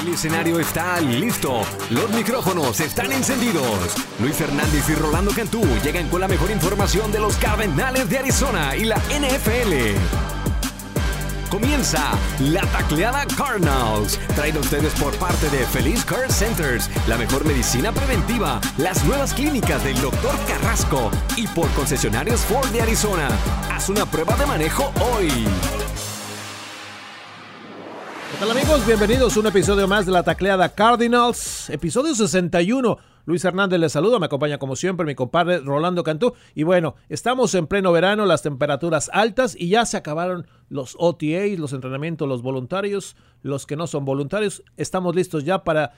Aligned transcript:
El 0.00 0.08
escenario 0.08 0.60
está 0.60 1.00
listo. 1.00 1.60
Los 1.90 2.10
micrófonos 2.10 2.78
están 2.80 3.10
encendidos. 3.12 3.96
Luis 4.20 4.36
Fernández 4.36 4.88
y 4.88 4.94
Rolando 4.94 5.32
Cantú 5.32 5.62
llegan 5.82 6.08
con 6.08 6.20
la 6.20 6.28
mejor 6.28 6.50
información 6.50 7.10
de 7.10 7.20
los 7.20 7.36
Cardenales 7.36 8.08
de 8.08 8.18
Arizona 8.18 8.76
y 8.76 8.84
la 8.84 8.96
NFL. 8.96 10.35
Comienza 11.50 12.10
la 12.40 12.62
tacleada 12.72 13.24
Cardinals, 13.36 14.18
traído 14.34 14.58
a 14.58 14.62
ustedes 14.62 14.92
por 14.94 15.16
parte 15.16 15.48
de 15.50 15.64
Feliz 15.66 16.04
Care 16.04 16.28
Centers, 16.28 16.90
la 17.06 17.16
mejor 17.16 17.44
medicina 17.44 17.92
preventiva, 17.92 18.60
las 18.78 19.04
nuevas 19.04 19.32
clínicas 19.32 19.82
del 19.84 19.94
Dr. 20.00 20.34
Carrasco 20.48 21.10
y 21.36 21.46
por 21.48 21.68
concesionarios 21.70 22.40
Ford 22.40 22.68
de 22.70 22.82
Arizona. 22.82 23.28
Haz 23.70 23.88
una 23.88 24.04
prueba 24.06 24.36
de 24.36 24.46
manejo 24.46 24.92
hoy. 25.00 25.28
¿Qué 28.32 28.38
tal 28.40 28.50
amigos? 28.50 28.84
Bienvenidos 28.84 29.36
a 29.36 29.40
un 29.40 29.46
episodio 29.46 29.86
más 29.86 30.04
de 30.04 30.12
la 30.12 30.24
tacleada 30.24 30.68
Cardinals, 30.68 31.70
episodio 31.70 32.14
61. 32.14 32.98
Luis 33.26 33.44
Hernández 33.44 33.78
les 33.80 33.92
saluda, 33.92 34.18
me 34.18 34.26
acompaña 34.26 34.56
como 34.58 34.76
siempre 34.76 35.04
mi 35.04 35.14
compadre 35.14 35.58
Rolando 35.58 36.02
Cantú. 36.04 36.32
Y 36.54 36.62
bueno, 36.62 36.94
estamos 37.08 37.54
en 37.54 37.66
pleno 37.66 37.92
verano, 37.92 38.24
las 38.24 38.42
temperaturas 38.42 39.10
altas 39.12 39.54
y 39.58 39.68
ya 39.68 39.84
se 39.84 39.96
acabaron 39.96 40.46
los 40.68 40.96
OTAs, 40.98 41.58
los 41.58 41.72
entrenamientos, 41.72 42.26
los 42.28 42.40
voluntarios, 42.42 43.16
los 43.42 43.66
que 43.66 43.76
no 43.76 43.86
son 43.86 44.04
voluntarios. 44.04 44.62
Estamos 44.76 45.14
listos 45.14 45.44
ya 45.44 45.64
para 45.64 45.92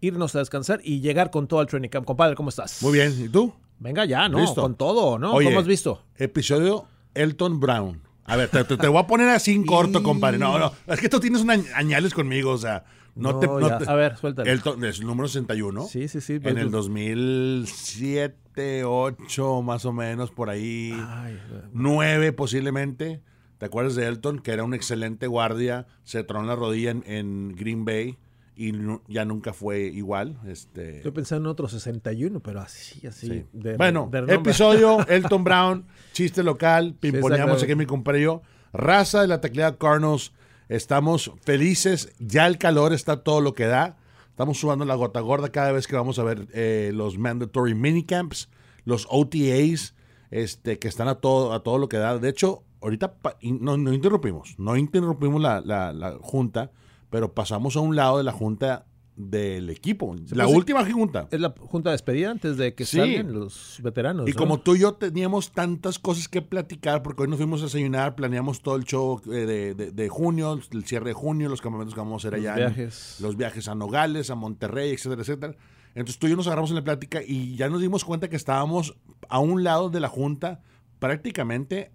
irnos 0.00 0.34
a 0.34 0.40
descansar 0.40 0.80
y 0.82 1.00
llegar 1.00 1.30
con 1.30 1.46
todo 1.46 1.60
al 1.60 1.66
training 1.68 1.88
camp. 1.88 2.04
Compadre, 2.04 2.34
¿cómo 2.34 2.48
estás? 2.48 2.82
Muy 2.82 2.92
bien, 2.94 3.14
¿y 3.24 3.28
tú? 3.28 3.54
Venga 3.78 4.04
ya, 4.04 4.28
¿no? 4.28 4.40
Listo. 4.40 4.60
Con 4.62 4.74
todo, 4.74 5.18
¿no? 5.18 5.32
Oye, 5.34 5.46
¿Cómo 5.46 5.60
has 5.60 5.66
visto? 5.66 6.02
Episodio 6.16 6.86
Elton 7.14 7.60
Brown. 7.60 8.02
A 8.24 8.36
ver, 8.36 8.48
te, 8.48 8.62
te- 8.64 8.76
te 8.76 8.88
voy 8.88 8.98
a 9.00 9.06
poner 9.06 9.28
así 9.28 9.52
en 9.52 9.64
corto, 9.66 10.02
compadre. 10.02 10.38
No, 10.38 10.58
no, 10.58 10.72
es 10.86 11.00
que 11.00 11.08
tú 11.08 11.20
tienes 11.20 11.42
un 11.42 11.48
añ- 11.50 11.66
añales 11.74 12.14
conmigo, 12.14 12.50
o 12.52 12.58
sea, 12.58 12.84
no, 13.14 13.38
te... 13.38 13.46
no 13.46 13.78
te- 13.78 13.88
A 13.90 13.94
ver, 13.94 14.16
suéltalo. 14.16 14.50
Es 14.50 14.98
el 15.00 15.06
número 15.06 15.28
61. 15.28 15.84
Sí, 15.86 16.08
sí, 16.08 16.20
sí. 16.20 16.34
En 16.42 16.58
el 16.58 16.70
pues- 16.70 16.72
2007, 16.72 18.84
8 18.84 19.62
más 19.62 19.84
o 19.84 19.92
menos, 19.92 20.30
por 20.30 20.50
ahí. 20.50 20.92
Ay, 21.08 21.38
9 21.72 22.32
posiblemente. 22.32 23.22
¿Te 23.58 23.66
acuerdas 23.66 23.94
de 23.94 24.06
Elton? 24.08 24.40
Que 24.40 24.52
era 24.52 24.64
un 24.64 24.74
excelente 24.74 25.28
guardia, 25.28 25.86
se 26.02 26.24
tronó 26.24 26.46
la 26.48 26.56
rodilla 26.56 26.90
en, 26.90 27.04
en 27.06 27.54
Green 27.54 27.84
Bay 27.84 28.18
y 28.56 28.72
ya 29.06 29.24
nunca 29.24 29.52
fue 29.52 29.82
igual. 29.82 30.36
Este, 30.46 30.96
Estoy 30.96 31.12
pensando 31.12 31.48
en 31.48 31.52
otro 31.52 31.68
61, 31.68 32.40
pero 32.40 32.60
así, 32.60 33.06
así. 33.06 33.28
Sí. 33.28 33.44
de- 33.52 33.76
bueno, 33.76 34.08
de 34.10 34.34
episodio 34.34 34.98
Elton 35.08 35.44
Brown, 35.44 35.86
chiste 36.12 36.42
local, 36.42 36.96
pimponeamos 36.98 37.52
exacto. 37.54 37.64
aquí 37.66 37.74
mi 37.76 37.86
compadre 37.86 38.20
y 38.20 38.24
yo. 38.24 38.42
Raza 38.72 39.20
de 39.20 39.28
la 39.28 39.40
teclea 39.40 39.76
Cardinals, 39.76 40.32
estamos 40.68 41.32
felices, 41.42 42.12
ya 42.18 42.46
el 42.46 42.58
calor 42.58 42.92
está 42.92 43.22
todo 43.22 43.40
lo 43.40 43.54
que 43.54 43.66
da. 43.66 43.96
Estamos 44.30 44.58
sudando 44.58 44.84
la 44.84 44.94
gota 44.94 45.20
gorda 45.20 45.50
cada 45.50 45.72
vez 45.72 45.86
que 45.86 45.94
vamos 45.96 46.18
a 46.18 46.24
ver 46.24 46.48
eh, 46.54 46.90
los 46.94 47.18
mandatory 47.18 47.74
minicamps, 47.74 48.48
los 48.84 49.06
OTAs, 49.10 49.94
este, 50.30 50.78
que 50.78 50.88
están 50.88 51.08
a 51.08 51.16
todo, 51.16 51.52
a 51.52 51.62
todo 51.62 51.78
lo 51.78 51.88
que 51.88 51.98
da. 51.98 52.16
De 52.18 52.28
hecho, 52.30 52.62
ahorita 52.80 53.14
no, 53.42 53.76
no 53.76 53.92
interrumpimos, 53.92 54.54
no 54.58 54.76
interrumpimos 54.76 55.40
la- 55.42 55.60
la 55.60 56.16
junta, 56.20 56.70
pero 57.10 57.34
pasamos 57.34 57.76
a 57.76 57.80
un 57.80 57.94
lado 57.94 58.16
de 58.18 58.24
la 58.24 58.32
junta 58.32 58.86
del 59.16 59.68
equipo. 59.70 60.16
La 60.30 60.44
pues, 60.44 60.56
última 60.56 60.90
junta. 60.90 61.28
Es 61.30 61.38
la 61.40 61.54
junta 61.58 61.90
de 61.90 61.94
despedida 61.94 62.30
antes 62.30 62.56
de 62.56 62.74
que 62.74 62.86
Sí. 62.86 62.96
salgan 62.96 63.32
los 63.32 63.78
veteranos. 63.82 64.26
Y 64.28 64.32
¿no? 64.32 64.36
como 64.38 64.60
tú 64.60 64.74
y 64.74 64.80
yo 64.80 64.94
teníamos 64.94 65.52
tantas 65.52 65.98
cosas 65.98 66.28
que 66.28 66.40
platicar, 66.40 67.02
porque 67.02 67.22
hoy 67.22 67.28
nos 67.28 67.36
fuimos 67.36 67.60
a 67.60 67.64
desayunar, 67.64 68.14
planeamos 68.14 68.62
todo 68.62 68.76
el 68.76 68.84
show 68.84 69.20
eh, 69.26 69.30
de, 69.46 69.74
de- 69.74 69.90
de 69.92 70.08
junio, 70.08 70.58
el 70.70 70.84
cierre 70.84 71.08
de 71.08 71.12
junio, 71.14 71.48
los 71.50 71.60
campamentos 71.60 71.94
que 71.94 72.00
vamos 72.00 72.24
a 72.24 72.28
hacer 72.28 72.40
Los 72.40 72.50
allá. 72.50 72.66
en- 72.68 72.74
viajes. 72.74 73.18
los 73.20 73.36
viajes 73.36 73.68
a 73.68 73.74
Nogales, 73.74 74.30
a 74.30 74.34
Monterrey, 74.34 74.92
etcétera, 74.92 75.20
etcétera. 75.22 75.56
Entonces 75.94 76.18
tú 76.18 76.26
y 76.26 76.30
yo 76.30 76.36
nos 76.36 76.46
agarramos 76.46 76.70
en 76.70 76.76
la 76.76 76.84
plática 76.84 77.20
y 77.22 77.54
ya 77.56 77.68
nos 77.68 77.82
dimos 77.82 78.04
cuenta 78.06 78.30
que 78.30 78.36
estábamos 78.36 78.96
a 79.28 79.38
un 79.40 79.62
lado 79.62 79.90
de 79.90 80.00
la 80.00 80.08
junta, 80.08 80.62
prácticamente 80.98 81.90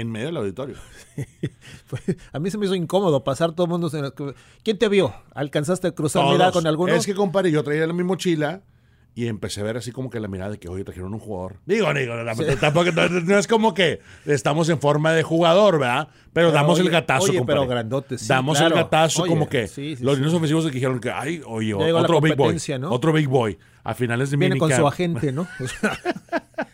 en 0.00 0.10
medio 0.10 0.26
del 0.26 0.36
auditorio. 0.38 0.76
Fue- 1.86 2.00
a 2.32 2.38
mí 2.38 2.50
se 2.50 2.58
me 2.58 2.66
hizo 2.66 2.74
incómodo 2.74 3.22
pasar 3.24 3.52
todo 3.52 3.64
el 3.66 3.70
mundo. 3.70 3.90
en- 3.92 4.34
¿Quién 4.62 4.78
te 4.78 4.88
vio? 4.88 5.14
¿Alcanzaste 5.34 5.88
a 5.88 5.90
cruzar 5.92 6.24
mirada 6.24 6.50
Todos. 6.50 6.54
con 6.62 6.66
alguno? 6.66 6.94
Es 6.94 7.06
que, 7.06 7.14
compadre, 7.14 7.50
yo 7.50 7.62
traía 7.62 7.86
la 7.86 7.92
mi 7.92 8.02
mochila 8.04 8.62
y 9.12 9.26
empecé 9.26 9.60
a 9.60 9.64
ver 9.64 9.76
así 9.76 9.90
como 9.90 10.08
que 10.08 10.20
la 10.20 10.28
mirada 10.28 10.52
de 10.52 10.58
que, 10.58 10.68
oye, 10.68 10.84
trajeron 10.84 11.12
un 11.12 11.18
jugador. 11.18 11.56
Digo, 11.66 11.92
digo, 11.92 12.14
tampoco, 12.60 12.90
no, 12.92 13.38
es 13.38 13.48
como 13.48 13.74
que 13.74 14.00
estamos 14.24 14.68
en 14.68 14.78
forma 14.80 15.12
de 15.12 15.24
jugador, 15.24 15.80
¿verdad? 15.80 16.08
Pero, 16.32 16.48
Pero, 16.48 16.52
damos 16.52 16.78
el 16.78 16.86
oye, 16.86 16.92
gatazo, 16.92 17.24
oye, 17.24 17.38
compadre. 17.38 17.58
pero 17.60 17.68
grandote, 17.68 18.18
sí, 18.18 18.26
Damos 18.28 18.56
claro. 18.58 18.76
el 18.76 18.82
gatazo 18.84 19.22
Oye, 19.22 19.30
como 19.30 19.48
que 19.48 19.66
sí, 19.66 19.96
sí, 19.96 20.04
los 20.04 20.14
sí. 20.14 20.20
niños 20.20 20.34
ofensivos 20.34 20.64
que 20.66 20.70
dijeron 20.70 21.00
que, 21.00 21.10
ay, 21.10 21.42
oye, 21.44 21.74
otro 21.74 22.20
big 22.20 22.36
boy. 22.36 22.56
¿no? 22.78 22.90
Otro 22.92 23.12
big 23.12 23.26
boy. 23.28 23.58
A 23.82 23.94
finales 23.94 24.30
de 24.30 24.36
Viene 24.36 24.58
con 24.58 24.70
su 24.70 24.86
agente, 24.86 25.32
¿no? 25.32 25.48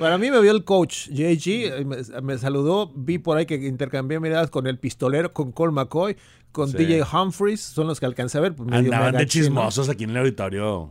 Bueno, 0.00 0.14
a 0.14 0.18
mí 0.18 0.30
me 0.30 0.40
vio 0.40 0.50
el 0.50 0.64
coach, 0.64 1.08
JG, 1.10 1.46
eh, 1.46 1.84
me, 1.84 1.98
me 2.22 2.38
saludó, 2.38 2.90
vi 2.96 3.18
por 3.18 3.36
ahí 3.36 3.46
que 3.46 3.54
intercambié 3.54 4.18
miradas 4.18 4.50
con 4.50 4.66
el 4.66 4.78
pistolero, 4.78 5.32
con 5.32 5.52
Cole 5.52 5.72
McCoy, 5.72 6.16
con 6.52 6.68
Sí. 6.70 6.78
DJ 6.78 7.02
Humphries, 7.04 7.60
son 7.60 7.86
los 7.86 8.00
que 8.00 8.06
alcancé 8.06 8.38
a 8.38 8.40
ver. 8.40 8.54
pues, 8.56 8.68
Andaban 8.72 9.14
de 9.14 9.26
chismosos 9.26 9.88
aquí 9.88 10.04
en 10.04 10.10
el 10.10 10.16
auditorio. 10.16 10.90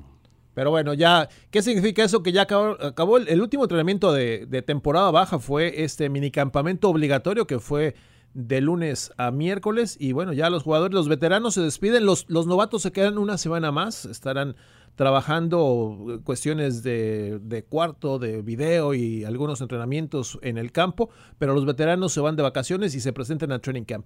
Pero 0.54 0.72
bueno, 0.72 0.94
ya, 0.94 1.28
¿qué 1.52 1.62
significa 1.62 2.04
eso? 2.04 2.22
Que 2.24 2.32
ya 2.32 2.44
acabó, 2.44 2.78
acabó 2.84 3.18
el, 3.18 3.28
el 3.30 3.42
último 3.42 3.64
entrenamiento 3.64 4.12
de, 4.14 4.46
de 4.48 4.62
temporada 4.62 5.10
baja, 5.12 5.40
fue 5.40 5.84
este 5.84 6.10
minicampamento 6.10 6.90
obligatorio 6.90 7.48
que 7.48 7.60
fue 7.60 7.96
de 8.34 8.62
lunes 8.62 9.12
a 9.18 9.32
miércoles. 9.32 9.96
Y 10.00 10.12
bueno, 10.12 10.34
ya 10.34 10.50
los 10.50 10.64
jugadores, 10.64 10.94
los 10.94 11.08
veteranos 11.08 11.54
se 11.56 11.62
despiden, 11.62 12.06
los, 12.06 12.26
los 12.30 12.46
novatos 12.46 12.82
se 12.82 12.92
quedan 12.92 13.18
una 13.18 13.38
semana 13.38 13.72
más, 13.72 14.06
estarán 14.06 14.56
trabajando 15.00 15.98
eh, 16.10 16.20
cuestiones 16.26 16.84
de, 16.84 17.40
de 17.42 17.64
cuarto, 17.64 18.20
de 18.20 18.42
video 18.42 18.94
y 18.94 19.24
algunos 19.24 19.62
entrenamientos 19.62 20.38
en 20.42 20.58
el 20.58 20.74
campo, 20.74 21.10
pero 21.38 21.54
los 21.54 21.66
veteranos 21.66 22.12
se 22.12 22.20
van 22.20 22.36
de 22.36 22.44
vacaciones 22.44 22.94
y 22.96 23.00
se 23.00 23.14
presentan 23.14 23.54
al 23.54 23.62
training 23.62 23.86
camp. 23.86 24.06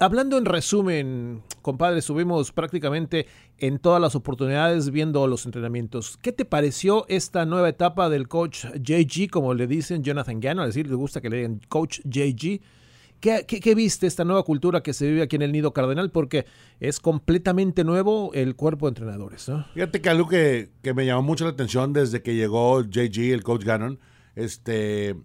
Hablando 0.00 0.36
en 0.36 0.46
resumen, 0.46 1.44
compadre, 1.62 2.00
estuvimos 2.00 2.50
prácticamente 2.50 3.28
en 3.58 3.78
todas 3.78 4.02
las 4.02 4.16
oportunidades 4.16 4.90
viendo 4.90 5.24
los 5.28 5.46
entrenamientos. 5.46 6.18
¿Qué 6.20 6.32
te 6.32 6.44
pareció 6.44 7.06
esta 7.06 7.46
nueva 7.46 7.68
etapa 7.68 8.08
del 8.08 8.26
coach 8.26 8.64
JG, 8.82 9.30
como 9.30 9.54
le 9.54 9.68
dicen 9.68 10.02
Jonathan 10.02 10.40
Gannon? 10.40 10.66
Es 10.66 10.74
decir, 10.74 10.90
le 10.90 10.96
gusta 10.96 11.20
que 11.20 11.30
le 11.30 11.36
digan 11.36 11.60
coach 11.68 12.00
JG. 12.02 12.60
¿Qué, 13.20 13.74
viste 13.74 14.06
esta 14.06 14.24
nueva 14.24 14.42
cultura 14.44 14.82
que 14.82 14.94
se 14.94 15.06
vive 15.06 15.22
aquí 15.22 15.36
en 15.36 15.42
el 15.42 15.52
Nido 15.52 15.74
Cardenal? 15.74 16.10
Porque 16.10 16.46
es 16.80 17.00
completamente 17.00 17.84
nuevo 17.84 18.32
el 18.32 18.56
cuerpo 18.56 18.86
de 18.86 18.90
entrenadores. 18.90 19.50
Fíjate 19.74 20.00
que 20.00 20.08
algo 20.08 20.26
que, 20.26 20.70
me 20.94 21.04
llamó 21.04 21.22
mucho 21.22 21.44
la 21.44 21.50
atención 21.50 21.92
desde 21.92 22.22
que 22.22 22.34
llegó 22.34 22.82
JG, 22.82 23.32
el 23.32 23.42
coach 23.42 23.64
Gannon, 23.64 24.00
este, 24.36 25.16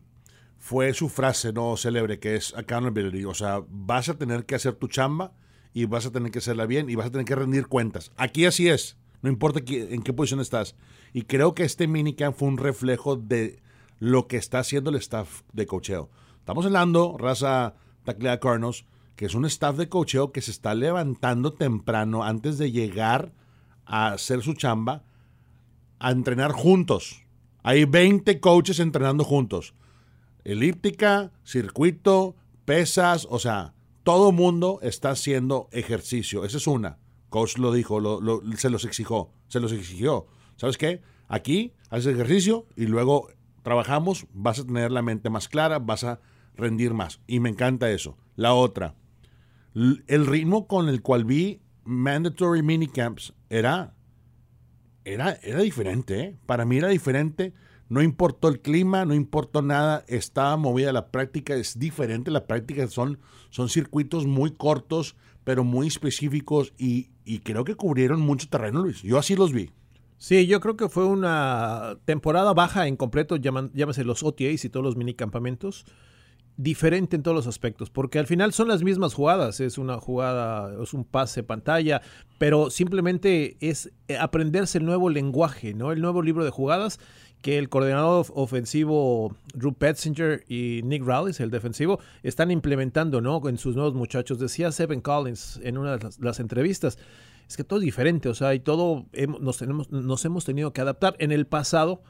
fue 0.57 0.93
su 0.93 1.07
frase 1.07 1.53
no 1.53 1.77
célebre 1.77 2.19
que 2.19 2.35
es 2.35 2.53
accountability. 2.55 3.23
O 3.23 3.33
sea, 3.33 3.63
vas 3.69 4.09
a 4.09 4.17
tener 4.17 4.45
que 4.45 4.55
hacer 4.55 4.73
tu 4.73 4.89
chamba 4.89 5.31
y 5.73 5.85
vas 5.85 6.05
a 6.05 6.11
tener 6.11 6.31
que 6.31 6.39
hacerla 6.39 6.65
bien 6.65 6.89
y 6.89 6.95
vas 6.95 7.07
a 7.07 7.11
tener 7.11 7.25
que 7.25 7.35
rendir 7.35 7.67
cuentas. 7.67 8.11
Aquí 8.17 8.45
así 8.45 8.67
es, 8.67 8.97
no 9.21 9.29
importa 9.29 9.61
en 9.65 10.01
qué 10.03 10.11
posición 10.11 10.41
estás. 10.41 10.75
Y 11.13 11.21
creo 11.21 11.55
que 11.55 11.63
este 11.63 11.87
minicamp 11.87 12.35
fue 12.35 12.49
un 12.49 12.57
reflejo 12.57 13.15
de 13.15 13.61
lo 13.99 14.27
que 14.27 14.35
está 14.35 14.59
haciendo 14.59 14.89
el 14.89 14.97
staff 14.97 15.43
de 15.53 15.65
cocheo. 15.65 16.09
Estamos 16.39 16.65
hablando, 16.65 17.15
raza 17.17 17.75
Taclea 18.05 18.39
Cardinals, 18.39 18.85
que 19.17 19.25
es 19.25 19.35
un 19.35 19.45
staff 19.45 19.75
de 19.77 19.89
cocheo 19.89 20.31
que 20.31 20.41
se 20.41 20.51
está 20.51 20.73
levantando 20.75 21.51
temprano 21.53 22.23
antes 22.23 22.57
de 22.57 22.71
llegar 22.71 23.33
a 23.85 24.13
hacer 24.13 24.41
su 24.41 24.53
chamba, 24.53 25.03
a 25.99 26.11
entrenar 26.11 26.51
juntos. 26.51 27.23
Hay 27.63 27.85
20 27.85 28.39
coaches 28.39 28.79
entrenando 28.79 29.23
juntos. 29.23 29.73
Elíptica, 30.43 31.31
circuito, 31.43 32.35
pesas, 32.65 33.27
o 33.29 33.39
sea, 33.39 33.73
todo 34.03 34.31
mundo 34.31 34.79
está 34.83 35.11
haciendo 35.11 35.67
ejercicio. 35.71 36.45
Esa 36.45 36.57
es 36.57 36.67
una. 36.67 36.99
Coach 37.29 37.57
lo 37.57 37.71
dijo, 37.71 37.99
lo- 37.99 38.21
se 38.55 38.69
los 38.69 38.85
exigió, 38.85 39.31
se 39.47 39.59
los 39.59 39.71
exigió. 39.71 40.27
¿Sabes 40.57 40.77
qué? 40.77 41.01
Aquí 41.27 41.73
haces 41.89 42.13
ejercicio 42.13 42.67
y 42.75 42.85
luego 42.85 43.29
trabajamos, 43.63 44.27
vas 44.31 44.59
a 44.59 44.65
tener 44.65 44.91
la 44.91 45.01
mente 45.01 45.29
más 45.31 45.47
clara, 45.49 45.79
vas 45.79 46.03
a 46.03 46.19
rendir 46.55 46.93
más. 46.93 47.21
Y 47.27 47.39
me 47.39 47.49
encanta 47.49 47.89
eso. 47.91 48.17
La 48.35 48.53
otra, 48.53 48.95
el 49.73 50.25
ritmo 50.25 50.67
con 50.67 50.89
el 50.89 51.01
cual 51.01 51.25
vi 51.25 51.61
mandatory 51.85 52.63
minicamps 52.63 53.33
era, 53.49 53.93
era, 55.05 55.37
era 55.43 55.59
diferente. 55.61 56.19
¿eh? 56.19 56.37
Para 56.45 56.65
mí 56.65 56.77
era 56.77 56.89
diferente. 56.89 57.53
No 57.87 58.01
importó 58.01 58.47
el 58.47 58.61
clima, 58.61 59.05
no 59.05 59.13
importó 59.13 59.61
nada. 59.61 60.03
Estaba 60.07 60.57
movida 60.57 60.91
la 60.91 61.11
práctica. 61.11 61.55
Es 61.55 61.79
diferente 61.79 62.31
la 62.31 62.47
práctica. 62.47 62.87
Son, 62.87 63.19
son 63.51 63.69
circuitos 63.69 64.25
muy 64.25 64.51
cortos, 64.51 65.15
pero 65.43 65.63
muy 65.63 65.87
específicos. 65.87 66.73
Y, 66.77 67.11
y 67.23 67.39
creo 67.39 67.63
que 67.63 67.75
cubrieron 67.75 68.21
mucho 68.21 68.49
terreno, 68.49 68.81
Luis. 68.81 69.01
Yo 69.03 69.17
así 69.17 69.35
los 69.35 69.53
vi. 69.53 69.71
Sí, 70.17 70.47
yo 70.47 70.59
creo 70.59 70.77
que 70.77 70.89
fue 70.89 71.05
una 71.05 71.97
temporada 72.05 72.53
baja 72.53 72.87
en 72.87 72.95
completo, 72.95 73.35
llámese 73.35 74.05
los 74.05 74.23
OTAs 74.23 74.63
y 74.63 74.69
todos 74.69 74.83
los 74.83 74.95
minicampamentos. 74.95 75.85
Diferente 76.57 77.15
en 77.15 77.23
todos 77.23 77.35
los 77.35 77.47
aspectos, 77.47 77.89
porque 77.89 78.19
al 78.19 78.27
final 78.27 78.53
son 78.53 78.67
las 78.67 78.83
mismas 78.83 79.13
jugadas, 79.13 79.59
es 79.59 79.77
una 79.77 79.99
jugada, 79.99 80.81
es 80.81 80.93
un 80.93 81.03
pase 81.03 81.43
pantalla, 81.43 82.01
pero 82.37 82.69
simplemente 82.69 83.57
es 83.59 83.91
eh, 84.07 84.17
aprenderse 84.17 84.77
el 84.77 84.85
nuevo 84.85 85.09
lenguaje, 85.09 85.73
¿no? 85.73 85.91
El 85.91 86.01
nuevo 86.01 86.21
libro 86.21 86.45
de 86.45 86.51
jugadas 86.51 86.99
que 87.41 87.59
el 87.59 87.69
coordinador 87.69 88.25
ofensivo 88.33 89.35
Drew 89.53 89.73
Petzinger 89.73 90.43
y 90.47 90.81
Nick 90.83 91.05
Rallis, 91.05 91.39
el 91.39 91.51
defensivo, 91.51 91.99
están 92.23 92.49
implementando, 92.49 93.21
¿no? 93.21 93.47
En 93.47 93.57
sus 93.57 93.75
nuevos 93.75 93.93
muchachos. 93.93 94.39
Decía 94.39 94.71
Seven 94.71 95.01
Collins 95.01 95.59
en 95.61 95.77
una 95.77 95.97
de 95.97 96.09
las, 96.19 96.39
entrevistas, 96.39 96.97
es 97.47 97.55
que 97.55 97.63
todo 97.63 97.77
es 97.77 97.85
diferente, 97.85 98.29
o 98.29 98.33
sea, 98.33 98.55
y 98.55 98.59
todo 98.59 99.05
nos, 99.39 99.57
tenemos, 99.57 99.91
nos 99.91 100.25
hemos 100.25 100.43
tenido 100.43 100.73
que 100.73 100.81
adaptar. 100.81 101.15
En 101.19 101.31
el 101.31 101.45
pasado, 101.45 102.01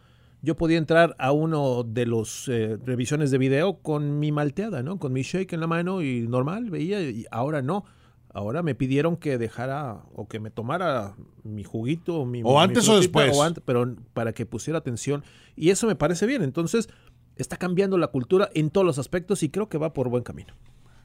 yo 0.45 0.55
podía 0.55 0.77
entrar 0.77 1.15
a 1.17 1.31
uno 1.31 1.83
de 1.83 2.05
los 2.05 2.47
eh, 2.49 2.77
revisiones 2.85 3.31
de 3.31 3.39
video 3.39 3.79
con 3.81 4.19
mi 4.19 4.31
malteada, 4.31 4.83
¿no? 4.83 4.99
Con 4.99 5.11
mi 5.11 5.23
shake 5.23 5.53
en 5.53 5.59
la 5.59 5.65
mano 5.65 6.03
y 6.03 6.27
normal, 6.27 6.69
veía, 6.69 7.01
y 7.01 7.25
ahora 7.31 7.63
no. 7.63 7.83
Ahora 8.29 8.61
me 8.61 8.75
pidieron 8.75 9.17
que 9.17 9.37
dejara 9.39 10.03
o 10.13 10.27
que 10.27 10.39
me 10.39 10.51
tomara 10.51 11.15
mi 11.43 11.63
juguito, 11.63 12.25
mi 12.25 12.41
O 12.43 12.59
antes 12.59 12.87
o 12.87 12.97
después. 12.97 13.35
pero 13.65 13.95
para 14.13 14.33
que 14.33 14.45
pusiera 14.45 14.77
atención. 14.77 15.23
Y 15.55 15.71
eso 15.71 15.87
me 15.87 15.95
parece 15.95 16.27
bien. 16.27 16.43
Entonces, 16.43 16.89
está 17.37 17.57
cambiando 17.57 17.97
la 17.97 18.07
cultura 18.07 18.49
en 18.53 18.69
todos 18.69 18.85
los 18.85 18.99
aspectos 18.99 19.41
y 19.41 19.49
creo 19.49 19.67
que 19.67 19.77
va 19.79 19.93
por 19.93 20.09
buen 20.09 20.23
camino. 20.23 20.53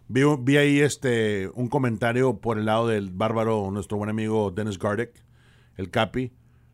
Vi, 0.09 0.23
vi 0.41 0.57
ahí 0.59 0.81
este 0.81 1.49
un 1.55 1.69
comentario 1.69 2.41
por 2.41 2.59
el 2.59 2.67
lado 2.67 2.89
del 2.89 3.11
bárbaro, 3.11 3.71
nuestro 3.71 3.97
buen 3.97 4.11
amigo 4.11 4.51
Dennis 4.51 4.79
Gardick, 4.79 5.13
el 5.77 5.89
Capi. 5.91 6.33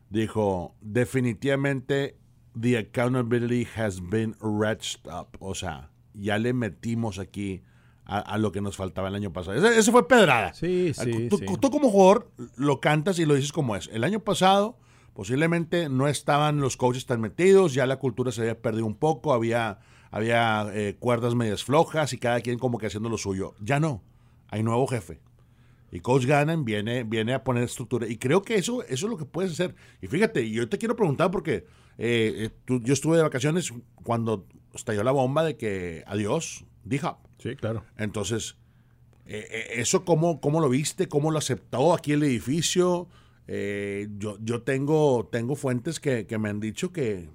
Dijo: 0.09 0.75
Definitivamente 0.81 2.17
the 2.59 2.77
accountability 2.77 3.67
has 3.75 3.99
been 4.01 4.35
ratcheted 4.39 5.11
up. 5.11 5.37
O 5.39 5.53
sea, 5.53 5.89
ya 6.13 6.37
le 6.37 6.53
metimos 6.53 7.19
aquí 7.19 7.61
a, 8.05 8.37
lo 8.37 8.51
que 8.51 8.61
nos 8.61 8.77
faltaba 8.77 9.09
el 9.09 9.15
año 9.15 9.33
pasado. 9.33 9.67
Eso, 9.69 9.91
fue 9.91 10.07
pedrada. 10.07 10.53
Sí, 10.53 10.93
sí 10.93 11.27
tú, 11.29 11.57
tú, 11.57 11.69
como 11.69 11.89
jugador 11.89 12.31
lo 12.55 12.79
cantas 12.79 13.19
y 13.19 13.25
lo 13.25 13.35
dices 13.35 13.51
como 13.51 13.75
es. 13.75 13.89
El 13.91 14.03
año 14.03 14.21
pasado 14.21 14.77
posiblemente 15.13 15.89
no 15.89 16.07
estaban 16.07 16.61
los 16.61 16.77
coaches 16.77 17.05
tan 17.05 17.19
metidos, 17.19 17.73
ya 17.73 17.85
la 17.85 17.97
cultura 17.97 18.31
se 18.31 18.41
había 18.41 18.61
perdido 18.61 18.85
un 18.85 18.95
poco, 18.95 19.33
había, 19.33 19.79
había 20.11 20.67
eh, 20.73 20.95
cuerdas 20.99 21.35
medias 21.35 21.63
flojas 21.63 22.13
y 22.13 22.17
cada 22.17 22.39
quien 22.39 22.59
como 22.59 22.77
que 22.77 22.85
haciendo 22.85 23.09
lo 23.09 23.17
suyo. 23.17 23.55
Ya 23.59 23.79
no, 23.79 24.03
hay 24.47 24.63
nuevo 24.63 24.87
jefe. 24.87 25.19
Y 25.91 26.01
Coach 26.01 26.25
Gannon 26.25 26.65
viene, 26.65 27.03
viene 27.03 27.33
a 27.33 27.43
poner 27.43 27.63
estructura. 27.63 28.07
Y 28.07 28.17
creo 28.17 28.41
que 28.41 28.55
eso, 28.55 28.83
eso 28.83 29.05
es 29.05 29.09
lo 29.09 29.17
que 29.17 29.25
puedes 29.25 29.53
hacer. 29.53 29.75
Y 30.01 30.07
fíjate, 30.07 30.49
yo 30.49 30.67
te 30.69 30.77
quiero 30.77 30.95
preguntar 30.95 31.31
porque 31.31 31.65
eh, 31.97 32.51
eh, 32.67 32.79
yo 32.83 32.93
estuve 32.93 33.17
de 33.17 33.23
vacaciones 33.23 33.73
cuando 34.03 34.47
estalló 34.73 35.03
la 35.03 35.11
bomba 35.11 35.43
de 35.43 35.57
que 35.57 36.03
adiós, 36.05 36.65
D-Hop. 36.83 37.17
Sí, 37.39 37.55
claro. 37.55 37.83
Entonces, 37.97 38.55
eh, 39.25 39.73
¿eso 39.75 40.05
cómo, 40.05 40.39
cómo, 40.39 40.59
lo 40.59 40.69
viste? 40.69 41.07
¿Cómo 41.07 41.31
lo 41.31 41.39
aceptó 41.39 41.93
aquí 41.93 42.13
el 42.13 42.23
edificio? 42.23 43.07
yo, 43.49 44.37
yo 44.41 44.61
tengo, 44.63 45.29
tengo 45.31 45.55
fuentes 45.55 46.01
que, 46.01 46.27
me 46.37 46.49
han 46.49 46.59
dicho 46.59 46.91
que, 46.91 47.29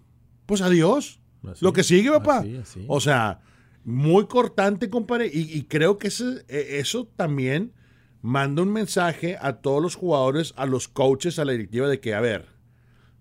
pues 0.44 0.60
adiós. 0.60 1.20
lo 1.60 1.72
que 1.72 1.82
sigue, 1.82 2.10
papá. 2.10 2.44
O 2.86 3.00
sea, 3.00 3.40
muy 3.84 4.26
cortante, 4.26 4.90
compadre. 4.90 5.30
Y, 5.32 5.56
y 5.56 5.62
creo 5.64 5.96
que 5.96 6.08
eso 6.08 7.08
también 7.16 7.72
manda 8.20 8.60
un 8.60 8.70
mensaje 8.70 9.38
a 9.40 9.54
todos 9.54 9.80
los 9.80 9.94
jugadores, 9.94 10.52
a 10.58 10.66
los 10.66 10.86
coaches, 10.86 11.38
a 11.38 11.46
la 11.46 11.52
directiva 11.52 11.88
de 11.88 11.98
que, 11.98 12.14
a 12.14 12.20
ver, 12.20 12.51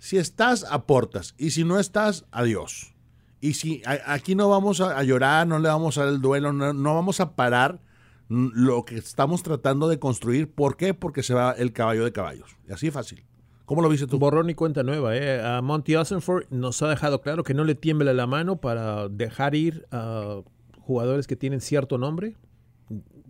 si 0.02 0.18
estás, 0.18 0.66
aportas. 0.68 1.36
Y 1.38 1.52
si 1.52 1.64
no 1.64 1.80
estás, 1.80 2.26
adiós. 2.32 2.96
Y 3.40 3.54
si 3.54 3.84
aquí 3.86 4.34
no 4.34 4.50
vamos 4.50 4.82
a, 4.82 5.04
llorar, 5.04 5.46
no 5.46 5.60
le 5.60 5.70
vamos 5.70 6.00
a 6.00 6.06
dar 6.06 6.14
el 6.14 6.22
duelo, 6.22 6.52
no, 6.52 6.96
vamos 6.96 7.20
a 7.20 7.36
parar 7.36 7.82
lo 8.28 8.84
que 8.84 8.98
estamos 8.98 9.44
tratando 9.44 9.88
de 9.88 10.00
construir. 10.00 10.52
¿Por 10.52 10.76
qué? 10.76 10.96
Porque 10.96 11.22
se 11.22 11.36
va 11.36 11.52
el 11.52 11.72
caballo 11.72 12.04
de 12.04 12.12
caballos. 12.12 12.58
Y 12.68 12.72
así 12.72 12.90
fácil. 12.90 13.24
¿Cómo 13.66 13.84
lo 13.84 13.90
viste 13.90 14.08
tú? 14.08 14.18
Borrón 14.18 14.50
y 14.50 14.56
cuenta 14.56 14.82
nueva. 14.82 15.16
¿eh? 15.16 15.40
A 15.40 15.62
Monty 15.62 15.96
Osenford 15.96 16.46
nos 16.50 16.82
ha 16.82 16.90
dejado 16.90 17.22
claro 17.22 17.44
que 17.44 17.54
no 17.54 17.64
le 17.64 17.76
tiembla 17.76 18.12
la 18.12 18.26
mano 18.26 18.60
para 18.60 19.08
dejar 19.08 19.54
ir 19.54 19.86
a 19.92 20.42
jugadores 20.80 21.28
que 21.28 21.36
tienen 21.36 21.62
cierto 21.62 22.00
nombre, 22.00 22.38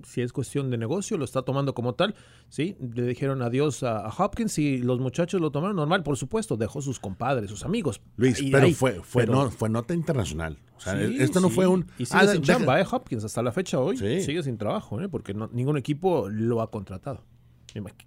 si 0.04 0.22
es 0.22 0.34
cuestión 0.34 0.70
de 0.70 0.78
negocio, 0.78 1.18
lo 1.18 1.26
está 1.26 1.44
tomando 1.44 1.74
como 1.74 1.94
tal, 1.96 2.16
¿sí? 2.50 2.76
Le 2.80 3.04
dijeron 3.04 3.42
adiós 3.42 3.84
a, 3.84 4.08
Hopkins 4.08 4.58
y 4.58 4.80
los 4.80 5.00
muchachos 5.00 5.42
lo 5.42 5.52
tomaron 5.52 5.76
normal, 5.76 6.04
por 6.04 6.18
supuesto, 6.18 6.58
dejó 6.58 6.82
sus 6.82 7.00
compadres, 7.00 7.50
sus 7.50 7.64
amigos. 7.64 8.02
Luis, 8.18 8.42
pero, 8.52 8.70
fue, 8.72 9.02
fue, 9.04 9.28
fue 9.52 9.70
nota 9.70 9.94
internacional. 9.94 10.58
O 10.78 10.80
sea, 10.80 11.00
esto 11.00 11.40
no 11.40 11.50
fue 11.50 11.68
un... 11.68 11.86
Y 12.00 12.06
sigue 12.06 12.20
ah, 12.24 12.28
sin 12.28 12.42
chamba, 12.42 12.82
¿eh? 12.82 12.86
Hopkins, 12.90 13.24
hasta 13.24 13.44
la 13.44 13.52
fecha 13.52 13.80
hoy 13.80 13.98
sigue 13.98 14.44
sin 14.44 14.58
trabajo, 14.58 15.00
¿eh? 15.02 15.10
Porque 15.10 15.34
ningún 15.52 15.78
equipo 15.78 16.28
lo 16.30 16.62
ha 16.62 16.72
contratado. 16.72 17.24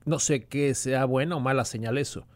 No 0.04 0.18
sé 0.18 0.44
qué 0.44 0.74
sea 0.74 1.04
buena 1.04 1.36
o 1.36 1.40
mala 1.40 1.64
señal 1.64 1.98
eso. 1.98 2.26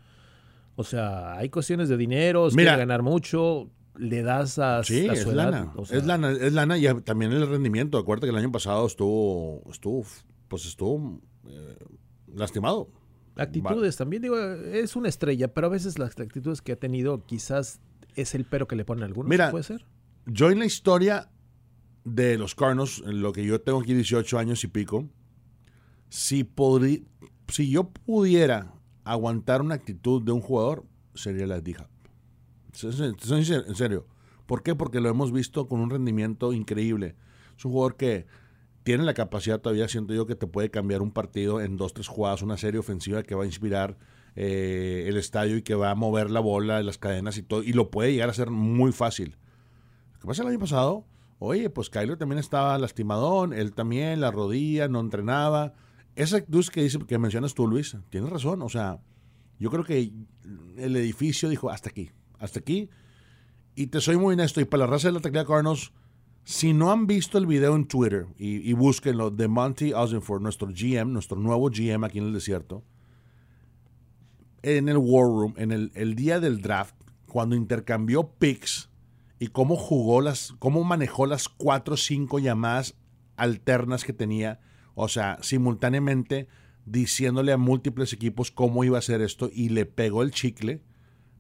O 0.77 0.85
sea, 0.85 1.37
hay 1.37 1.49
cuestiones 1.49 1.89
de 1.89 1.97
dinero, 1.97 2.49
quiere 2.51 2.77
ganar 2.77 3.03
mucho, 3.03 3.69
le 3.99 4.23
das 4.23 4.59
a, 4.59 4.83
sí, 4.85 5.07
es 5.07 5.27
lana. 5.27 5.73
es 5.91 6.07
lana, 6.07 6.31
es 6.31 6.53
lana 6.53 6.79
y 6.79 6.87
también 7.03 7.33
el 7.33 7.47
rendimiento. 7.49 7.99
Acuérdate 7.99 8.29
que 8.29 8.31
el 8.31 8.37
año 8.37 8.53
pasado 8.53 8.87
estuvo, 8.87 9.63
estuvo, 9.71 10.05
pues 10.49 10.67
estuvo 10.67 11.21
eh, 11.49 11.77
lastimado. 12.35 12.89
Actitudes 13.37 13.97
también, 13.97 14.23
digo, 14.23 14.39
es 14.39 14.97
una 14.97 15.09
estrella, 15.09 15.53
pero 15.53 15.69
a 15.69 15.71
veces 15.71 15.99
las 15.99 16.19
actitudes 16.19 16.61
que 16.61 16.73
ha 16.73 16.77
tenido 16.77 17.25
quizás 17.25 17.81
es 18.17 18.35
el 18.35 18.45
pero 18.45 18.67
que 18.67 18.75
le 18.75 18.85
ponen 18.85 19.05
algunos, 19.05 19.29
Mira, 19.29 19.51
¿puede 19.51 19.65
ser? 19.65 19.87
Yo 20.27 20.51
en 20.51 20.59
la 20.59 20.67
historia 20.67 21.31
de 22.05 22.37
los 22.37 22.55
Cardinals, 22.55 23.03
en 23.07 23.23
lo 23.23 23.33
que 23.33 23.45
yo 23.45 23.61
tengo 23.61 23.81
aquí 23.81 23.95
18 23.95 24.39
años 24.39 24.65
y 24.65 24.69
pico, 24.69 25.09
si, 26.09 26.49
si 27.49 27.71
yo 27.71 27.91
pudiera 27.91 28.75
aguantar 29.05 29.63
una 29.63 29.75
actitud 29.75 30.23
de 30.23 30.33
un 30.33 30.41
jugador, 30.41 30.85
sería 31.15 31.47
la 31.47 31.57
de 31.57 31.63
en 32.85 33.75
serio. 33.75 34.07
¿Por 34.47 34.63
qué? 34.63 34.75
Porque 34.75 35.01
lo 35.01 35.09
hemos 35.09 35.33
visto 35.33 35.69
con 35.69 35.81
un 35.81 35.91
rendimiento 35.91 36.53
increíble. 36.53 37.17
Es 37.57 37.65
un 37.65 37.73
jugador 37.73 37.97
que 37.97 38.27
tiene 38.83 39.05
la 39.05 39.13
capacidad 39.13 39.61
todavía, 39.61 39.87
siento 39.89 40.15
yo, 40.15 40.27
que 40.27 40.35
te 40.35 40.47
puede 40.47 40.71
cambiar 40.71 41.03
un 41.03 41.11
partido 41.11 41.61
en 41.61 41.77
dos, 41.77 41.93
tres 41.93 42.09
jugadas, 42.09 42.41
una 42.41 42.57
serie 42.57 42.81
ofensiva 42.81 43.23
que 43.23 43.35
va 43.35 43.43
a 43.43 43.47
inspirar 43.47 43.99
eh, 44.35 45.05
el 45.07 45.19
estadio 45.19 45.59
y 45.59 45.63
que 45.63 45.75
va 45.75 45.91
a 45.91 45.95
mover 45.95 46.31
la 46.31 46.41
bola, 46.41 46.83
las 46.83 46.97
cadenas 46.97 47.37
y 47.37 47.43
todo, 47.43 47.63
y 47.63 47.75
lo 47.75 47.91
puede 47.91 48.13
llegar 48.13 48.31
a 48.31 48.33
ser 48.33 48.51
muy 48.51 48.93
fácil. 48.93 49.37
Que 50.21 50.27
pasa 50.27 50.43
el 50.43 50.49
año 50.49 50.59
pasado, 50.59 51.05
oye, 51.39 51.69
pues 51.69 51.91
Kyler 51.91 52.17
también 52.17 52.39
estaba 52.39 52.79
lastimadón, 52.79 53.53
él 53.53 53.75
también, 53.75 54.23
la 54.23 54.31
rodilla, 54.31 54.89
no 54.89 55.01
entrenaba. 55.01 55.75
Esa 56.17 56.39
actitud 56.39 56.67
que, 56.69 56.83
dice, 56.83 56.99
que 57.01 57.19
mencionas 57.19 57.53
tú, 57.53 57.67
Luis, 57.67 57.97
tienes 58.09 58.31
razón, 58.31 58.63
o 58.63 58.69
sea, 58.71 59.01
yo 59.59 59.71
creo 59.71 59.85
que 59.85 60.13
el 60.79 60.97
edificio 60.97 61.51
dijo, 61.51 61.69
hasta 61.69 61.91
aquí, 61.91 62.11
hasta 62.39 62.61
aquí. 62.61 62.91
Y 63.75 63.89
te 63.89 64.01
soy 64.01 64.17
muy 64.17 64.35
honesto, 64.35 64.61
y 64.61 64.65
para 64.65 64.85
la 64.85 64.91
raza 64.91 65.09
de 65.09 65.15
la 65.15 65.21
tecla 65.21 65.45
Cardinals, 65.45 65.93
si 66.43 66.73
no 66.73 66.91
han 66.91 67.07
visto 67.07 67.39
el 67.39 67.47
video 67.47 67.77
en 67.77 67.87
Twitter 67.87 68.27
y, 68.39 68.69
y 68.69 68.73
búsquenlo 68.73 69.31
de 69.31 69.49
Monty 69.49 69.93
Osborne, 69.93 70.43
nuestro 70.43 70.69
GM, 70.69 71.13
nuestro 71.13 71.39
nuevo 71.39 71.71
GM 71.71 72.05
aquí 72.05 72.19
en 72.19 72.25
el 72.25 72.33
desierto, 72.33 72.83
en 74.63 74.89
el 74.89 74.97
War 74.97 75.27
Room, 75.27 75.55
en 75.59 75.73
el, 75.73 75.93
el 75.95 76.15
día 76.15 76.41
del 76.41 76.61
draft, 76.61 76.95
cuando 77.27 77.55
intercambió 77.55 78.31
picks 78.39 78.89
y 79.39 79.49
cómo 79.49 79.77
jugó 79.77 80.21
las, 80.21 80.55
cómo 80.59 80.83
manejó 80.85 81.27
las 81.27 81.49
cuatro 81.49 81.95
o 81.95 81.99
cinco 81.99 82.39
llamadas 82.39 82.97
alternas 83.37 84.03
que 84.03 84.13
tenía, 84.13 84.59
o 84.95 85.09
sea, 85.09 85.39
simultáneamente 85.43 86.49
diciéndole 86.87 87.53
a 87.53 87.59
múltiples 87.59 88.13
equipos 88.13 88.51
cómo 88.51 88.83
iba 88.83 88.97
a 88.97 89.01
hacer 89.01 89.21
esto 89.21 89.51
y 89.53 89.69
le 89.69 89.85
pegó 89.87 90.23
el 90.23 90.31
chicle, 90.31 90.83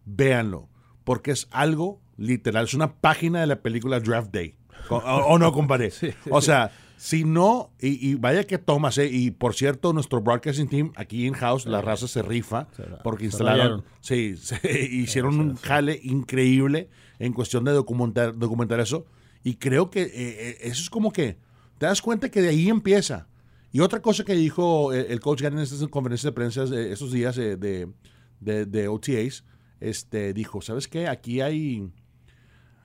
véanlo 0.04 0.68
porque 1.08 1.30
es 1.30 1.48
algo 1.52 2.02
literal, 2.18 2.66
es 2.66 2.74
una 2.74 2.92
página 2.92 3.40
de 3.40 3.46
la 3.46 3.62
película 3.62 3.98
Draft 3.98 4.30
Day. 4.30 4.56
¿O, 4.90 5.38
no, 5.38 5.52
compadre? 5.52 5.90
O 6.30 6.42
sea, 6.42 6.70
si 6.98 7.24
no, 7.24 7.70
y, 7.80 8.16
vaya 8.16 8.44
que 8.44 8.58
tomas, 8.58 8.98
¿eh? 8.98 9.08
y 9.10 9.30
por 9.30 9.54
cierto, 9.54 9.94
nuestro 9.94 10.20
broadcasting 10.20 10.68
team 10.68 10.92
aquí 10.96 11.26
in 11.26 11.32
house, 11.32 11.64
la 11.64 11.80
raza 11.80 12.08
se 12.08 12.20
rifa, 12.20 12.68
porque 13.02 13.24
instalaron, 13.24 13.84
sí, 14.02 14.34
hicieron 14.90 15.40
un 15.40 15.56
jale 15.56 15.98
increíble 16.02 16.90
en 17.18 17.32
cuestión 17.32 17.64
de 17.64 17.72
documentar, 17.72 18.36
documentar 18.36 18.78
eso, 18.78 19.06
y 19.42 19.54
creo 19.54 19.88
que 19.88 20.02
eh, 20.02 20.10
eh, 20.12 20.58
eso 20.60 20.82
es 20.82 20.90
como 20.90 21.10
que, 21.10 21.38
te 21.78 21.86
das 21.86 22.02
cuenta 22.02 22.30
que 22.30 22.42
de 22.42 22.50
ahí 22.50 22.68
empieza. 22.68 23.28
Y 23.72 23.80
otra 23.80 24.02
cosa 24.02 24.24
que 24.24 24.34
dijo 24.34 24.92
el, 24.92 25.20
coach 25.20 25.40
Gary 25.40 25.56
en 25.56 25.62
estas 25.62 25.88
conferencias 25.88 26.24
de 26.24 26.32
prensa 26.32 26.64
estos 26.64 27.12
días 27.12 27.34
de, 27.34 27.56
de, 27.56 28.66
de 28.66 28.88
OTAs, 28.88 29.44
este, 29.80 30.32
dijo, 30.32 30.60
¿sabes 30.62 30.88
qué? 30.88 31.08
Aquí 31.08 31.40
hay, 31.40 31.90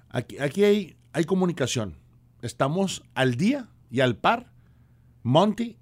aquí, 0.10 0.38
aquí 0.40 0.64
hay, 0.64 0.98
hay 1.14 1.24
comunicación. 1.26 1.98
Estamos 2.42 3.04
al 3.14 3.36
día 3.36 3.70
y 3.90 4.02
al 4.02 4.18
par, 4.18 4.52
Monty 5.24 5.78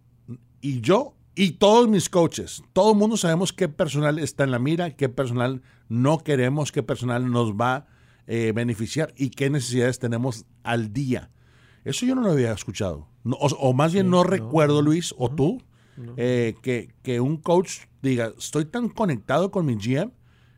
y 0.61 0.81
yo 0.81 1.15
y 1.35 1.51
todos 1.53 1.87
mis 1.87 2.09
coaches. 2.09 2.63
Todo 2.73 2.91
el 2.91 2.97
mundo 2.97 3.17
sabemos 3.17 3.53
qué 3.53 3.67
personal 3.67 4.19
está 4.19 4.43
en 4.43 4.51
la 4.51 4.59
mira, 4.59 4.95
qué 4.95 5.09
personal 5.09 5.61
no 5.89 6.19
queremos, 6.19 6.71
qué 6.71 6.83
personal 6.83 7.31
nos 7.31 7.53
va 7.53 7.75
a 7.75 7.87
eh, 8.27 8.51
beneficiar 8.53 9.13
y 9.17 9.29
qué 9.29 9.49
necesidades 9.49 9.99
tenemos 9.99 10.45
al 10.63 10.93
día. 10.93 11.31
Eso 11.83 12.05
yo 12.05 12.15
no 12.15 12.21
lo 12.21 12.31
había 12.31 12.51
escuchado. 12.51 13.07
No, 13.23 13.35
o, 13.37 13.47
o 13.47 13.73
más 13.73 13.93
bien 13.93 14.09
no, 14.09 14.23
recuerdo, 14.23 14.81
Luis, 14.81 15.15
o 15.17 15.29
tú, 15.29 15.61
eh, 16.17 16.55
que, 16.61 16.93
que 17.03 17.19
un 17.19 17.37
coach 17.37 17.79
diga, 18.01 18.33
estoy 18.37 18.65
tan 18.65 18.89
conectado 18.89 19.51
con 19.51 19.65
mi 19.65 19.75
GM 19.75 20.11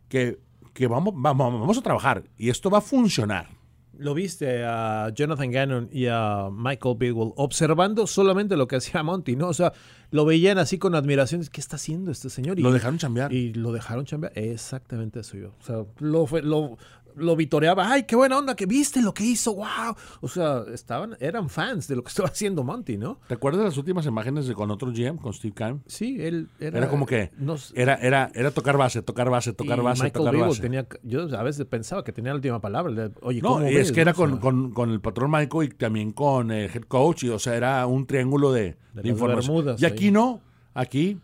que, 0.07 0.39
que 0.73 0.87
vamos, 0.87 1.13
vamos, 1.15 1.59
vamos 1.59 1.77
a 1.77 1.81
trabajar 1.81 2.23
y 2.37 2.49
esto 2.49 2.69
va 2.69 2.79
a 2.79 2.81
funcionar. 2.81 3.47
Lo 3.95 4.15
viste 4.15 4.63
a 4.65 5.11
Jonathan 5.13 5.51
Gannon 5.51 5.89
y 5.91 6.07
a 6.07 6.49
Michael 6.51 6.95
Bidwell 6.97 7.31
observando 7.35 8.07
solamente 8.07 8.57
lo 8.57 8.67
que 8.67 8.77
hacía 8.77 9.03
Monty, 9.03 9.35
¿no? 9.35 9.49
O 9.49 9.53
sea, 9.53 9.71
lo 10.09 10.25
veían 10.25 10.57
así 10.57 10.79
con 10.79 10.95
admiración. 10.95 11.43
¿Qué 11.51 11.61
está 11.61 11.75
haciendo 11.75 12.09
este 12.09 12.31
señor? 12.31 12.57
Y, 12.59 12.63
Lo 12.63 12.71
dejaron 12.71 12.97
chambear. 12.97 13.31
Y 13.31 13.53
lo 13.53 13.71
dejaron 13.71 14.05
chambear. 14.05 14.33
Exactamente 14.35 15.19
eso 15.19 15.37
yo. 15.37 15.49
O 15.59 15.63
sea, 15.63 15.85
lo, 15.99 16.25
fue- 16.25 16.41
lo, 16.41 16.75
lo 17.15 17.35
vitoreaba. 17.35 17.91
¡Ay, 17.91 18.03
qué 18.03 18.15
buena 18.15 18.37
onda! 18.37 18.55
que 18.55 18.65
viste 18.65 19.01
lo 19.01 19.13
que 19.13 19.23
hizo! 19.23 19.55
¡Wow! 19.55 19.95
O 20.21 20.27
sea, 20.27 20.63
estaban, 20.73 21.15
eran 21.19 21.49
fans 21.49 21.87
de 21.87 21.95
lo 21.95 22.03
que 22.03 22.09
estaba 22.09 22.29
haciendo 22.29 22.63
Monty, 22.63 22.97
¿no? 22.97 23.19
¿Te 23.27 23.33
acuerdas 23.33 23.59
de 23.61 23.65
las 23.65 23.77
últimas 23.77 24.05
imágenes 24.05 24.47
de 24.47 24.53
con 24.53 24.69
otro 24.71 24.91
GM, 24.91 25.17
con 25.17 25.33
Steve 25.33 25.53
Keim? 25.55 25.79
Sí, 25.87 26.17
él 26.19 26.49
era... 26.59 26.77
Era 26.79 26.89
como 26.89 27.05
que 27.05 27.31
era, 27.75 27.95
era, 27.95 28.31
era 28.33 28.51
tocar 28.51 28.77
base, 28.77 29.01
tocar 29.01 29.29
base, 29.29 29.53
tocar 29.53 29.79
y 29.79 29.81
base, 29.81 30.03
Michael 30.03 30.25
tocar 30.25 30.39
base. 30.47 30.61
tenía... 30.61 30.87
Yo 31.03 31.23
a 31.37 31.43
veces 31.43 31.65
pensaba 31.65 32.03
que 32.03 32.11
tenía 32.11 32.31
la 32.31 32.35
última 32.35 32.59
palabra. 32.61 32.91
Le- 32.91 33.11
Oye, 33.21 33.41
No, 33.41 33.49
¿cómo 33.55 33.67
y 33.69 33.73
ves, 33.75 33.87
es 33.87 33.91
que 33.91 34.01
era 34.01 34.13
con, 34.13 34.37
con- 34.37 34.71
con 34.71 34.89
el 34.91 35.01
patrón 35.01 35.31
Michael 35.31 35.69
y 35.71 35.75
también 35.75 36.11
con 36.11 36.51
el 36.51 36.69
head 36.69 36.83
coach, 36.83 37.23
y, 37.23 37.29
o 37.29 37.39
sea, 37.39 37.55
era 37.55 37.85
un 37.87 38.05
triángulo 38.05 38.51
de, 38.51 38.77
de 38.93 39.09
información. 39.09 39.55
Bermudas 39.55 39.81
y 39.81 39.85
aquí 39.85 40.05
ahí. 40.05 40.11
no, 40.11 40.41
aquí 40.73 41.17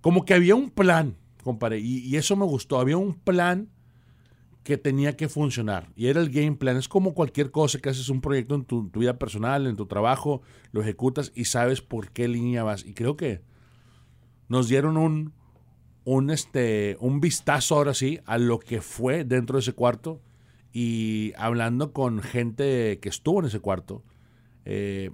como 0.00 0.24
que 0.24 0.34
había 0.34 0.54
un 0.54 0.70
plan, 0.70 1.16
compadre, 1.42 1.78
y, 1.80 1.98
y 2.00 2.16
eso 2.16 2.36
me 2.36 2.44
gustó, 2.44 2.78
había 2.78 2.96
un 2.98 3.14
plan 3.14 3.68
que 4.64 4.78
tenía 4.78 5.16
que 5.16 5.28
funcionar, 5.28 5.92
y 5.94 6.06
era 6.06 6.20
el 6.20 6.30
game 6.30 6.56
plan, 6.56 6.76
es 6.76 6.88
como 6.88 7.14
cualquier 7.14 7.50
cosa 7.50 7.78
que 7.78 7.90
haces 7.90 8.08
un 8.08 8.22
proyecto 8.22 8.54
en 8.54 8.64
tu, 8.64 8.90
vida 8.90 9.18
personal, 9.18 9.66
en 9.66 9.76
tu 9.76 9.86
trabajo, 9.86 10.40
lo 10.72 10.80
ejecutas 10.80 11.30
y 11.34 11.44
sabes 11.44 11.82
por 11.82 12.10
qué 12.10 12.26
línea 12.26 12.64
vas, 12.64 12.84
y 12.84 12.94
creo 12.94 13.16
que 13.16 13.42
nos 14.48 14.68
dieron 14.68 14.96
un, 14.96 15.34
un, 16.04 16.30
este, 16.30 16.96
un 17.00 17.20
vistazo 17.20 17.76
ahora 17.76 17.94
sí 17.94 18.20
a 18.24 18.38
lo 18.38 18.58
que 18.58 18.80
fue 18.80 19.24
dentro 19.24 19.56
de 19.56 19.60
ese 19.60 19.72
cuarto. 19.72 20.20
Y 20.72 21.32
hablando 21.36 21.92
con 21.92 22.20
gente 22.20 22.98
que 23.00 23.08
estuvo 23.08 23.40
en 23.40 23.46
ese 23.46 23.60
cuarto, 23.60 24.02
eh, 24.64 25.12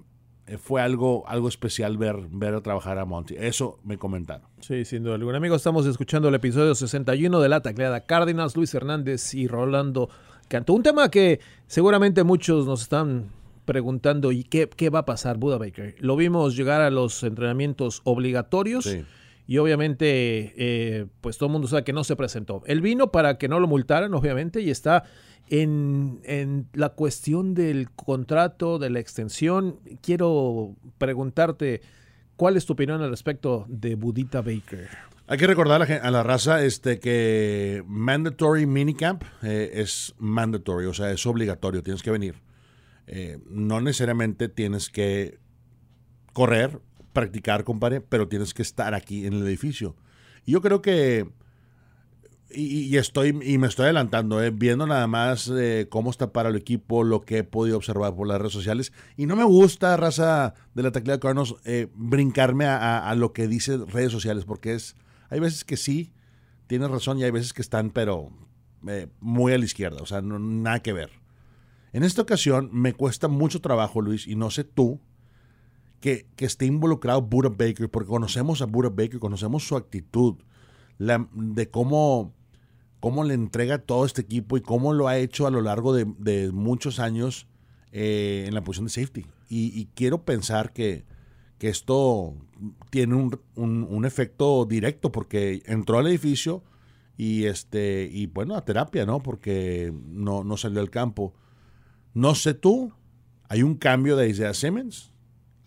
fue 0.58 0.80
algo, 0.82 1.24
algo 1.26 1.48
especial 1.48 1.96
ver, 1.98 2.16
ver 2.30 2.60
trabajar 2.60 2.98
a 2.98 3.04
Monty. 3.04 3.34
Eso 3.38 3.78
me 3.84 3.98
comentaron. 3.98 4.46
Sí, 4.60 4.84
sin 4.84 5.04
duda 5.04 5.14
alguna. 5.14 5.38
Amigos, 5.38 5.58
estamos 5.58 5.86
escuchando 5.86 6.28
el 6.28 6.34
episodio 6.34 6.74
61 6.74 7.40
de 7.40 7.48
La 7.48 7.60
Tacleada 7.60 8.00
Cárdenas, 8.06 8.56
Luis 8.56 8.74
Hernández 8.74 9.34
y 9.34 9.46
Rolando 9.48 10.08
Cantó. 10.48 10.72
Un 10.72 10.82
tema 10.82 11.10
que 11.10 11.40
seguramente 11.66 12.24
muchos 12.24 12.66
nos 12.66 12.82
están 12.82 13.30
preguntando, 13.64 14.32
¿y 14.32 14.42
qué, 14.42 14.68
qué 14.68 14.90
va 14.90 15.00
a 15.00 15.04
pasar, 15.04 15.38
Buda 15.38 15.58
Baker? 15.58 15.94
Lo 16.00 16.16
vimos 16.16 16.56
llegar 16.56 16.80
a 16.80 16.90
los 16.90 17.22
entrenamientos 17.22 18.00
obligatorios. 18.04 18.84
Sí. 18.84 19.04
Y 19.50 19.58
obviamente, 19.58 20.54
eh, 20.56 21.06
pues 21.20 21.36
todo 21.36 21.48
el 21.48 21.52
mundo 21.54 21.66
sabe 21.66 21.82
que 21.82 21.92
no 21.92 22.04
se 22.04 22.14
presentó. 22.14 22.62
Él 22.66 22.80
vino 22.80 23.10
para 23.10 23.36
que 23.36 23.48
no 23.48 23.58
lo 23.58 23.66
multaran, 23.66 24.14
obviamente, 24.14 24.60
y 24.60 24.70
está 24.70 25.02
en, 25.48 26.20
en 26.22 26.68
la 26.72 26.90
cuestión 26.90 27.52
del 27.54 27.90
contrato, 27.90 28.78
de 28.78 28.90
la 28.90 29.00
extensión. 29.00 29.80
Quiero 30.02 30.76
preguntarte, 30.98 31.80
¿cuál 32.36 32.56
es 32.56 32.64
tu 32.64 32.74
opinión 32.74 33.02
al 33.02 33.10
respecto 33.10 33.66
de 33.68 33.96
Budita 33.96 34.40
Baker? 34.40 34.88
Hay 35.26 35.36
que 35.36 35.48
recordar 35.48 35.82
a 35.82 35.84
la, 35.84 35.96
a 35.96 36.10
la 36.12 36.22
raza 36.22 36.62
este, 36.62 37.00
que 37.00 37.82
mandatory 37.88 38.66
minicamp 38.66 39.24
eh, 39.42 39.72
es 39.74 40.14
mandatory, 40.18 40.86
o 40.86 40.94
sea, 40.94 41.10
es 41.10 41.26
obligatorio, 41.26 41.82
tienes 41.82 42.04
que 42.04 42.12
venir. 42.12 42.36
Eh, 43.08 43.40
no 43.48 43.80
necesariamente 43.80 44.48
tienes 44.48 44.90
que 44.90 45.40
correr, 46.32 46.80
practicar, 47.12 47.64
compadre, 47.64 48.00
pero 48.00 48.28
tienes 48.28 48.54
que 48.54 48.62
estar 48.62 48.94
aquí 48.94 49.26
en 49.26 49.34
el 49.34 49.46
edificio. 49.46 49.96
Y 50.46 50.52
yo 50.52 50.60
creo 50.60 50.80
que, 50.82 51.28
y, 52.52 52.96
estoy, 52.96 53.28
y 53.42 53.58
me 53.58 53.68
estoy 53.68 53.84
adelantando, 53.84 54.42
eh, 54.42 54.50
viendo 54.50 54.86
nada 54.86 55.06
más 55.06 55.48
eh, 55.54 55.86
cómo 55.88 56.10
está 56.10 56.32
para 56.32 56.48
el 56.48 56.56
equipo, 56.56 57.04
lo 57.04 57.20
que 57.20 57.38
he 57.38 57.44
podido 57.44 57.76
observar 57.76 58.14
por 58.16 58.26
las 58.26 58.38
redes 58.38 58.52
sociales. 58.52 58.92
Y 59.16 59.26
no 59.26 59.36
me 59.36 59.44
gusta, 59.44 59.96
raza 59.96 60.54
de 60.74 60.82
la 60.82 60.90
tecla 60.90 61.12
de 61.12 61.20
Carnos, 61.20 61.56
eh, 61.64 61.88
brincarme 61.94 62.66
a 62.66 63.14
lo 63.14 63.32
que 63.32 63.46
dice 63.46 63.76
redes 63.76 64.10
sociales, 64.10 64.44
porque 64.44 64.74
es, 64.74 64.96
hay 65.28 65.38
veces 65.38 65.64
que 65.64 65.76
sí, 65.76 66.12
tienes 66.66 66.90
razón, 66.90 67.18
y 67.18 67.24
hay 67.24 67.30
veces 67.30 67.52
que 67.52 67.62
están, 67.62 67.90
pero 67.90 68.30
eh, 68.88 69.08
muy 69.20 69.52
a 69.52 69.58
la 69.58 69.64
izquierda, 69.64 69.98
o 70.02 70.06
sea, 70.06 70.20
no- 70.22 70.38
nada 70.38 70.80
que 70.80 70.92
ver. 70.92 71.10
En 71.92 72.02
esta 72.04 72.22
ocasión 72.22 72.70
me 72.72 72.94
cuesta 72.94 73.28
mucho 73.28 73.60
trabajo, 73.60 74.00
Luis, 74.00 74.26
y 74.26 74.36
no 74.36 74.50
sé 74.50 74.64
tú, 74.64 75.00
que, 76.00 76.26
que 76.36 76.44
esté 76.46 76.66
involucrado 76.66 77.22
Buda 77.22 77.50
Baker, 77.50 77.90
porque 77.90 78.08
conocemos 78.08 78.62
a 78.62 78.66
Buda 78.66 78.88
Baker, 78.88 79.18
conocemos 79.18 79.66
su 79.66 79.76
actitud, 79.76 80.36
la- 80.98 81.28
de 81.32 81.68
cómo, 81.70 82.32
cómo 83.00 83.24
le 83.24 83.34
entrega 83.34 83.78
todo 83.78 84.04
este 84.06 84.22
equipo 84.22 84.56
y 84.56 84.60
cómo 84.62 84.92
lo 84.92 85.08
ha 85.08 85.18
hecho 85.18 85.46
a 85.46 85.50
lo 85.50 85.60
largo 85.60 85.92
de, 85.94 86.06
de 86.18 86.50
muchos 86.52 86.98
años 86.98 87.46
eh, 87.92 88.44
en 88.46 88.54
la 88.54 88.62
posición 88.62 88.86
de 88.86 88.92
safety. 88.92 89.26
Y, 89.48 89.78
y 89.78 89.88
quiero 89.94 90.24
pensar 90.24 90.72
que, 90.72 91.04
que 91.58 91.68
esto 91.68 92.34
tiene 92.90 93.14
un, 93.16 93.38
un- 93.56 93.86
un 93.88 94.04
efecto 94.04 94.64
directo, 94.64 95.12
porque 95.12 95.62
entró 95.66 95.98
al 95.98 96.06
edificio 96.06 96.62
y, 97.16 97.44
este, 97.44 98.08
y 98.10 98.26
bueno, 98.26 98.54
a 98.56 98.64
terapia, 98.64 99.04
¿no? 99.04 99.22
Porque 99.22 99.92
no, 100.06 100.44
no 100.44 100.56
salió 100.56 100.80
al 100.80 100.88
campo. 100.90 101.34
No 102.14 102.34
sé 102.34 102.54
tú, 102.54 102.92
hay 103.48 103.62
un 103.62 103.74
cambio 103.74 104.16
de 104.16 104.28
Isaiah 104.30 104.54
Simmons 104.54 105.12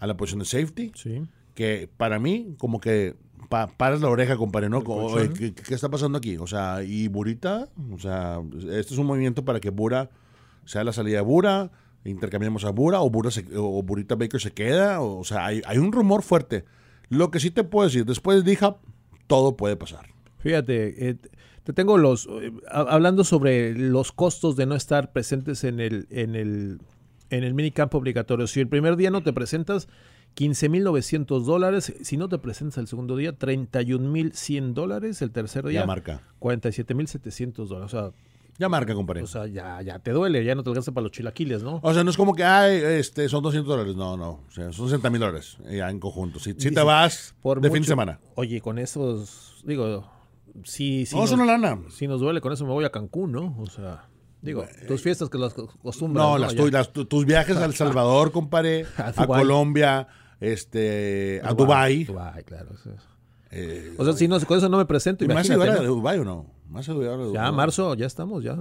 a 0.04 0.08
la 0.08 0.18
posición 0.18 0.40
de 0.40 0.46
safety 0.46 0.92
Sí. 0.96 1.22
que 1.56 1.90
para 1.98 2.20
mí, 2.20 2.56
como 2.58 2.80
que 2.82 3.16
pa- 3.50 3.68
paras 3.68 4.02
la 4.02 4.10
oreja, 4.10 4.36
compadre, 4.38 4.70
¿no? 4.70 4.80
Oye, 4.80 5.30
¿qué, 5.32 5.54
qué 5.54 5.74
está 5.74 5.90
pasando 5.90 6.18
aquí? 6.18 6.38
O 6.38 6.48
sea, 6.48 6.84
y 6.84 7.08
Burita, 7.08 7.70
o 7.92 8.00
sea, 8.00 8.42
este 8.72 8.94
es 8.94 8.98
un 8.98 9.06
movimiento 9.06 9.46
para 9.46 9.60
que 9.60 9.70
Bura 9.70 10.10
sea 10.66 10.84
la 10.84 10.94
salida 10.94 11.18
de 11.18 11.24
Bura, 11.24 11.72
intercambiemos 12.06 12.66
a 12.66 12.72
Bura, 12.72 13.02
o, 13.02 13.10
Bura 13.10 13.32
se- 13.32 13.46
o 13.56 13.82
Burita 13.84 14.16
Baker 14.16 14.42
se 14.42 14.52
queda, 14.52 15.00
o, 15.02 15.20
o 15.20 15.24
sea, 15.24 15.46
hay, 15.46 15.62
hay 15.66 15.78
un 15.78 15.92
rumor 15.92 16.22
fuerte. 16.24 16.66
Lo 17.10 17.32
que 17.32 17.40
sí 17.40 17.52
te 17.52 17.64
puedo 17.64 17.88
decir, 17.88 18.06
después 18.06 18.44
de 18.44 18.50
Dija, 18.50 18.78
todo 19.28 19.56
puede 19.56 19.76
pasar. 19.76 20.08
Fíjate, 20.40 21.10
eh, 21.10 21.18
te 21.64 21.72
tengo 21.74 21.98
los. 21.98 22.28
eh, 22.42 22.52
ha- 22.70 22.82
hablando 22.82 23.24
sobre 23.24 23.74
los 23.74 24.12
costos 24.12 24.56
de 24.58 24.66
no 24.66 24.76
estar 24.76 25.14
presentes 25.14 25.64
en 25.64 25.80
el, 25.80 26.08
en 26.10 26.36
el, 26.36 26.80
en 27.38 27.44
el 27.44 27.54
minicampo 27.54 27.98
obligatorio. 27.98 28.48
Si 28.48 28.60
el 28.60 28.68
primer 28.68 28.96
día 28.96 29.10
no 29.12 29.24
te 29.24 29.34
presentas, 29.34 29.88
15.900 30.36 31.44
dólares. 31.44 31.94
Si 32.02 32.18
no 32.18 32.30
te 32.30 32.38
presentas 32.38 32.78
el 32.80 32.88
segundo 32.88 33.16
día, 33.16 33.38
31.100 33.38 34.74
dólares. 34.74 35.22
El 35.22 35.32
tercer 35.32 35.64
Ya 35.66 35.70
día, 35.70 35.86
marca. 35.86 36.22
47.700 36.40 37.68
dólares. 37.68 37.94
O 37.94 37.98
sea, 37.98 38.12
Ya 38.60 38.70
marca, 38.70 38.94
compadre. 38.94 39.24
o 39.24 39.28
sea 39.28 39.48
ya, 39.48 39.82
ya 39.82 40.00
te 40.00 40.12
duele, 40.12 40.44
ya 40.46 40.54
no 40.56 40.64
te 40.64 40.70
alcanza 40.70 40.92
para 40.92 41.04
los 41.04 41.12
chilaquiles, 41.12 41.64
¿no? 41.64 41.80
O 41.82 41.94
sea, 41.94 42.04
no 42.04 42.12
es 42.12 42.18
como 42.18 42.36
que, 42.36 42.44
ay, 42.44 42.78
este, 43.00 43.28
son 43.30 43.42
200 43.44 43.68
dólares. 43.68 43.96
No, 43.96 44.16
no. 44.18 44.42
O 44.48 44.52
sea, 44.52 44.72
son 44.72 44.88
60 44.88 45.10
mil 45.10 45.20
dólares 45.20 45.58
ya 45.70 45.90
en 45.90 46.00
conjunto. 46.00 46.40
Si, 46.40 46.54
si 46.54 46.72
te 46.72 46.84
vas 46.84 47.36
Por 47.42 47.62
de 47.62 47.70
fin 47.72 47.82
de 47.82 47.88
semana. 47.88 48.20
Oye, 48.36 48.62
con 48.62 48.78
esos. 48.80 49.64
Digo, 49.66 50.06
sí, 50.64 51.06
sí. 51.06 51.16
no, 51.16 51.24
es 51.24 51.32
una 51.32 51.46
lana. 51.46 51.80
Si 51.90 52.08
nos 52.08 52.20
duele, 52.22 52.42
con 52.42 52.54
eso 52.54 52.66
me 52.66 52.72
voy 52.74 52.86
a 52.86 52.92
Cancún, 52.92 53.32
¿no? 53.32 53.56
O 53.60 53.66
sea, 53.68 54.08
digo, 54.44 54.66
tus 54.88 55.02
fiestas 55.02 55.30
que 55.30 55.38
las 55.40 55.54
acostumbras. 55.54 56.24
No, 56.26 56.38
las, 56.38 56.54
Ya. 56.54 56.58
tu- 56.62 56.70
las 56.70 56.94
tu- 56.94 57.06
tus 57.06 57.26
viajes 57.26 57.58
a 57.58 57.66
El 57.66 57.74
Salvador, 57.84 58.32
compadre, 58.32 58.86
A 58.98 59.08
a, 59.08 59.12
Dubái. 59.12 59.42
Colombia, 59.42 60.08
este, 60.40 61.42
a 61.44 61.54
Dubai. 61.54 62.04
Dubai, 62.04 62.44
claro. 62.44 62.70
eso 62.74 62.92
es. 62.92 63.02
Eh, 63.52 63.96
O 63.98 64.04
sea, 64.06 64.14
si 64.14 64.28
no, 64.28 64.40
con 64.42 64.58
eso 64.58 64.68
no 64.70 64.78
me 64.78 64.86
presento, 64.86 65.24
¿y 65.24 65.28
¿Me 65.28 65.34
vas 65.34 65.50
a 65.50 65.54
imagínate. 65.54 65.72
llevar 65.72 65.86
a 65.86 65.88
¿no? 65.90 65.96
Dubai 65.96 66.20
o 66.20 66.24
no? 66.26 66.46
¿Me 66.68 66.76
vas 66.76 66.90
a 66.90 66.94
llevar 66.94 67.20
a 67.20 67.24
Dubái? 67.24 67.34
Ya, 67.34 67.52
marzo, 67.52 67.94
ya 67.96 68.06
estamos, 68.06 68.44
ya. 68.44 68.58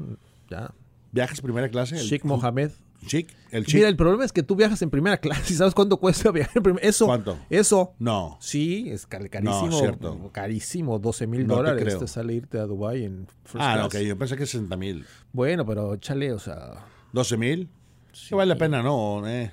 ya. 0.51 0.71
¿Viajes 1.13 1.41
primera 1.41 1.69
clase? 1.69 1.97
Sheikh 1.99 2.25
Mohammed. 2.25 2.71
Chic, 3.07 3.35
el 3.51 3.65
chic. 3.67 3.75
Mira, 3.77 3.89
el 3.89 3.97
problema 3.97 4.25
es 4.25 4.33
que 4.33 4.43
tú 4.43 4.55
viajas 4.57 4.81
en 4.83 4.91
primera 4.91 5.17
clase 5.19 5.53
y 5.53 5.57
sabes 5.57 5.75
cuánto 5.75 5.97
cuesta 5.99 6.31
viajar 6.31 6.57
en 6.57 6.63
primera 6.63 6.87
Eso. 6.87 7.07
¿Cuánto? 7.07 7.39
Eso. 7.51 7.95
No. 7.99 8.37
Sí, 8.41 8.89
es 8.91 9.07
car- 9.07 9.29
carísimo. 9.29 9.67
No, 9.69 9.79
cierto. 9.79 10.31
Carísimo, 10.33 10.99
12 10.99 11.27
mil 11.27 11.47
No 11.47 11.55
te 11.55 11.57
dólares 11.59 11.85
creo. 11.85 11.99
te 11.99 12.07
sale 12.09 12.35
irte 12.35 12.59
a 12.59 12.65
Dubai 12.65 13.05
en 13.05 13.27
first 13.45 13.57
Ah, 13.65 13.77
no, 13.77 13.89
class. 13.89 14.03
ok, 14.03 14.09
yo 14.09 14.17
pensé 14.19 14.37
que 14.37 14.47
60 14.47 14.77
mil. 14.77 15.05
Bueno, 15.33 15.67
pero 15.67 15.95
échale, 15.95 16.33
o 16.33 16.39
sea, 16.39 16.85
12 17.13 17.37
mil. 17.37 17.69
Sí. 18.13 18.35
vale 18.35 18.51
la 18.55 18.59
pena, 18.59 18.83
¿no? 18.83 19.27
Eh. 19.27 19.51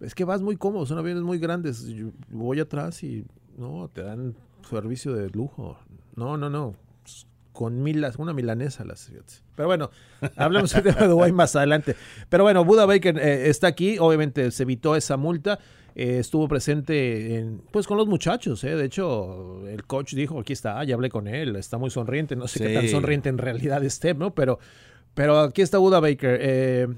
es 0.00 0.14
que 0.14 0.24
vas 0.24 0.42
muy 0.42 0.56
cómodo, 0.56 0.84
son 0.86 0.98
aviones 0.98 1.22
muy 1.22 1.38
grandes. 1.38 1.86
Yo 1.86 2.08
voy 2.30 2.58
atrás 2.60 3.02
y 3.04 3.24
no, 3.56 3.88
te 3.92 4.02
dan 4.02 4.34
servicio 4.68 5.12
de 5.14 5.30
lujo. 5.30 5.78
No, 6.16 6.36
no, 6.36 6.50
no. 6.50 6.74
Con 7.52 7.82
milas, 7.82 8.16
una 8.16 8.32
milanesa 8.32 8.84
las. 8.84 9.10
Pero 9.54 9.68
bueno, 9.68 9.90
hablamos 10.36 10.72
de 10.72 10.92
Dubái 11.06 11.32
más 11.32 11.54
adelante. 11.54 11.94
Pero 12.28 12.44
bueno, 12.44 12.64
Buda 12.64 12.86
Baker 12.86 13.18
eh, 13.18 13.50
está 13.50 13.66
aquí. 13.66 13.98
Obviamente 13.98 14.50
se 14.50 14.62
evitó 14.62 14.96
esa 14.96 15.16
multa. 15.16 15.58
Eh, 15.94 16.18
estuvo 16.20 16.48
presente 16.48 17.36
en, 17.36 17.62
pues 17.70 17.86
con 17.86 17.98
los 17.98 18.06
muchachos. 18.06 18.64
eh. 18.64 18.74
De 18.74 18.86
hecho, 18.86 19.68
el 19.68 19.84
coach 19.84 20.14
dijo, 20.14 20.40
aquí 20.40 20.54
está, 20.54 20.82
ya 20.84 20.94
hablé 20.94 21.10
con 21.10 21.28
él, 21.28 21.56
está 21.56 21.76
muy 21.76 21.90
sonriente. 21.90 22.34
No 22.34 22.48
sé 22.48 22.66
qué 22.66 22.74
tan 22.74 22.88
sonriente 22.88 23.28
en 23.28 23.36
realidad 23.36 23.84
esté, 23.84 24.14
¿no? 24.14 24.34
Pero, 24.34 24.58
pero 25.12 25.40
aquí 25.40 25.60
está 25.60 25.76
Buda 25.76 26.00
Baker. 26.00 26.38
Eh, 26.40 26.88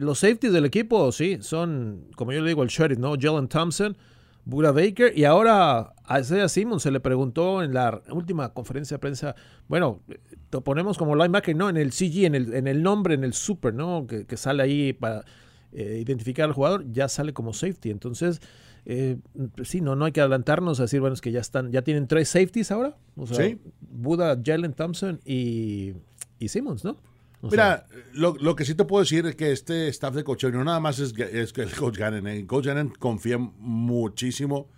los 0.00 0.18
safeties 0.18 0.52
del 0.52 0.64
equipo, 0.64 1.12
sí, 1.12 1.38
son, 1.40 2.08
como 2.16 2.32
yo 2.32 2.40
le 2.40 2.48
digo, 2.48 2.62
el 2.64 2.68
sheriff, 2.68 2.98
¿no? 2.98 3.14
Jalen 3.18 3.48
Thompson, 3.48 3.96
Buda 4.44 4.72
Baker, 4.72 5.16
y 5.16 5.24
ahora 5.24 5.94
a 6.12 6.20
Isaiah 6.20 6.48
Simmons 6.48 6.82
se 6.82 6.90
le 6.90 7.00
preguntó 7.00 7.62
en 7.62 7.72
la 7.74 8.02
última 8.10 8.52
conferencia 8.52 8.96
de 8.96 8.98
prensa, 8.98 9.34
bueno, 9.68 10.02
te 10.50 10.60
ponemos 10.60 10.98
como 10.98 11.16
linebacker, 11.16 11.56
¿no? 11.56 11.70
En 11.70 11.76
el 11.76 11.92
CG, 11.92 12.24
en 12.24 12.34
el, 12.34 12.54
en 12.54 12.66
el 12.66 12.82
nombre, 12.82 13.14
en 13.14 13.24
el 13.24 13.32
super, 13.32 13.72
¿no? 13.72 14.06
Que, 14.06 14.26
que 14.26 14.36
sale 14.36 14.62
ahí 14.62 14.92
para 14.92 15.24
eh, 15.72 16.00
identificar 16.04 16.44
al 16.46 16.52
jugador, 16.52 16.84
ya 16.92 17.08
sale 17.08 17.32
como 17.32 17.52
safety. 17.54 17.90
Entonces, 17.90 18.40
eh, 18.84 19.16
sí, 19.62 19.80
no, 19.80 19.96
no 19.96 20.04
hay 20.04 20.12
que 20.12 20.20
adelantarnos 20.20 20.80
a 20.80 20.82
decir, 20.84 21.00
bueno, 21.00 21.14
es 21.14 21.20
que 21.20 21.32
ya 21.32 21.40
están, 21.40 21.72
ya 21.72 21.82
tienen 21.82 22.06
tres 22.08 22.28
safeties 22.28 22.70
ahora. 22.70 22.96
O 23.16 23.26
sea, 23.26 23.46
Sí. 23.46 23.58
Buda, 23.80 24.38
Jalen 24.44 24.74
Thompson 24.74 25.20
y, 25.24 25.94
y 26.38 26.48
Simmons, 26.48 26.84
¿no? 26.84 26.96
O 27.40 27.48
Mira, 27.50 27.86
lo, 28.12 28.36
lo 28.36 28.54
que 28.54 28.64
sí 28.64 28.74
te 28.74 28.84
puedo 28.84 29.02
decir 29.02 29.26
es 29.26 29.34
que 29.34 29.50
este 29.50 29.88
staff 29.88 30.14
de 30.14 30.22
coaching 30.22 30.52
no 30.52 30.62
nada 30.62 30.78
más 30.78 30.98
es, 31.00 31.12
es 31.18 31.52
que 31.52 31.62
el 31.62 31.74
coach 31.74 31.96
Gannon. 31.98 32.26
El 32.26 32.46
coach 32.46 32.66
Gannon 32.66 32.90
confía 32.98 33.38
muchísimo 33.38 34.68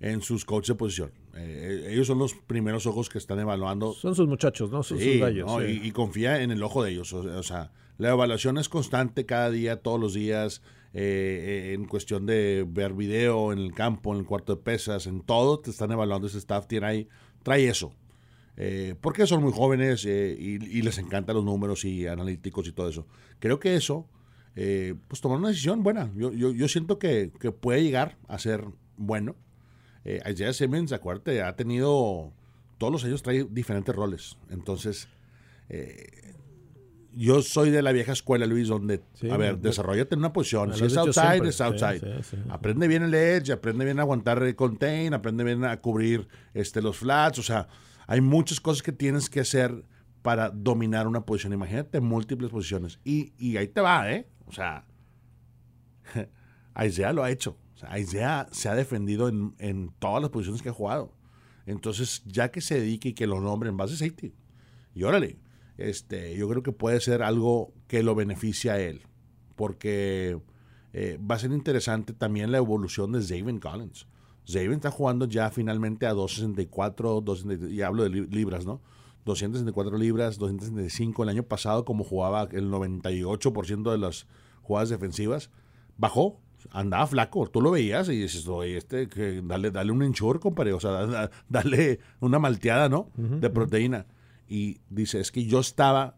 en 0.00 0.22
sus 0.22 0.44
coaches 0.44 0.68
de 0.68 0.74
posición. 0.74 1.12
Eh, 1.36 1.88
ellos 1.90 2.06
son 2.06 2.18
los 2.18 2.34
primeros 2.34 2.86
ojos 2.86 3.08
que 3.08 3.18
están 3.18 3.38
evaluando 3.40 3.92
son 3.92 4.14
sus 4.14 4.28
muchachos, 4.28 4.70
¿no? 4.70 4.82
Son 4.82 4.98
Sí, 4.98 5.12
sus 5.12 5.20
gallos. 5.20 5.46
¿no? 5.46 5.60
sí. 5.60 5.80
y, 5.82 5.88
y 5.88 5.90
confía 5.92 6.42
en 6.42 6.50
el 6.50 6.62
ojo 6.62 6.82
de 6.84 6.90
ellos. 6.92 7.12
O, 7.12 7.18
o 7.20 7.42
sea, 7.42 7.72
la 7.98 8.10
evaluación 8.10 8.58
es 8.58 8.68
constante 8.68 9.24
cada 9.26 9.50
día, 9.50 9.76
todos 9.82 10.00
los 10.00 10.14
días, 10.14 10.62
eh, 10.92 11.70
eh, 11.70 11.72
en 11.74 11.86
cuestión 11.86 12.26
de 12.26 12.64
ver 12.68 12.92
video 12.92 13.52
en 13.52 13.58
el 13.58 13.72
campo, 13.74 14.12
en 14.12 14.20
el 14.20 14.26
cuarto 14.26 14.54
de 14.56 14.62
pesas, 14.62 15.06
en 15.06 15.22
todo, 15.22 15.58
te 15.60 15.70
están 15.70 15.90
evaluando 15.90 16.26
ese 16.28 16.38
staff, 16.38 16.66
tiene 16.66 16.86
ahí, 16.86 17.08
trae 17.42 17.68
eso. 17.68 17.92
Eh, 18.56 18.94
porque 19.00 19.26
son 19.26 19.42
muy 19.42 19.52
jóvenes 19.52 20.04
eh, 20.06 20.36
y, 20.38 20.64
y 20.78 20.82
les 20.82 20.98
encantan 20.98 21.34
los 21.34 21.44
números 21.44 21.84
y 21.84 22.06
analíticos 22.06 22.68
y 22.68 22.72
todo 22.72 22.88
eso. 22.88 23.06
Creo 23.40 23.58
que 23.58 23.74
eso, 23.74 24.08
eh, 24.54 24.94
pues 25.08 25.20
tomar 25.20 25.38
una 25.38 25.48
decisión 25.48 25.82
buena. 25.82 26.12
Yo, 26.14 26.32
yo, 26.32 26.52
yo 26.52 26.68
siento 26.68 27.00
que, 27.00 27.32
que 27.40 27.50
puede 27.50 27.82
llegar 27.82 28.16
a 28.28 28.38
ser 28.38 28.64
bueno. 28.96 29.34
Eh, 30.04 30.20
Isaiah 30.30 30.52
Simmons, 30.52 30.92
acuérdate, 30.92 31.42
ha 31.42 31.56
tenido, 31.56 32.32
todos 32.78 32.92
los 32.92 33.04
años 33.04 33.22
trae 33.22 33.44
diferentes 33.44 33.94
roles. 33.94 34.36
Entonces, 34.50 35.08
eh, 35.68 36.34
yo 37.12 37.42
soy 37.42 37.70
de 37.70 37.82
la 37.82 37.92
vieja 37.92 38.12
escuela, 38.12 38.46
Luis, 38.46 38.68
donde, 38.68 39.00
Sí, 39.14 39.30
a 39.30 39.36
ver, 39.36 39.58
desarrollate 39.58 40.14
en 40.14 40.20
una 40.20 40.32
posición. 40.32 40.74
Si 40.74 40.84
es 40.84 40.96
outside, 40.96 41.22
siempre. 41.30 41.48
es 41.50 41.60
outside. 41.60 42.00
Sí, 42.00 42.22
sí, 42.22 42.36
sí. 42.36 42.42
Aprende 42.50 42.88
bien 42.88 43.02
el 43.02 43.14
edge, 43.14 43.52
aprende 43.52 43.84
bien 43.84 43.98
a 43.98 44.02
aguantar 44.02 44.42
el 44.42 44.56
contain, 44.56 45.14
aprende 45.14 45.44
bien 45.44 45.64
a 45.64 45.80
cubrir 45.80 46.28
este, 46.52 46.82
los 46.82 46.98
flats. 46.98 47.38
O 47.38 47.42
sea, 47.42 47.68
hay 48.06 48.20
muchas 48.20 48.60
cosas 48.60 48.82
que 48.82 48.92
tienes 48.92 49.30
que 49.30 49.40
hacer 49.40 49.84
para 50.22 50.50
dominar 50.50 51.06
una 51.06 51.24
posición. 51.24 51.52
Imagínate 51.52 52.00
múltiples 52.00 52.50
posiciones. 52.50 52.98
Y, 53.04 53.32
y 53.38 53.56
ahí 53.56 53.68
te 53.68 53.80
va, 53.80 54.10
¿eh? 54.10 54.26
O 54.46 54.52
sea, 54.52 54.84
Isaiah 56.84 57.12
lo 57.12 57.22
ha 57.22 57.30
hecho. 57.30 57.56
Isaiah 57.96 58.46
se 58.52 58.68
ha 58.68 58.74
defendido 58.74 59.28
en, 59.28 59.54
en 59.58 59.90
todas 59.98 60.20
las 60.22 60.30
posiciones 60.30 60.62
que 60.62 60.68
ha 60.70 60.72
jugado. 60.72 61.12
Entonces, 61.66 62.22
ya 62.26 62.50
que 62.50 62.60
se 62.60 62.78
dedique 62.80 63.10
y 63.10 63.14
que 63.14 63.26
lo 63.26 63.40
nombre 63.40 63.68
en 63.70 63.76
base 63.76 63.96
safety. 63.96 64.34
Y 64.94 65.02
órale, 65.04 65.38
este, 65.78 66.36
yo 66.36 66.48
creo 66.48 66.62
que 66.62 66.72
puede 66.72 67.00
ser 67.00 67.22
algo 67.22 67.72
que 67.88 68.02
lo 68.02 68.14
beneficie 68.14 68.70
a 68.70 68.78
él. 68.78 69.02
Porque 69.56 70.38
eh, 70.92 71.18
va 71.18 71.36
a 71.36 71.38
ser 71.38 71.52
interesante 71.52 72.12
también 72.12 72.52
la 72.52 72.58
evolución 72.58 73.12
de 73.12 73.22
Zaven 73.22 73.58
Collins. 73.60 74.06
Zaven 74.46 74.72
está 74.72 74.90
jugando 74.90 75.26
ya 75.26 75.50
finalmente 75.50 76.06
a 76.06 76.12
264, 76.12 77.20
260, 77.22 77.74
y 77.74 77.80
hablo 77.82 78.02
de 78.02 78.10
li- 78.10 78.26
libras, 78.26 78.66
¿no? 78.66 78.82
264 79.24 79.96
libras, 79.96 80.36
265 80.38 81.22
el 81.22 81.30
año 81.30 81.42
pasado, 81.44 81.86
como 81.86 82.04
jugaba 82.04 82.46
el 82.52 82.70
98% 82.70 83.90
de 83.90 83.96
las 83.98 84.26
jugadas 84.60 84.90
defensivas, 84.90 85.50
bajó, 85.96 86.42
andaba 86.70 87.06
flaco, 87.06 87.48
tú 87.48 87.60
lo 87.60 87.70
veías 87.70 88.08
y 88.08 88.16
dices, 88.22 88.46
oye, 88.48 88.76
este, 88.76 89.08
que 89.08 89.40
dale, 89.44 89.70
dale 89.70 89.92
un 89.92 90.02
ensure, 90.02 90.38
compadre, 90.40 90.72
o 90.72 90.80
sea, 90.80 90.90
da- 90.90 91.06
da- 91.06 91.30
dale 91.48 92.00
una 92.20 92.38
malteada, 92.38 92.88
¿no? 92.88 93.10
de 93.40 93.50
proteína. 93.50 94.06
Y 94.48 94.80
dice, 94.90 95.20
es 95.20 95.30
que 95.32 95.44
yo 95.46 95.60
estaba 95.60 96.16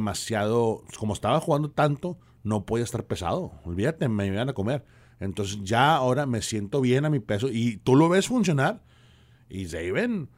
demasiado, 0.00 0.82
como 0.98 1.12
estaba 1.14 1.40
jugando 1.40 1.70
tanto, 1.70 2.18
no 2.42 2.64
podía 2.64 2.84
estar 2.84 3.04
pesado, 3.04 3.52
olvídate, 3.64 4.08
me 4.08 4.26
iban 4.26 4.48
a 4.48 4.52
comer. 4.54 4.84
Entonces 5.20 5.60
ya 5.62 5.94
ahora 5.96 6.24
me 6.26 6.40
siento 6.40 6.80
bien 6.80 7.04
a 7.04 7.10
mi 7.10 7.20
peso 7.20 7.48
y 7.50 7.76
tú 7.78 7.96
lo 7.96 8.08
ves 8.08 8.28
funcionar. 8.28 8.82
Y 9.50 9.66
Zaven, 9.66 10.30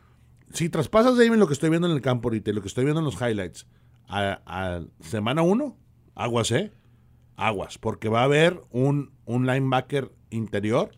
si 0.52 0.68
traspasas 0.68 1.16
Zaven 1.16 1.38
lo 1.38 1.46
que 1.46 1.52
estoy 1.52 1.70
viendo 1.70 1.86
en 1.88 1.94
el 1.94 2.00
campo 2.00 2.28
ahorita 2.28 2.50
y 2.50 2.54
lo 2.54 2.62
que 2.62 2.68
estoy 2.68 2.84
viendo 2.84 3.00
en 3.00 3.04
los 3.04 3.20
highlights, 3.20 3.66
a, 4.08 4.40
a 4.46 4.80
semana 5.00 5.42
uno, 5.42 5.76
aguas, 6.16 6.50
¿eh? 6.50 6.72
Aguas, 7.36 7.78
porque 7.78 8.08
va 8.08 8.20
a 8.20 8.24
haber 8.24 8.62
un, 8.70 9.12
un 9.24 9.46
linebacker 9.46 10.12
interior 10.30 10.92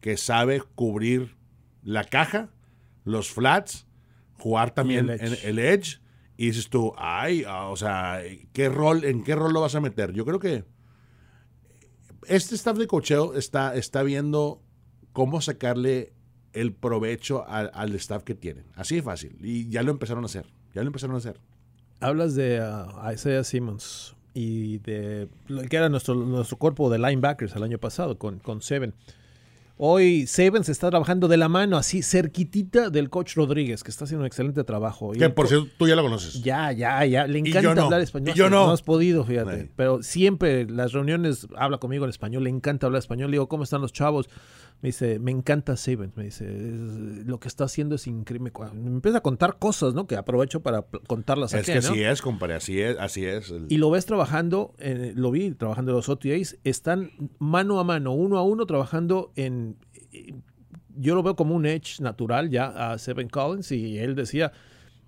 que 0.00 0.16
sabe 0.16 0.62
cubrir 0.74 1.36
la 1.82 2.04
caja, 2.04 2.50
los 3.04 3.30
flats, 3.30 3.86
jugar 4.38 4.72
también 4.72 5.10
el 5.10 5.20
en 5.20 5.26
edge. 5.32 5.44
el 5.44 5.58
edge. 5.58 6.00
Y 6.36 6.46
dices 6.46 6.68
tú, 6.68 6.94
ay, 6.96 7.44
ah, 7.46 7.68
o 7.68 7.76
sea, 7.76 8.22
¿qué 8.52 8.68
rol, 8.68 9.04
¿en 9.04 9.24
qué 9.24 9.34
rol 9.34 9.52
lo 9.52 9.60
vas 9.60 9.74
a 9.74 9.80
meter? 9.80 10.12
Yo 10.12 10.24
creo 10.24 10.38
que 10.38 10.64
este 12.28 12.54
staff 12.54 12.78
de 12.78 12.86
cocheo 12.86 13.34
está, 13.34 13.74
está 13.74 14.02
viendo 14.02 14.62
cómo 15.12 15.40
sacarle 15.40 16.12
el 16.52 16.72
provecho 16.72 17.46
al, 17.48 17.70
al 17.74 17.94
staff 17.96 18.22
que 18.22 18.34
tienen. 18.34 18.66
Así 18.74 18.96
de 18.96 19.02
fácil. 19.02 19.36
Y 19.40 19.68
ya 19.68 19.82
lo 19.82 19.90
empezaron 19.90 20.22
a 20.24 20.26
hacer. 20.26 20.46
Ya 20.74 20.82
lo 20.82 20.88
empezaron 20.88 21.16
a 21.16 21.18
hacer. 21.18 21.40
Hablas 22.00 22.36
de 22.36 22.60
uh, 22.60 23.10
Isaiah 23.12 23.42
Simmons 23.42 24.14
y 24.34 24.78
de 24.78 25.28
lo 25.48 25.62
que 25.62 25.76
era 25.76 25.88
nuestro, 25.88 26.14
nuestro 26.14 26.56
cuerpo 26.56 26.90
de 26.90 26.98
linebackers 26.98 27.54
el 27.56 27.62
año 27.62 27.78
pasado 27.78 28.18
con, 28.18 28.38
con 28.38 28.62
Seven. 28.62 28.94
Hoy 29.80 30.26
Seven 30.26 30.64
se 30.64 30.72
está 30.72 30.90
trabajando 30.90 31.28
de 31.28 31.36
la 31.36 31.48
mano 31.48 31.76
así 31.76 32.02
cerquitita 32.02 32.90
del 32.90 33.10
coach 33.10 33.36
Rodríguez, 33.36 33.84
que 33.84 33.92
está 33.92 34.04
haciendo 34.04 34.22
un 34.22 34.26
excelente 34.26 34.64
trabajo. 34.64 35.12
Que 35.12 35.30
por 35.30 35.46
cierto, 35.46 35.68
tú 35.78 35.86
ya 35.86 35.94
lo 35.94 36.02
conoces. 36.02 36.42
Ya, 36.42 36.72
ya, 36.72 37.04
ya. 37.04 37.28
Le 37.28 37.38
encanta 37.38 37.76
no. 37.76 37.84
hablar 37.84 38.00
español. 38.00 38.30
Y 38.34 38.36
yo 38.36 38.50
no. 38.50 38.66
No 38.66 38.72
has 38.72 38.82
podido, 38.82 39.24
fíjate. 39.24 39.70
Pero 39.76 40.02
siempre 40.02 40.68
las 40.68 40.92
reuniones 40.92 41.46
habla 41.56 41.78
conmigo 41.78 42.04
en 42.04 42.10
español. 42.10 42.42
Le 42.42 42.50
encanta 42.50 42.86
hablar 42.86 42.98
español. 42.98 43.30
Le 43.30 43.36
digo, 43.36 43.48
¿cómo 43.48 43.62
están 43.62 43.80
los 43.80 43.92
chavos? 43.92 44.28
Me 44.80 44.90
dice, 44.90 45.18
me 45.18 45.32
encanta 45.32 45.76
Saban. 45.76 46.12
Me 46.14 46.24
dice, 46.24 46.44
"Es- 46.46 47.26
lo 47.26 47.40
que 47.40 47.48
está 47.48 47.64
haciendo 47.64 47.96
es 47.96 48.06
increíble. 48.06 48.52
Me 48.74 48.86
empieza 48.90 49.18
a 49.18 49.20
contar 49.22 49.58
cosas, 49.58 49.92
¿no? 49.94 50.06
Que 50.06 50.14
aprovecho 50.16 50.60
para 50.60 50.82
contarlas 51.08 51.52
es 51.52 51.60
aquí, 51.62 51.72
que 51.72 51.80
¿no? 51.80 51.88
así 51.92 52.02
es, 52.04 52.22
compadre. 52.22 52.54
Así 52.54 52.80
es, 52.80 52.96
así 52.98 53.24
es. 53.24 53.50
El- 53.50 53.66
Y 53.68 53.78
lo 53.78 53.90
ves 53.90 54.06
trabajando, 54.06 54.74
eh, 54.78 55.12
lo 55.16 55.32
vi 55.32 55.50
trabajando 55.50 55.92
los 55.92 56.08
OTAs, 56.08 56.58
están 56.62 57.10
mano 57.40 57.80
a 57.80 57.84
mano, 57.84 58.12
uno 58.12 58.38
a 58.38 58.42
uno, 58.42 58.66
trabajando 58.66 59.32
en... 59.34 59.76
Yo 61.00 61.14
lo 61.14 61.22
veo 61.22 61.36
como 61.36 61.54
un 61.54 61.64
edge 61.66 62.00
natural 62.00 62.50
ya 62.50 62.92
a 62.92 62.98
Seven 62.98 63.28
Collins 63.28 63.70
y 63.72 63.98
él 63.98 64.14
decía, 64.16 64.52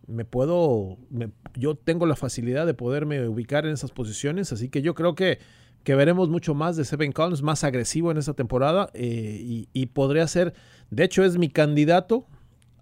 me 0.07 0.25
puedo, 0.25 0.99
me- 1.11 1.31
yo 1.55 1.75
tengo 1.77 2.07
la 2.07 2.17
facilidad 2.17 2.67
de 2.67 2.75
poderme 2.75 3.27
ubicar 3.29 3.67
en 3.67 3.73
esas 3.73 3.91
posiciones, 3.93 4.53
así 4.53 4.69
que 4.69 4.83
yo 4.83 4.95
creo 4.95 5.15
que, 5.15 5.39
que 5.85 5.95
veremos 5.95 6.29
mucho 6.29 6.55
más 6.55 6.77
de 6.77 6.85
Seven 6.85 7.13
Collins, 7.13 7.43
más 7.43 7.65
agresivo 7.65 8.11
en 8.11 8.19
esta 8.19 8.35
temporada 8.35 8.91
eh, 8.95 9.39
y, 9.41 9.69
y 9.73 9.87
podría 9.87 10.27
ser, 10.27 10.53
de 10.91 11.05
hecho 11.05 11.25
es 11.25 11.39
mi 11.39 11.49
candidato 11.49 12.27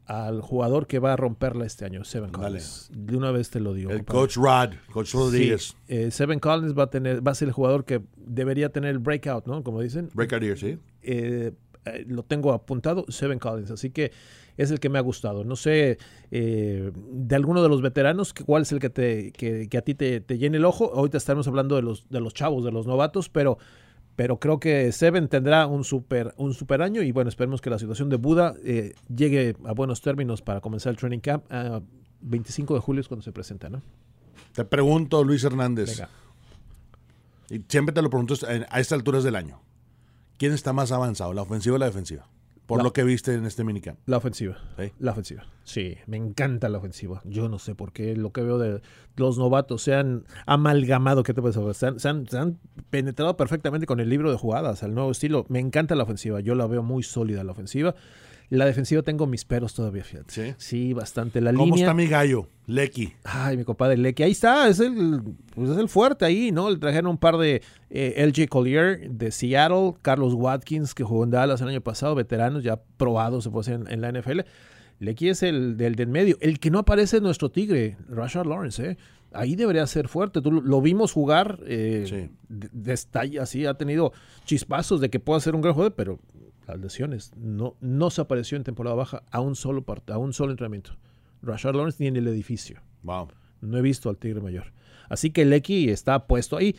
al 0.06 0.40
jugador 0.40 0.86
que 0.86 0.98
va 0.98 1.12
a 1.12 1.16
romperla 1.16 1.66
este 1.66 1.84
año, 1.84 2.02
Seven 2.02 2.32
Dale. 2.32 2.44
Collins. 2.44 2.90
De 2.94 3.16
una 3.16 3.30
vez 3.30 3.50
te 3.50 3.60
lo 3.60 3.74
digo. 3.74 3.90
el 3.90 3.98
compadre. 3.98 4.20
coach 4.20 4.36
Rod, 4.36 4.70
coach 4.90 5.12
Rodríguez. 5.14 5.62
Sí, 5.62 5.74
eh, 5.88 6.10
Seven 6.10 6.40
Collins 6.40 6.76
va 6.76 6.84
a 6.84 6.90
tener, 6.90 7.26
va 7.26 7.32
a 7.32 7.34
ser 7.34 7.48
el 7.48 7.52
jugador 7.52 7.84
que 7.84 8.00
debería 8.16 8.70
tener 8.70 8.90
el 8.90 9.00
breakout, 9.00 9.46
¿no? 9.46 9.62
Como 9.62 9.82
dicen. 9.82 10.08
Breakout 10.14 10.42
year, 10.42 10.56
¿sí? 10.58 10.78
Eh, 11.02 11.52
eh, 11.84 12.04
lo 12.08 12.22
tengo 12.22 12.52
apuntado, 12.54 13.04
Seven 13.08 13.38
Collins. 13.38 13.70
Así 13.70 13.90
que 13.90 14.10
es 14.58 14.70
el 14.70 14.80
que 14.80 14.90
me 14.90 14.98
ha 14.98 15.02
gustado. 15.02 15.44
No 15.44 15.56
sé 15.56 15.98
eh, 16.30 16.92
de 16.94 17.36
alguno 17.36 17.62
de 17.62 17.68
los 17.68 17.80
veteranos 17.80 18.34
cuál 18.34 18.62
es 18.62 18.72
el 18.72 18.80
que 18.80 18.90
te, 18.90 19.32
que, 19.32 19.68
que 19.68 19.78
a 19.78 19.82
ti 19.82 19.94
te, 19.94 20.20
te 20.20 20.36
llene 20.36 20.58
el 20.58 20.64
ojo. 20.64 20.92
Ahorita 20.94 21.16
estaremos 21.16 21.46
hablando 21.48 21.76
de 21.76 21.82
los, 21.82 22.08
de 22.10 22.20
los 22.20 22.34
chavos, 22.34 22.64
de 22.64 22.72
los 22.72 22.86
novatos, 22.86 23.28
pero, 23.28 23.56
pero 24.16 24.38
creo 24.38 24.58
que 24.58 24.90
Seven 24.90 25.28
tendrá 25.28 25.66
un 25.68 25.84
super, 25.84 26.34
un 26.36 26.52
super 26.52 26.82
año. 26.82 27.02
Y 27.02 27.12
bueno, 27.12 27.28
esperemos 27.28 27.60
que 27.60 27.70
la 27.70 27.78
situación 27.78 28.08
de 28.10 28.16
Buda 28.16 28.54
eh, 28.64 28.94
llegue 29.14 29.56
a 29.64 29.72
buenos 29.72 30.02
términos 30.02 30.42
para 30.42 30.60
comenzar 30.60 30.90
el 30.90 30.96
training 30.96 31.20
camp. 31.20 31.44
Ah, 31.50 31.80
25 32.20 32.74
de 32.74 32.80
julio 32.80 33.00
es 33.00 33.08
cuando 33.08 33.22
se 33.22 33.30
presenta, 33.30 33.70
¿no? 33.70 33.80
Te 34.52 34.64
pregunto, 34.64 35.22
Luis 35.22 35.44
Hernández. 35.44 35.96
Venga. 35.96 36.10
Y 37.48 37.64
siempre 37.68 37.94
te 37.94 38.02
lo 38.02 38.10
pregunto 38.10 38.34
a 38.44 38.80
estas 38.80 38.92
alturas 38.92 39.22
del 39.22 39.36
año. 39.36 39.60
¿Quién 40.36 40.52
está 40.52 40.72
más 40.72 40.90
avanzado, 40.90 41.32
la 41.32 41.42
ofensiva 41.42 41.76
o 41.76 41.78
la 41.78 41.86
defensiva? 41.86 42.28
Por 42.68 42.78
La- 42.78 42.84
lo 42.84 42.92
que 42.92 43.02
viste 43.02 43.32
en 43.34 43.46
este 43.46 43.64
minicamp. 43.64 43.98
La 44.06 44.18
ofensiva. 44.18 44.58
¿Sí? 44.78 44.92
La 45.00 45.10
ofensiva. 45.12 45.46
Sí, 45.64 45.96
me 46.06 46.16
encanta 46.18 46.68
la 46.68 46.78
ofensiva. 46.78 47.20
Yo 47.24 47.48
no 47.48 47.58
sé 47.58 47.74
por 47.74 47.92
qué 47.92 48.14
lo 48.14 48.30
que 48.30 48.42
veo 48.42 48.58
de 48.58 48.80
los 49.16 49.38
novatos 49.38 49.82
se 49.82 49.94
han 49.94 50.24
amalgamado, 50.46 51.22
¿qué 51.22 51.32
te 51.34 51.40
puedes? 51.42 51.56
Se 51.78 51.86
han, 51.86 51.98
se 51.98 52.08
han- 52.08 52.28
se 52.28 52.38
han 52.38 52.58
penetrado 52.90 53.36
perfectamente 53.36 53.86
con 53.86 54.00
el 54.00 54.08
libro 54.08 54.30
de 54.30 54.36
jugadas, 54.36 54.82
al 54.82 54.94
nuevo 54.94 55.10
estilo. 55.10 55.46
Me 55.48 55.58
encanta 55.60 55.94
la 55.94 56.02
ofensiva. 56.04 56.40
Yo 56.40 56.54
la 56.54 56.66
veo 56.66 56.82
muy 56.82 57.02
sólida 57.02 57.42
la 57.42 57.52
ofensiva. 57.52 57.94
La 58.50 58.64
defensiva 58.64 59.02
tengo 59.02 59.26
mis 59.26 59.44
peros 59.44 59.74
todavía, 59.74 60.02
fíjate. 60.04 60.32
Sí. 60.32 60.54
Sí, 60.56 60.92
bastante. 60.94 61.40
La 61.42 61.52
¿Cómo 61.52 61.66
línea. 61.66 61.84
está 61.84 61.94
mi 61.94 62.06
gallo? 62.06 62.48
Lecky. 62.66 63.12
Ay, 63.24 63.56
mi 63.58 63.64
compadre 63.64 63.96
Lecky. 63.98 64.22
Ahí 64.22 64.30
está, 64.32 64.68
es 64.68 64.80
el, 64.80 65.20
pues 65.54 65.70
es 65.70 65.76
el 65.76 65.88
fuerte 65.88 66.24
ahí, 66.24 66.50
¿no? 66.50 66.70
Le 66.70 66.78
trajeron 66.78 67.10
un 67.10 67.18
par 67.18 67.36
de 67.36 67.60
eh, 67.90 68.26
LG 68.26 68.48
Collier 68.48 69.10
de 69.10 69.30
Seattle, 69.32 69.94
Carlos 70.00 70.32
Watkins, 70.34 70.94
que 70.94 71.04
jugó 71.04 71.24
en 71.24 71.30
Dallas 71.30 71.60
el 71.60 71.68
año 71.68 71.80
pasado, 71.82 72.14
veteranos 72.14 72.62
ya 72.62 72.80
probados 72.96 73.44
se 73.44 73.50
puede 73.50 73.72
en, 73.74 73.90
en 73.90 74.00
la 74.00 74.10
NFL. 74.12 74.40
Lecky 75.00 75.28
es 75.28 75.42
el 75.42 75.76
del, 75.76 75.94
del 75.94 76.08
medio. 76.08 76.36
El 76.40 76.58
que 76.58 76.70
no 76.70 76.78
aparece 76.80 77.16
es 77.18 77.22
nuestro 77.22 77.50
tigre, 77.50 77.96
Rashard 78.08 78.46
Lawrence, 78.46 78.84
¿eh? 78.92 78.96
Ahí 79.32 79.56
debería 79.56 79.86
ser 79.86 80.08
fuerte. 80.08 80.40
Tú 80.40 80.50
lo, 80.50 80.80
vimos 80.80 81.12
jugar, 81.12 81.60
eh, 81.66 82.04
Sí. 82.08 82.30
de- 82.48 82.70
destalla 82.72 83.42
así, 83.42 83.66
ha 83.66 83.74
tenido 83.74 84.12
chispazos 84.46 85.02
de 85.02 85.10
que 85.10 85.20
pueda 85.20 85.38
ser 85.40 85.54
un 85.54 85.60
gran 85.60 85.74
jugador, 85.74 85.94
pero 85.94 86.18
las 86.68 86.80
lesiones 86.80 87.32
no, 87.36 87.76
no 87.80 88.10
se 88.10 88.20
apareció 88.20 88.56
en 88.56 88.64
temporada 88.64 88.94
baja 88.96 89.22
a 89.30 89.40
un 89.40 89.56
solo 89.56 89.84
part- 89.84 90.12
a 90.12 90.18
un 90.18 90.32
solo 90.32 90.52
entrenamiento. 90.52 90.92
Rashard 91.42 91.74
Lawrence 91.76 92.02
ni 92.02 92.08
en 92.08 92.16
el 92.16 92.26
edificio. 92.28 92.80
Wow. 93.02 93.28
No 93.60 93.78
he 93.78 93.82
visto 93.82 94.08
al 94.10 94.16
Tigre 94.18 94.40
Mayor. 94.40 94.72
Así 95.08 95.30
que 95.30 95.44
Lecky 95.44 95.88
está 95.90 96.26
puesto 96.26 96.56
ahí. 96.56 96.76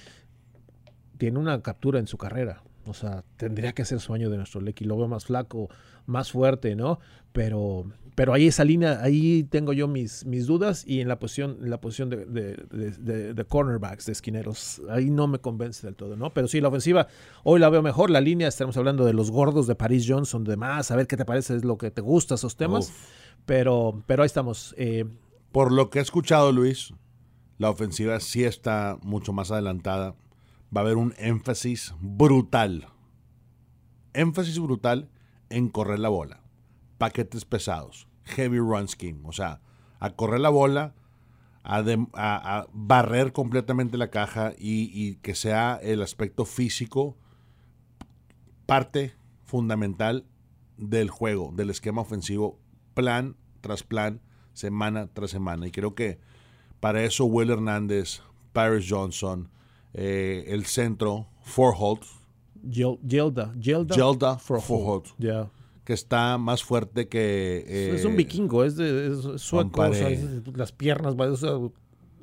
Tiene 1.18 1.40
una 1.40 1.62
captura 1.62 2.00
en 2.00 2.08
su 2.08 2.18
carrera. 2.18 2.62
O 2.90 2.94
sea, 2.94 3.24
tendría 3.38 3.74
que 3.74 3.86
ser 3.86 4.00
sueño 4.00 4.30
de 4.30 4.38
nuestro 4.38 4.60
Lecky. 4.62 4.86
Lo 4.86 4.98
veo 4.98 5.08
más 5.08 5.26
flaco, 5.26 5.70
más 6.06 6.32
fuerte, 6.32 6.76
¿no? 6.76 7.00
Pero, 7.32 7.86
pero 8.16 8.34
ahí 8.34 8.48
esa 8.48 8.64
línea, 8.66 9.00
ahí 9.04 9.44
tengo 9.44 9.72
yo 9.74 9.88
mis, 9.88 10.26
mis 10.26 10.48
dudas. 10.48 10.84
Y 10.88 11.00
en 11.02 11.08
la 11.08 11.20
posición, 11.20 11.58
en 11.62 11.70
la 11.70 11.80
posición 11.80 12.10
de, 12.10 12.26
de, 12.26 12.56
de- 12.72 12.92
de- 12.92 13.34
de 13.34 13.46
cornerbacks, 13.46 14.08
de 14.08 14.12
esquineros, 14.14 14.82
ahí 14.90 15.10
no 15.12 15.28
me 15.28 15.40
convence 15.40 15.86
del 15.86 15.96
todo, 15.96 16.16
¿no? 16.16 16.34
Pero 16.34 16.48
sí, 16.48 16.60
la 16.60 16.70
ofensiva 16.70 17.08
hoy 17.44 17.60
la 17.60 17.70
veo 17.70 17.82
mejor. 17.84 18.10
La 18.10 18.22
línea, 18.22 18.48
estamos 18.48 18.76
hablando 18.78 19.06
de 19.06 19.14
los 19.14 19.30
gordos 19.32 19.68
de 19.68 19.76
Paris 19.76 20.06
Johnson, 20.08 20.44
demás. 20.44 20.90
A 20.92 20.96
ver 20.96 21.06
qué 21.08 21.16
te 21.18 21.26
parece, 21.26 21.56
es 21.56 21.64
lo 21.64 21.78
que 21.78 21.92
te 21.92 22.02
gusta, 22.02 22.36
esos 22.36 22.58
temas. 22.58 22.90
Uf. 22.90 22.96
Pero, 23.46 24.04
pero 24.08 24.24
ahí 24.24 24.28
estamos. 24.28 24.74
Eh, 24.78 25.06
Por 25.52 25.72
lo 25.72 25.90
que 25.90 26.00
he 26.00 26.02
escuchado, 26.02 26.52
Luis, 26.52 26.94
la 27.58 27.70
ofensiva 27.70 28.20
sí 28.20 28.44
está 28.44 28.98
mucho 29.02 29.34
más 29.34 29.52
adelantada. 29.52 30.16
Va 30.76 30.82
a 30.82 30.84
haber 30.84 30.98
un 30.98 31.14
énfasis 31.18 31.94
brutal. 32.00 32.88
Énfasis 34.14 34.60
brutal 34.60 35.10
en 35.50 35.70
correr 35.70 36.00
la 36.00 36.10
bola. 36.10 36.42
Paquetes 36.98 37.46
pesados. 37.46 38.08
Heavy 38.24 38.60
run 38.60 38.88
scheme. 38.88 39.22
O 39.24 39.32
sea, 39.32 39.62
a 40.00 40.12
correr 40.12 40.40
la 40.40 40.50
bola, 40.50 40.94
a, 41.64 42.68
barrer 42.74 43.34
completamente 43.34 43.98
la 43.98 44.10
caja 44.10 44.54
y, 44.58 44.92
y 44.94 45.16
que 45.16 45.36
sea 45.36 45.80
el 45.82 46.02
aspecto 46.02 46.46
físico 46.46 47.18
parte 48.66 49.16
fundamental 49.46 50.26
del 50.78 51.10
juego, 51.10 51.52
del 51.56 51.72
esquema 51.72 52.02
ofensivo, 52.02 52.60
plan 52.94 53.36
tras 53.62 53.84
plan, 53.84 54.22
semana 54.54 55.08
tras 55.08 55.32
semana. 55.32 55.68
Y 55.68 55.72
creo 55.72 55.96
que 55.96 56.20
para 56.80 57.04
eso 57.04 57.26
Will 57.26 57.50
Hernández, 57.50 58.22
Paris 58.54 58.86
Johnson, 58.88 59.50
eh, 59.94 60.46
el 60.48 60.66
centro, 60.66 61.28
Forholt, 61.42 62.04
Gel- 62.70 63.00
Gelda, 63.08 63.54
Gelda, 63.60 63.96
Gelda 63.96 64.38
Forholt. 64.38 64.66
Forholt, 64.66 65.06
Ya. 65.18 65.50
que 65.84 65.94
está 65.94 66.38
más 66.38 66.64
fuerte 66.64 67.08
que... 67.08 67.64
eh, 67.68 67.92
es 67.96 68.06
un 68.06 68.16
vikingo, 68.16 68.64
es 68.64 68.76
de 68.76 69.08
es 69.08 69.42
sueco, 69.42 69.72
compadre. 69.72 69.92
o 69.92 69.94
sea, 69.96 70.10
es- 70.10 70.58
las 70.58 70.72
piernas, 70.72 71.16
o 71.18 71.36
sea, 71.38 71.52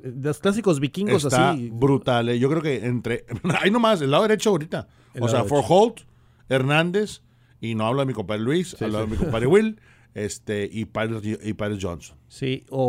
los 0.03 0.39
clásicos 0.39 0.79
vikingos 0.79 1.25
Está 1.25 1.51
así. 1.51 1.69
brutal. 1.73 2.29
eh. 2.29 2.39
Yo 2.39 2.49
creo 2.49 2.61
que 2.61 2.85
entre... 2.85 3.25
Ahí 3.61 3.71
nomás, 3.71 3.99
el 4.01 4.11
lado 4.11 4.23
derecho 4.23 4.51
ahorita. 4.51 4.87
El 5.13 5.23
o 5.23 5.27
sea, 5.27 5.39
derecho. 5.43 5.55
Forholt, 5.63 6.01
Hernández, 6.49 7.21
y 7.59 7.75
no 7.75 7.85
hablo 7.87 8.01
de 8.01 8.05
mi 8.05 8.13
compadre 8.13 8.41
Luis, 8.43 8.79
hablo 8.81 8.99
de 8.99 9.07
mi 9.07 9.17
compadre 9.17 9.47
Will, 9.47 9.81
este, 10.17 10.67
y 10.71 10.85
Paris, 10.85 11.37
y 11.43 11.53
Paris 11.53 11.77
Johnson. 11.81 12.17
Sí, 12.27 12.65
o, 12.69 12.81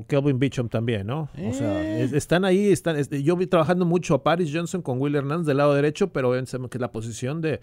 o 0.00 0.06
Kelvin 0.06 0.38
Beachum 0.38 0.68
también, 0.68 1.06
¿no? 1.06 1.28
O 1.48 1.52
sea, 1.52 1.82
Eh. 1.82 2.02
es- 2.04 2.12
están 2.12 2.44
ahí, 2.44 2.72
están, 2.72 2.96
es- 2.96 3.08
yo 3.10 3.36
vi 3.36 3.46
trabajando 3.46 3.84
mucho 3.84 4.14
a 4.14 4.22
Paris 4.24 4.50
Johnson 4.52 4.82
con 4.82 5.00
Will 5.00 5.14
Hernández 5.14 5.46
del 5.46 5.58
lado 5.58 5.74
derecho, 5.74 6.12
pero 6.12 6.34
que 6.68 6.78
la 6.78 6.90
posición 6.90 7.40
de, 7.40 7.60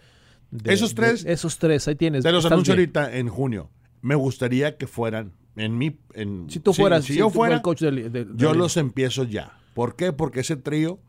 de- 0.51 0.73
Esos 0.73 0.95
tres- 0.95 1.23
de- 1.25 1.33
esos 1.33 1.57
tres, 1.57 1.87
ahí 1.87 1.95
tienes. 1.95 2.23
Te 2.23 2.31
los 2.31 2.45
anuncio 2.45 2.73
bien. 2.75 2.89
ahorita 2.95 3.17
en 3.17 3.27
junio. 3.27 3.69
Me 4.01 4.15
gustaría 4.15 4.77
que 4.77 4.87
fueran 4.87 5.33
en 5.57 5.77
mi... 5.77 5.99
En, 6.13 6.49
Si 6.49 6.59
tú 6.61 6.73
sí, 6.73 6.81
fueras, 6.81 7.03
si, 7.03 7.13
si 7.13 7.19
yo 7.19 7.29
fuera, 7.29 7.55
el 7.55 7.61
coach 7.61 7.81
del- 7.81 8.11
de- 8.11 8.25
yo 8.35 8.49
del- 8.49 8.57
los 8.57 8.77
empiezo 8.77 9.25
ya. 9.25 9.59
¿Por 9.73 9.95
qué? 9.97 10.13
Porque 10.13 10.39
ese 10.39 10.55
trío, 10.55 10.99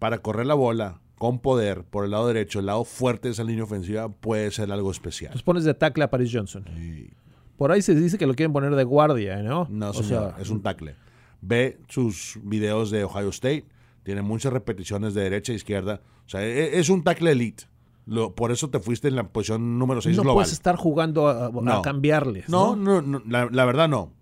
para 0.00 0.18
correr 0.18 0.46
la 0.46 0.54
bola 0.54 1.00
con 1.16 1.38
poder 1.40 1.84
por 1.84 2.04
el 2.04 2.10
lado 2.12 2.26
derecho, 2.26 2.58
el 2.60 2.66
lado 2.66 2.84
fuerte 2.84 3.28
de 3.28 3.32
esa 3.32 3.44
línea 3.44 3.64
ofensiva, 3.64 4.08
puede 4.08 4.50
ser 4.50 4.70
algo 4.72 4.90
especial. 4.90 5.32
Los 5.32 5.42
pones 5.44 5.64
de 5.64 5.74
tackle 5.74 6.04
a 6.04 6.10
Paris 6.10 6.30
Johnson. 6.32 6.64
Y- 6.76 7.10
Por 7.58 7.70
ahí 7.72 7.82
se 7.82 7.94
dice 7.94 8.16
que 8.16 8.26
lo 8.26 8.34
quieren 8.34 8.52
poner 8.54 8.74
de 8.74 8.84
guardia, 8.84 9.42
¿no? 9.42 9.66
No, 9.68 9.90
o 9.90 9.92
señor, 9.92 10.32
sea, 10.34 10.40
es 10.42 10.48
un 10.48 10.62
tackle. 10.62 10.94
Ve 11.42 11.78
sus 11.88 12.38
videos 12.42 12.90
de 12.90 13.04
Ohio 13.04 13.28
State, 13.28 13.66
tiene 14.04 14.22
muchas 14.22 14.52
repeticiones 14.52 15.12
de 15.12 15.22
derecha 15.24 15.52
e 15.52 15.56
izquierda. 15.56 16.00
O 16.24 16.28
sea, 16.30 16.42
e- 16.42 16.78
es 16.78 16.88
un 16.88 17.04
tackle 17.04 17.32
elite. 17.32 17.64
Lo- 18.06 18.34
por 18.34 18.52
eso 18.52 18.70
te 18.70 18.78
fuiste 18.80 19.08
en 19.08 19.16
la 19.16 19.24
posición 19.28 19.78
número 19.78 20.00
6 20.00 20.16
no 20.16 20.22
global. 20.22 20.36
puedes 20.36 20.52
estar 20.52 20.76
jugando 20.76 21.28
a, 21.28 21.46
a 21.46 21.50
No. 21.50 21.82
cambiarles. 21.82 22.48
No, 22.48 22.74
No, 22.74 23.02
no, 23.02 23.18
no, 23.18 23.22
la, 23.28 23.48
la 23.52 23.64
verdad 23.66 23.88
no. 23.88 24.12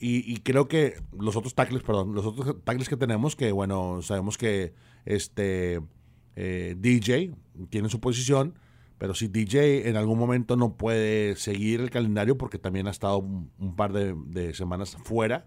Y, 0.00 0.32
y 0.32 0.38
creo 0.38 0.66
que 0.66 0.94
los 1.18 1.36
otros 1.36 1.54
tackles, 1.54 1.82
perdón, 1.82 2.14
los 2.14 2.24
otros 2.24 2.56
tackles 2.64 2.88
que 2.88 2.96
tenemos, 2.96 3.36
que 3.36 3.52
bueno, 3.52 4.00
sabemos 4.02 4.38
que 4.38 4.72
este 5.04 5.80
eh, 6.36 6.74
DJ 6.78 7.34
tiene 7.68 7.88
su 7.90 8.00
posición, 8.00 8.54
pero 9.00 9.14
si 9.14 9.28
DJ 9.28 9.88
en 9.88 9.96
algún 9.96 10.18
momento 10.18 10.56
no 10.56 10.76
puede 10.76 11.34
seguir 11.36 11.80
el 11.80 11.88
calendario 11.88 12.36
porque 12.36 12.58
también 12.58 12.86
ha 12.86 12.90
estado 12.90 13.18
un, 13.18 13.50
un 13.58 13.74
par 13.74 13.94
de, 13.94 14.14
de 14.26 14.52
semanas 14.52 14.94
fuera, 15.04 15.46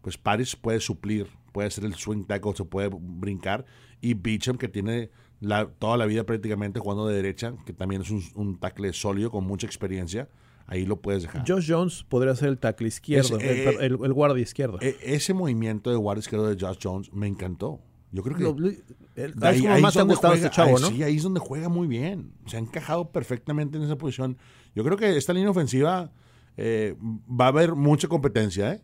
pues 0.00 0.16
Paris 0.16 0.54
puede 0.54 0.78
suplir, 0.78 1.26
puede 1.52 1.70
ser 1.72 1.84
el 1.84 1.94
swing 1.94 2.24
tackle, 2.24 2.54
se 2.54 2.64
puede 2.64 2.88
brincar. 2.92 3.64
Y 4.00 4.14
Beecham, 4.14 4.56
que 4.58 4.68
tiene 4.68 5.10
la- 5.40 5.66
toda 5.66 5.96
la 5.96 6.06
vida 6.06 6.24
prácticamente 6.24 6.78
jugando 6.78 7.06
de 7.08 7.16
derecha, 7.16 7.54
que 7.66 7.72
también 7.72 8.02
es 8.02 8.10
un, 8.10 8.22
un 8.36 8.60
tackle 8.60 8.92
sólido 8.92 9.30
con 9.32 9.44
mucha 9.44 9.66
experiencia, 9.66 10.28
ahí 10.68 10.86
lo 10.86 11.00
puedes 11.02 11.22
dejar. 11.22 11.42
Josh 11.48 11.66
Jones 11.68 12.04
podría 12.08 12.36
ser 12.36 12.50
el 12.50 12.58
tackle 12.58 12.86
izquierdo, 12.86 13.38
Es, 13.38 13.42
eh, 13.44 13.76
el- 13.80 13.98
el 14.04 14.12
guardia 14.12 14.40
izquierdo. 14.42 14.78
E- 14.80 14.96
ese 15.02 15.34
movimiento 15.34 15.90
de 15.90 15.96
guardia 15.96 16.20
izquierdo 16.20 16.46
de 16.54 16.64
Josh 16.64 16.78
Jones 16.80 17.12
me 17.12 17.26
encantó. 17.26 17.80
Yo 18.14 18.22
creo 18.22 18.36
que 18.36 18.44
Lo- 18.44 18.54
lo- 18.56 18.68
el- 18.68 19.34
ahí, 19.42 19.56
es 19.56 19.62
como 19.62 19.74
ahí 19.74 19.82
más 19.82 19.90
es 19.90 19.94
te 19.94 19.98
ha 19.98 20.02
donde 20.02 20.14
gustado 20.14 20.34
juega, 20.34 20.46
este 20.46 20.54
chavo, 20.56 20.76
ahí- 20.76 20.82
¿no? 20.82 20.88
sí, 20.88 21.02
ahí 21.02 21.16
es 21.16 21.22
donde 21.24 21.40
juega 21.40 21.68
muy 21.68 21.88
bien. 21.88 22.32
Se 22.46 22.56
ha 22.56 22.60
encajado 22.60 23.10
perfectamente 23.10 23.76
en 23.76 23.82
esa 23.84 23.96
posición. 23.98 24.38
Yo 24.74 24.84
creo 24.84 24.96
que 24.96 25.16
esta 25.16 25.32
línea 25.32 25.50
ofensiva 25.50 26.12
eh, 26.56 26.94
va 27.28 27.46
a 27.46 27.48
haber 27.48 27.74
mucha 27.74 28.06
competencia. 28.06 28.72
¿eh? 28.74 28.82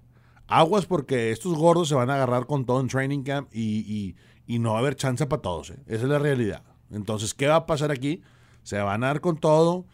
Aguas 0.49 0.85
porque 0.87 1.31
estos 1.31 1.57
gordos 1.57 1.89
se 1.89 1.95
van 1.95 2.11
a 2.11 2.15
agarrar 2.17 2.47
con 2.47 2.67
todo 2.67 2.81
en 2.81 2.89
training 2.89 3.23
camp 3.23 3.49
y, 3.53 3.85
y- 3.87 4.17
y 4.53 4.59
no 4.59 4.71
va 4.73 4.79
a 4.79 4.81
haber 4.81 4.97
chance 4.97 5.25
para 5.27 5.41
todos. 5.43 5.71
¿eh? 5.71 5.77
Esa 5.87 6.03
es 6.03 6.09
la 6.11 6.19
realidad. 6.19 6.65
Entonces, 6.91 7.33
¿qué 7.33 7.47
va 7.47 7.55
a 7.55 7.67
pasar 7.67 7.93
aquí? 7.93 8.23
Se 8.65 8.77
van 8.79 9.05
a 9.05 9.07
dar 9.07 9.21
con 9.21 9.37
todo. 9.39 9.87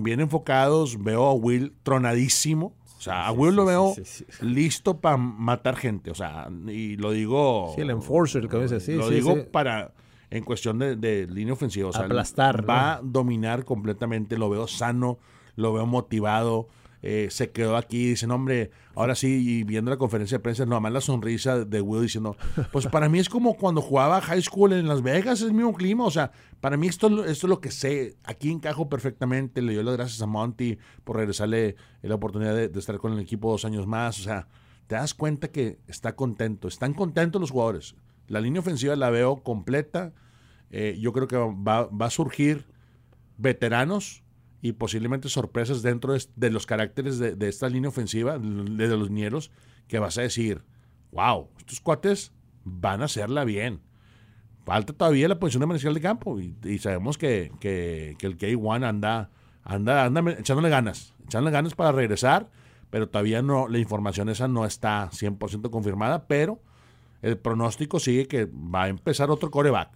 Bien 0.00 0.20
enfocados. 0.20 1.02
Veo 1.02 1.24
a 1.24 1.32
Will 1.32 1.74
tronadísimo. 1.82 2.74
O 2.98 3.00
sea, 3.00 3.26
a 3.26 3.32
Will 3.32 3.54
lo 3.54 3.64
veo 3.64 3.94
listo 4.40 4.98
para 5.00 5.16
matar 5.16 5.76
gente. 5.76 6.10
O 6.10 6.14
sea, 6.14 6.48
y 6.68 6.96
lo 6.96 7.12
digo. 7.12 7.72
Sí, 7.74 7.82
el 7.82 7.90
enforcer, 7.90 8.48
que 8.48 8.56
a 8.56 8.60
veces 8.60 8.84
sí, 8.84 8.94
Lo 8.94 9.08
sí, 9.08 9.14
digo 9.14 9.34
sí. 9.34 9.42
para. 9.50 9.92
En 10.30 10.42
cuestión 10.42 10.78
de, 10.78 10.96
de 10.96 11.26
línea 11.26 11.52
ofensiva. 11.52 11.90
O 11.90 11.92
sea, 11.92 12.06
Aplastar, 12.06 12.68
Va 12.68 12.94
a 12.94 13.00
dominar 13.02 13.64
completamente. 13.64 14.36
Lo 14.38 14.50
veo 14.50 14.66
sano. 14.66 15.18
Lo 15.54 15.72
veo 15.72 15.86
motivado. 15.86 16.68
Eh, 17.06 17.28
se 17.30 17.50
quedó 17.50 17.76
aquí. 17.76 18.08
Dice, 18.08 18.26
no, 18.26 18.36
hombre, 18.36 18.70
ahora 18.94 19.14
sí. 19.14 19.26
Y 19.46 19.62
viendo 19.62 19.90
la 19.90 19.98
conferencia 19.98 20.38
de 20.38 20.42
prensa, 20.42 20.64
nomás 20.64 20.90
la 20.90 21.02
sonrisa 21.02 21.62
de 21.66 21.82
Will 21.82 22.00
diciendo, 22.00 22.34
pues 22.72 22.86
para 22.86 23.10
mí 23.10 23.18
es 23.18 23.28
como 23.28 23.58
cuando 23.58 23.82
jugaba 23.82 24.22
high 24.22 24.40
school 24.40 24.72
en 24.72 24.88
Las 24.88 25.02
Vegas. 25.02 25.42
Es 25.42 25.48
el 25.48 25.52
mismo 25.52 25.74
clima. 25.74 26.06
O 26.06 26.10
sea, 26.10 26.32
para 26.62 26.78
mí 26.78 26.86
esto, 26.86 27.08
esto 27.26 27.46
es 27.46 27.50
lo 27.50 27.60
que 27.60 27.70
sé. 27.70 28.16
Aquí 28.24 28.50
encajo 28.50 28.88
perfectamente. 28.88 29.60
Le 29.60 29.72
dio 29.72 29.82
las 29.82 29.96
gracias 29.96 30.22
a 30.22 30.26
Monty 30.26 30.78
por 31.04 31.16
regresarle 31.16 31.76
la 32.00 32.14
oportunidad 32.14 32.54
de, 32.54 32.68
de 32.68 32.80
estar 32.80 32.96
con 32.96 33.12
el 33.12 33.20
equipo 33.20 33.50
dos 33.50 33.66
años 33.66 33.86
más. 33.86 34.18
O 34.18 34.22
sea, 34.22 34.48
te 34.86 34.94
das 34.94 35.12
cuenta 35.12 35.48
que 35.48 35.80
está 35.86 36.16
contento. 36.16 36.68
Están 36.68 36.94
contentos 36.94 37.38
los 37.38 37.50
jugadores. 37.50 37.96
La 38.28 38.40
línea 38.40 38.60
ofensiva 38.60 38.96
la 38.96 39.10
veo 39.10 39.42
completa. 39.42 40.14
Eh, 40.70 40.96
yo 40.98 41.12
creo 41.12 41.28
que 41.28 41.36
va, 41.36 41.84
va 41.84 42.06
a 42.06 42.10
surgir 42.10 42.64
veteranos 43.36 44.23
y 44.64 44.72
posiblemente 44.72 45.28
sorpresas 45.28 45.82
dentro 45.82 46.16
de, 46.36 46.50
los 46.50 46.64
caracteres 46.64 47.18
de, 47.18 47.36
esta 47.50 47.68
línea 47.68 47.90
ofensiva, 47.90 48.38
de, 48.38 48.88
los 48.88 49.10
nieros, 49.10 49.50
que 49.88 49.98
vas 49.98 50.16
a 50.16 50.22
decir, 50.22 50.62
wow, 51.12 51.50
estos 51.58 51.80
cuates 51.80 52.32
van 52.64 53.02
a 53.02 53.04
hacerla 53.04 53.44
bien. 53.44 53.82
Falta 54.64 54.94
todavía 54.94 55.28
la 55.28 55.38
posición 55.38 55.60
de 55.60 55.66
mariscal 55.66 55.92
de 55.92 56.00
campo 56.00 56.40
y, 56.40 56.56
y 56.64 56.78
sabemos 56.78 57.18
que, 57.18 57.52
que- 57.60 58.16
que 58.18 58.26
el 58.26 58.38
K1 58.38 58.86
anda, 58.86 59.30
anda, 59.64 60.06
anda 60.06 60.32
echándole 60.32 60.70
ganas, 60.70 61.14
echándole 61.26 61.52
ganas 61.52 61.74
para 61.74 61.92
regresar, 61.92 62.50
pero 62.88 63.10
todavía 63.10 63.42
no, 63.42 63.68
la 63.68 63.76
información 63.76 64.30
esa 64.30 64.48
no 64.48 64.64
está 64.64 65.10
100% 65.10 65.68
confirmada, 65.68 66.26
pero 66.26 66.62
el 67.20 67.36
pronóstico 67.36 68.00
sigue 68.00 68.28
que 68.28 68.46
va 68.46 68.84
a 68.84 68.88
empezar 68.88 69.30
otro 69.30 69.50
coreback. 69.50 69.90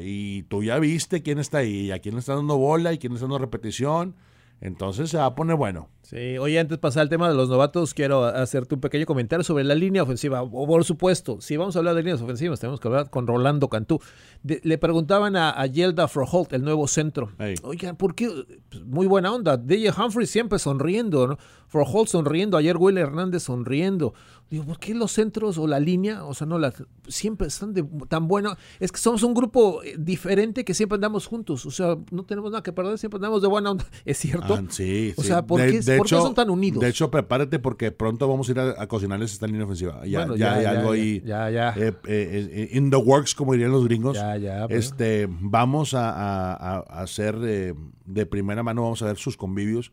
Y 0.00 0.42
tú 0.44 0.62
ya 0.62 0.78
viste 0.78 1.22
quién 1.22 1.38
está 1.38 1.58
ahí, 1.58 1.90
a 1.90 1.98
quién 2.00 2.14
le 2.14 2.20
está 2.20 2.34
dando 2.34 2.56
bola 2.58 2.92
y 2.92 2.98
quién 2.98 3.12
le 3.12 3.16
está 3.16 3.24
dando 3.26 3.38
repetición. 3.38 4.14
Entonces 4.62 5.08
se 5.08 5.16
va 5.16 5.24
a 5.24 5.34
poner 5.34 5.56
bueno. 5.56 5.88
Sí, 6.02 6.36
oye, 6.36 6.58
antes 6.58 6.76
de 6.76 6.78
pasar 6.78 7.02
al 7.02 7.08
tema 7.08 7.28
de 7.30 7.34
los 7.34 7.48
novatos, 7.48 7.94
quiero 7.94 8.24
hacerte 8.26 8.74
un 8.74 8.80
pequeño 8.82 9.06
comentario 9.06 9.42
sobre 9.42 9.64
la 9.64 9.74
línea 9.74 10.02
ofensiva. 10.02 10.42
O, 10.42 10.66
por 10.66 10.84
supuesto, 10.84 11.40
si 11.40 11.56
vamos 11.56 11.76
a 11.76 11.78
hablar 11.78 11.94
de 11.94 12.02
líneas 12.02 12.20
ofensivas, 12.20 12.60
tenemos 12.60 12.78
que 12.78 12.88
hablar 12.88 13.08
con 13.08 13.26
Rolando 13.26 13.68
Cantú. 13.70 14.00
De- 14.42 14.60
le 14.62 14.76
preguntaban 14.76 15.34
a, 15.34 15.50
a 15.58 15.64
Yelda 15.64 16.08
Froholt, 16.08 16.52
el 16.52 16.62
nuevo 16.62 16.86
centro. 16.88 17.30
Ey. 17.38 17.54
Oigan, 17.62 17.96
¿por 17.96 18.14
qué? 18.14 18.28
Pues, 18.68 18.84
muy 18.84 19.06
buena 19.06 19.32
onda. 19.32 19.56
DJ 19.56 19.92
Humphrey 19.98 20.26
siempre 20.26 20.58
sonriendo, 20.58 21.26
¿no? 21.26 21.38
Froholt 21.68 22.08
sonriendo, 22.08 22.58
ayer 22.58 22.76
Will 22.76 22.98
Hernández 22.98 23.44
sonriendo. 23.44 24.12
Digo, 24.50 24.64
¿por 24.64 24.80
qué 24.80 24.94
los 24.96 25.12
centros 25.12 25.58
o 25.58 25.68
la 25.68 25.78
línea, 25.78 26.24
o 26.24 26.34
sea, 26.34 26.44
no, 26.44 26.58
la, 26.58 26.74
siempre 27.06 27.46
están 27.46 27.72
de, 27.72 27.84
tan 28.08 28.26
buena? 28.26 28.58
Es 28.80 28.90
que 28.90 28.98
somos 28.98 29.22
un 29.22 29.32
grupo 29.32 29.80
eh, 29.84 29.94
diferente 29.96 30.64
que 30.64 30.74
siempre 30.74 30.96
andamos 30.96 31.26
juntos. 31.28 31.64
O 31.66 31.70
sea, 31.70 31.96
no 32.10 32.24
tenemos 32.24 32.50
nada 32.50 32.60
que 32.60 32.72
perder, 32.72 32.98
siempre 32.98 33.18
andamos 33.18 33.42
de 33.42 33.46
buena 33.48 33.70
onda. 33.70 33.84
¿Es 34.04 34.18
cierto? 34.18 34.54
Ah, 34.54 34.62
sí, 34.68 35.14
O 35.16 35.22
sí. 35.22 35.28
sea, 35.28 35.46
¿por 35.46 35.60
qué- 35.60 35.80
por 35.96 36.06
qué 36.06 36.16
son 36.16 36.34
tan 36.34 36.50
unidos? 36.50 36.80
De 36.82 36.88
hecho, 36.88 37.12
prepárate 37.12 37.60
porque 37.60 37.92
pronto 37.92 38.26
vamos 38.26 38.48
a 38.48 38.52
ir 38.52 38.58
a, 38.58 38.74
a 38.82 38.88
cocinarles 38.88 39.32
esta 39.32 39.46
línea 39.46 39.62
ofensiva. 39.64 40.04
Ya, 40.04 40.18
Bueno, 40.18 40.34
ya, 40.34 40.46
ya, 40.46 40.56
hay 40.56 40.62
ya, 40.64 40.70
algo 40.70 40.94
ya, 40.96 41.00
ahí. 41.02 41.22
ya, 41.24 41.50
ya. 41.50 41.74
eh, 41.76 41.92
eh, 42.08 42.68
in 42.72 42.90
the 42.90 42.96
works, 42.96 43.36
como 43.36 43.52
dirían 43.52 43.70
los 43.70 43.84
gringos. 43.84 44.16
Ya, 44.16 44.36
ya, 44.36 44.66
pero- 44.66 44.80
Este, 44.80 45.28
vamos 45.30 45.94
a, 45.94 46.10
a- 46.10 46.54
a- 46.54 46.84
a 46.88 47.02
hacer 47.02 47.36
eh, 47.44 47.74
de 48.04 48.26
primera 48.26 48.64
mano, 48.64 48.82
vamos 48.82 49.00
a 49.02 49.06
ver 49.06 49.16
sus 49.16 49.36
convivios. 49.36 49.92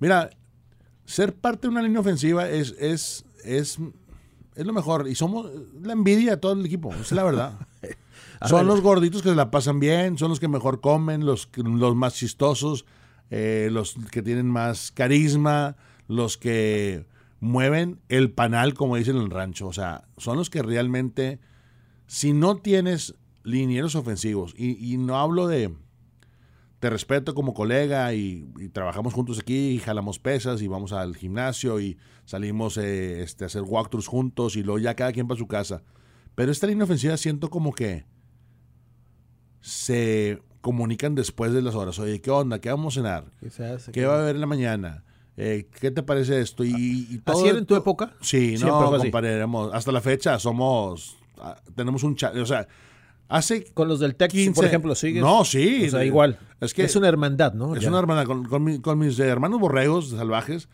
Mira, 0.00 0.30
ser 1.04 1.34
parte 1.34 1.62
de 1.66 1.68
una 1.72 1.82
línea 1.82 2.00
ofensiva 2.00 2.48
es, 2.48 2.74
es, 2.78 3.26
es, 3.44 3.78
es 4.54 4.66
lo 4.66 4.72
mejor. 4.72 5.08
Y 5.08 5.14
somos 5.14 5.50
la 5.82 5.92
envidia 5.92 6.32
de 6.32 6.36
todo 6.36 6.52
el 6.52 6.64
equipo, 6.64 6.94
es 6.94 7.12
la 7.12 7.24
verdad. 7.24 7.58
son 8.46 8.66
los 8.66 8.80
gorditos 8.80 9.22
que 9.22 9.30
se 9.30 9.34
la 9.34 9.50
pasan 9.50 9.80
bien, 9.80 10.18
son 10.18 10.30
los 10.30 10.40
que 10.40 10.48
mejor 10.48 10.80
comen, 10.80 11.24
los, 11.26 11.48
los 11.56 11.96
más 11.96 12.14
chistosos, 12.14 12.84
eh, 13.30 13.68
los 13.72 13.96
que 14.10 14.22
tienen 14.22 14.46
más 14.46 14.92
carisma, 14.92 15.76
los 16.08 16.36
que 16.36 17.06
mueven 17.40 18.00
el 18.08 18.30
panal, 18.30 18.74
como 18.74 18.96
dicen 18.96 19.16
en 19.16 19.22
el 19.22 19.30
rancho. 19.30 19.66
O 19.66 19.72
sea, 19.72 20.04
son 20.16 20.36
los 20.36 20.50
que 20.50 20.62
realmente, 20.62 21.40
si 22.06 22.32
no 22.32 22.56
tienes 22.56 23.14
linieros 23.44 23.94
ofensivos, 23.94 24.54
y, 24.56 24.92
y 24.92 24.96
no 24.98 25.18
hablo 25.18 25.48
de, 25.48 25.74
te 26.82 26.90
respeto 26.90 27.32
como 27.32 27.54
colega 27.54 28.12
y, 28.12 28.44
y 28.58 28.68
trabajamos 28.68 29.14
juntos 29.14 29.38
aquí 29.38 29.68
y 29.68 29.78
jalamos 29.78 30.18
pesas 30.18 30.62
y 30.62 30.66
vamos 30.66 30.92
al 30.92 31.14
gimnasio 31.14 31.78
y 31.78 31.96
salimos 32.24 32.76
eh, 32.76 33.22
este, 33.22 33.44
a 33.44 33.46
hacer 33.46 33.62
walkthroughs 33.62 34.08
juntos 34.08 34.56
y 34.56 34.64
luego 34.64 34.80
ya 34.80 34.96
cada 34.96 35.12
quien 35.12 35.28
para 35.28 35.38
su 35.38 35.46
casa. 35.46 35.84
Pero 36.34 36.50
esta 36.50 36.66
línea 36.66 36.82
ofensiva 36.82 37.16
siento 37.16 37.50
como 37.50 37.72
que 37.72 38.04
se 39.60 40.42
comunican 40.60 41.14
después 41.14 41.52
de 41.52 41.62
las 41.62 41.76
horas. 41.76 42.00
Oye, 42.00 42.20
¿qué 42.20 42.32
onda? 42.32 42.60
¿Qué 42.60 42.70
vamos 42.70 42.94
a 42.94 43.00
cenar? 43.00 43.30
¿Qué 43.38 43.50
se 43.50 43.64
hace? 43.64 43.92
¿Qué 43.92 44.04
va 44.04 44.16
a 44.16 44.22
haber 44.22 44.34
en 44.34 44.40
la 44.40 44.48
mañana? 44.48 45.04
Eh, 45.36 45.68
¿Qué 45.80 45.92
te 45.92 46.02
parece 46.02 46.40
esto? 46.40 46.64
Y, 46.64 47.06
y 47.08 47.18
todo 47.18 47.38
¿Así 47.38 47.46
era 47.46 47.58
en 47.58 47.66
tu 47.66 47.76
época? 47.76 48.16
Sí, 48.22 48.56
Siempre 48.56 48.70
no, 48.70 48.90
compadre, 48.90 49.40
hasta 49.72 49.92
la 49.92 50.00
fecha 50.00 50.36
somos, 50.40 51.16
ah, 51.38 51.62
tenemos 51.76 52.02
un 52.02 52.16
chat, 52.16 52.34
o 52.34 52.44
sea, 52.44 52.66
hace 53.36 53.64
Con 53.72 53.88
los 53.88 54.00
del 54.00 54.14
Texas, 54.14 54.38
15 54.38 54.54
por 54.54 54.64
ejemplo, 54.64 54.94
sigues. 54.94 55.22
No, 55.22 55.44
sí. 55.44 55.86
O 55.86 55.90
sea, 55.90 56.04
igual. 56.04 56.38
Es 56.60 56.72
que 56.74 56.84
es 56.84 56.94
una 56.96 57.08
hermandad, 57.08 57.52
¿no? 57.54 57.74
es 57.74 57.82
Ya. 57.82 57.88
una 57.88 57.98
hermana. 57.98 58.24
Con, 58.24 58.44
con 58.44 58.62
mi- 58.64 58.80
con 58.80 58.98
mis 58.98 59.18
hermanos 59.18 59.58
borregos 59.60 60.10
salvajes, 60.10 60.68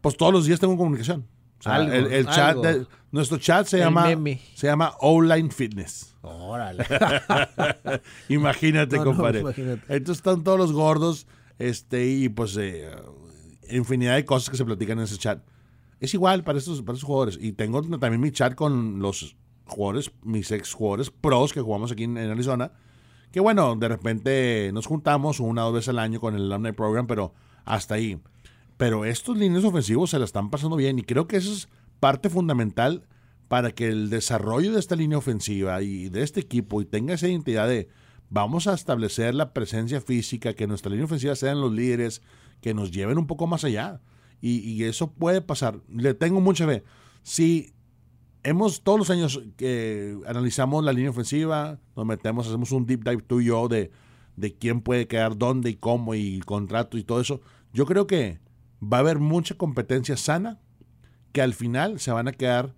pues 0.00 0.16
todos 0.16 0.32
los 0.32 0.46
días 0.46 0.58
tengo 0.60 0.76
comunicación. 0.76 1.26
O 1.58 1.62
sea, 1.62 1.74
Algo, 1.74 1.92
el, 1.92 2.06
el 2.12 2.26
chat, 2.26 2.38
algo. 2.50 2.62
de- 2.62 2.86
nuestro 3.10 3.36
chat 3.38 3.66
se 3.66 3.78
El 3.78 3.84
llama, 3.84 4.04
meme. 4.06 4.40
se 4.54 4.66
llama 4.68 4.92
Online 5.00 5.50
Fitness. 5.50 6.14
Órale. 6.22 6.84
Imagínate, 8.28 8.96
No, 8.96 9.04
no, 9.04 9.10
compadre. 9.12 9.40
imagínate. 9.40 9.82
Entonces 9.88 10.18
están 10.18 10.44
todos 10.44 10.58
los 10.58 10.72
gordos, 10.72 11.26
este, 11.58 12.06
y 12.06 12.28
pues 12.28 12.56
eh, 12.56 12.88
infinidad 13.70 14.14
de 14.16 14.24
cosas 14.24 14.50
que 14.50 14.56
se 14.56 14.64
platican 14.64 14.98
en 14.98 15.04
ese 15.04 15.16
chat. 15.18 15.40
Es 16.00 16.14
igual 16.14 16.44
para 16.44 16.58
estos, 16.58 16.80
para 16.82 16.94
estos 16.94 17.06
jugadores. 17.06 17.38
Y 17.40 17.52
tengo 17.52 17.82
también 17.98 18.20
mi 18.20 18.30
chat 18.30 18.54
con 18.54 19.00
los 19.00 19.36
jugadores, 19.68 20.10
mis 20.22 20.50
ex 20.50 20.72
jugadores 20.72 21.10
pros 21.10 21.52
que 21.52 21.60
jugamos 21.60 21.92
aquí 21.92 22.04
en, 22.04 22.18
Arizona. 22.18 22.72
Que 23.30 23.40
bueno, 23.40 23.76
de 23.76 23.88
repente 23.88 24.70
nos 24.72 24.86
juntamos 24.86 25.40
una 25.40 25.64
o 25.64 25.66
dos 25.66 25.74
veces 25.74 25.88
al 25.90 25.98
año 25.98 26.20
con 26.20 26.34
el 26.34 26.50
Alumni 26.50 26.72
Program, 26.72 27.06
pero 27.06 27.34
hasta 27.64 27.94
ahí. 27.94 28.18
Pero 28.76 29.04
estos 29.04 29.36
líneas 29.36 29.64
ofensivos 29.64 30.10
se 30.10 30.18
la 30.18 30.24
están 30.24 30.50
pasando 30.50 30.76
bien 30.76 30.98
y 30.98 31.02
creo 31.02 31.26
que 31.26 31.36
eso 31.36 31.52
es 31.52 31.68
parte 32.00 32.30
fundamental 32.30 33.06
para 33.48 33.72
que 33.72 33.88
el 33.88 34.10
desarrollo 34.10 34.72
de 34.72 34.78
esta 34.78 34.96
línea 34.96 35.18
ofensiva 35.18 35.82
y 35.82 36.08
de 36.08 36.22
este 36.22 36.40
equipo 36.40 36.80
y 36.80 36.84
tenga 36.84 37.14
esa 37.14 37.28
identidad 37.28 37.68
de 37.68 37.88
vamos 38.30 38.66
a 38.66 38.74
establecer 38.74 39.34
la 39.34 39.52
presencia 39.52 40.00
física, 40.00 40.54
que 40.54 40.66
nuestra 40.66 40.90
línea 40.90 41.06
ofensiva 41.06 41.34
sean 41.34 41.60
los 41.60 41.72
líderes, 41.72 42.22
que 42.60 42.74
nos 42.74 42.90
lleven 42.90 43.18
un 43.18 43.26
poco 43.26 43.46
más 43.46 43.64
allá. 43.64 44.00
Y, 44.40 44.58
y 44.58 44.84
eso 44.84 45.12
puede 45.12 45.40
pasar. 45.40 45.80
Le 45.88 46.14
tengo 46.14 46.40
mucha 46.40 46.66
fe. 46.66 46.84
Si 47.22 47.74
hemos 48.48 48.82
todos 48.82 48.98
los 48.98 49.10
años 49.10 49.42
que 49.56 50.18
analizamos 50.26 50.84
la 50.84 50.92
línea 50.92 51.10
ofensiva, 51.10 51.78
nos 51.94 52.06
metemos, 52.06 52.46
hacemos 52.46 52.72
un 52.72 52.86
deep 52.86 53.04
dive 53.04 53.22
tú 53.22 53.40
y 53.40 53.46
yo 53.46 53.68
de, 53.68 53.90
de 54.36 54.54
quién 54.54 54.80
puede 54.80 55.06
quedar 55.06 55.36
dónde 55.36 55.70
y 55.70 55.74
cómo 55.74 56.14
y 56.14 56.40
contrato 56.40 56.96
y 56.96 57.04
todo 57.04 57.20
eso. 57.20 57.40
Yo 57.72 57.86
creo 57.86 58.06
que 58.06 58.40
va 58.82 58.98
a 58.98 59.00
haber 59.00 59.18
mucha 59.18 59.56
competencia 59.56 60.16
sana 60.16 60.58
que 61.32 61.42
al 61.42 61.54
final 61.54 62.00
se 62.00 62.10
van 62.10 62.28
a 62.28 62.32
quedar 62.32 62.74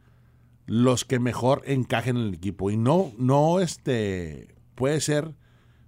los 0.67 1.05
que 1.05 1.19
mejor 1.19 1.63
encajen 1.67 2.17
en 2.17 2.27
el 2.29 2.35
equipo. 2.35 2.71
Y 2.71 2.77
no, 2.77 3.13
no 3.19 3.61
este, 3.61 4.55
puede 4.75 5.01
ser 5.01 5.35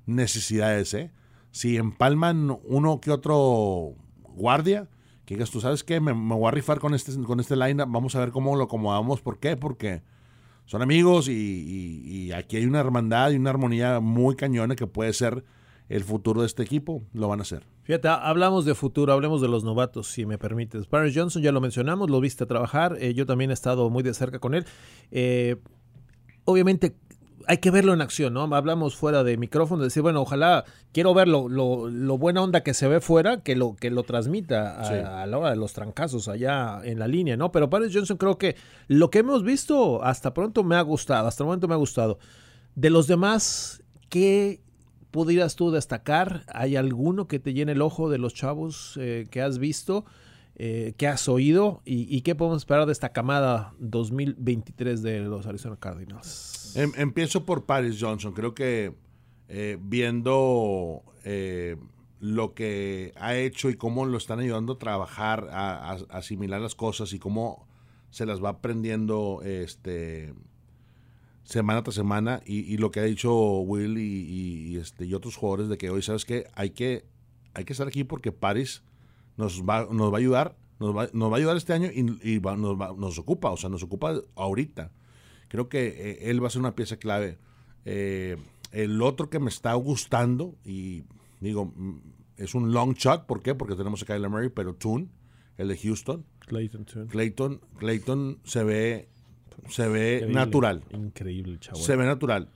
necesidades, 0.07 0.95
¿eh? 0.95 1.11
Si 1.51 1.77
empalman 1.77 2.59
uno 2.65 3.01
que 3.01 3.11
otro 3.11 3.95
guardia, 4.35 4.89
que 5.33 5.37
digas, 5.37 5.51
tú 5.51 5.61
sabes 5.61 5.85
qué, 5.85 6.01
me, 6.01 6.13
voy 6.13 6.49
a 6.49 6.51
rifar 6.51 6.79
con 6.79 6.95
este, 6.95 7.21
con 7.23 7.41
este 7.41 7.57
line 7.57 7.85
vamos 7.87 8.15
a 8.15 8.21
ver 8.21 8.31
cómo 8.31 8.57
lo 8.57 8.65
acomodamos. 8.65 9.21
¿Por 9.21 9.39
qué? 9.39 9.57
Porque 9.57 10.03
son 10.67 10.83
amigos 10.83 11.29
y 11.29 12.31
aquí 12.33 12.57
hay 12.57 12.67
una 12.67 12.81
hermandad 12.81 13.31
y 13.31 13.37
una 13.37 13.51
armonía 13.51 14.01
muy 14.01 14.37
cañona 14.37 14.77
que 14.77 14.87
puede 14.87 15.13
ser 15.13 15.45
el 15.89 16.05
futuro 16.05 16.41
de 16.41 16.47
este 16.47 16.63
equipo. 16.63 17.03
Lo 17.13 17.29
van 17.29 17.41
a 17.41 17.43
hacer. 17.43 17.65
Fíjate, 17.83 18.09
hablamos 18.09 18.65
de 18.65 18.75
futuro, 18.75 19.13
hablemos 19.13 19.41
de 19.41 19.49
los 19.49 19.65
novatos, 19.65 20.07
si 20.07 20.25
me 20.25 20.39
permites. 20.39 20.87
Paris 20.87 21.15
Johnson, 21.17 21.43
ya 21.43 21.53
lo 21.53 21.61
mencionamos, 21.61 22.11
lo 22.11 22.21
viste 22.21 22.47
trabajar, 22.47 22.97
eh, 23.01 23.13
yo 23.13 23.27
también 23.27 23.51
he 23.51 23.55
estado 23.55 23.91
muy 23.91 24.03
de 24.03 24.15
cerca 24.15 24.39
con 24.39 24.55
él. 24.55 24.65
Eh, 25.11 25.57
obviamente 26.45 26.97
hay 27.47 27.59
que 27.59 27.71
verlo 27.71 27.93
en 27.93 28.01
acción, 28.01 28.35
¿no? 28.35 28.43
Hablamos 28.55 28.97
fuera 28.97 29.25
de 29.25 29.37
micrófono, 29.37 29.83
decir, 29.83 30.03
bueno, 30.03 30.21
ojalá, 30.23 30.65
quiero 30.93 31.15
ver 31.15 31.29
lo, 31.29 31.49
lo, 31.49 31.89
lo 31.89 32.19
buena 32.19 32.43
onda 32.43 32.63
que 32.63 32.75
se 32.75 32.89
ve 32.89 33.01
fuera, 33.01 33.43
que 33.43 33.57
lo, 33.57 33.77
que 33.77 33.91
lo 33.91 34.03
transmita 34.03 34.81
a, 34.81 34.85
Sí. 34.85 34.95
a 34.95 35.27
la 35.27 35.39
hora 35.39 35.51
de 35.51 35.57
los 35.57 35.73
trancazos 35.73 36.29
allá 36.29 36.81
en 36.85 36.99
la 36.99 37.09
línea, 37.09 37.37
¿no? 37.37 37.53
Pero 37.53 37.71
Paris 37.71 37.91
Johnson 37.93 38.17
creo 38.17 38.39
que 38.39 38.57
lo 38.89 39.11
que 39.11 39.21
hemos 39.21 39.43
visto 39.45 40.03
hasta 40.05 40.35
pronto 40.35 40.65
me 40.65 40.77
ha 40.77 40.83
gustado, 40.83 41.29
hasta 41.29 41.43
el 41.43 41.47
momento 41.47 41.69
me 41.69 41.75
ha 41.75 41.79
gustado. 41.79 42.19
De 42.75 42.91
los 42.91 43.07
demás, 43.07 43.83
¿qué 44.09 44.61
pudieras 45.11 45.57
tú 45.57 45.71
destacar? 45.71 46.45
¿Hay 46.53 46.77
alguno 46.77 47.29
que 47.29 47.39
te 47.39 47.53
llene 47.53 47.73
el 47.73 47.83
ojo 47.83 48.09
de 48.09 48.19
los 48.19 48.33
chavos 48.35 48.99
eh, 49.01 49.29
que 49.31 49.43
has 49.43 49.59
visto, 49.59 50.05
eh, 50.57 50.95
que 50.97 51.07
has 51.09 51.29
oído? 51.29 51.81
¿Y, 51.85 52.21
qué 52.23 52.35
podemos 52.35 52.59
esperar 52.59 52.87
de 52.87 52.93
esta 52.93 53.11
camada 53.11 53.75
2023 53.79 55.03
de 55.03 55.21
los 55.21 55.47
Arizona 55.47 55.77
Cardinals? 55.77 56.77
Em- 56.77 56.93
empiezo 56.97 57.45
por 57.45 57.65
Paris 57.65 57.99
Johnson. 58.01 58.33
Creo 58.33 58.55
que 58.55 58.95
eh, 59.49 59.79
viendo 59.81 61.03
eh, 61.25 61.77
lo 62.21 62.55
que 62.55 63.13
ha 63.17 63.35
hecho 63.35 63.71
y 63.71 63.75
cómo 63.75 64.05
lo 64.07 64.19
están 64.19 64.41
ayudando 64.41 64.75
a 64.75 64.79
trabajar, 64.79 65.49
a, 65.51 65.93
asimilar 66.11 66.61
las 66.61 66.75
cosas 66.75 67.13
y 67.13 67.19
cómo 67.19 67.67
se 68.11 68.27
las 68.27 68.43
va 68.43 68.51
aprendiendo 68.51 69.41
este, 69.43 70.35
semana 71.45 71.83
tras 71.83 71.95
semana. 71.95 72.43
Y, 72.45 72.77
lo 72.77 72.91
que 72.91 73.01
ha 73.01 73.05
dicho 73.05 73.33
Will 73.61 73.97
y, 73.99 74.73
y- 74.73 74.77
este, 74.77 75.13
otros 75.15 75.37
jugadores 75.37 75.69
de 75.69 75.79
que 75.79 75.89
hoy, 75.91 76.03
¿sabes 76.03 76.25
qué? 76.27 76.47
Hay 76.55 76.71
que, 76.71 77.07
hay 77.55 77.65
que 77.65 77.73
estar 77.73 77.89
aquí 77.89 78.05
porque 78.05 78.33
Paris 78.33 78.83
nos 79.37 79.63
va, 79.63 79.87
nos 79.91 80.13
va 80.13 80.17
a 80.17 80.21
ayudar. 80.21 80.57
Nos 80.81 80.97
va, 80.97 81.09
nos 81.13 81.31
va 81.31 81.37
a 81.37 81.39
ayudar 81.39 81.57
este 81.57 81.73
año 81.73 81.89
y, 81.95 82.19
y 82.29 82.39
va- 82.39 82.57
nos, 82.57 82.81
va- 82.81 82.93
nos 82.97 83.19
ocupa, 83.19 83.51
o 83.51 83.57
sea, 83.57 83.71
nos 83.71 83.83
ocupa 83.85 84.15
ahorita. 84.35 84.91
Creo 85.49 85.69
que 85.69 85.87
eh, 85.87 86.31
él 86.31 86.43
va 86.43 86.49
a 86.49 86.51
ser 86.51 86.61
una 86.61 86.75
pieza 86.75 86.97
clave. 86.97 87.39
Eh, 87.85 88.37
el 88.73 89.01
otro 89.03 89.31
que 89.31 89.39
me 89.39 89.49
está 89.49 89.75
gustando, 89.75 90.57
y 90.65 91.05
digo, 91.41 91.67
mm, 91.77 91.99
es 92.39 92.55
un 92.55 92.73
long 92.73 92.95
shot, 92.95 93.27
¿por 93.27 93.43
qué? 93.43 93.55
Porque 93.55 93.77
tenemos 93.77 94.03
a 94.03 94.07
Kyler 94.07 94.29
Murray, 94.31 94.49
pero 94.49 94.75
Toon, 94.75 95.11
el 95.57 95.69
de 95.69 95.77
Houston, 95.77 96.25
Clayton 96.41 96.85
Tune. 96.85 97.07
Clayton, 97.07 97.61
Clayton 97.79 98.41
se 98.45 98.65
ve, 98.65 99.09
se 99.69 99.87
ve 99.89 100.15
Increíble, 100.17 100.35
natural. 100.35 100.85
Increíble, 100.93 101.59
chavo. 101.61 101.79
Se 101.79 101.95
ve 101.95 102.07
natural. 102.07 102.51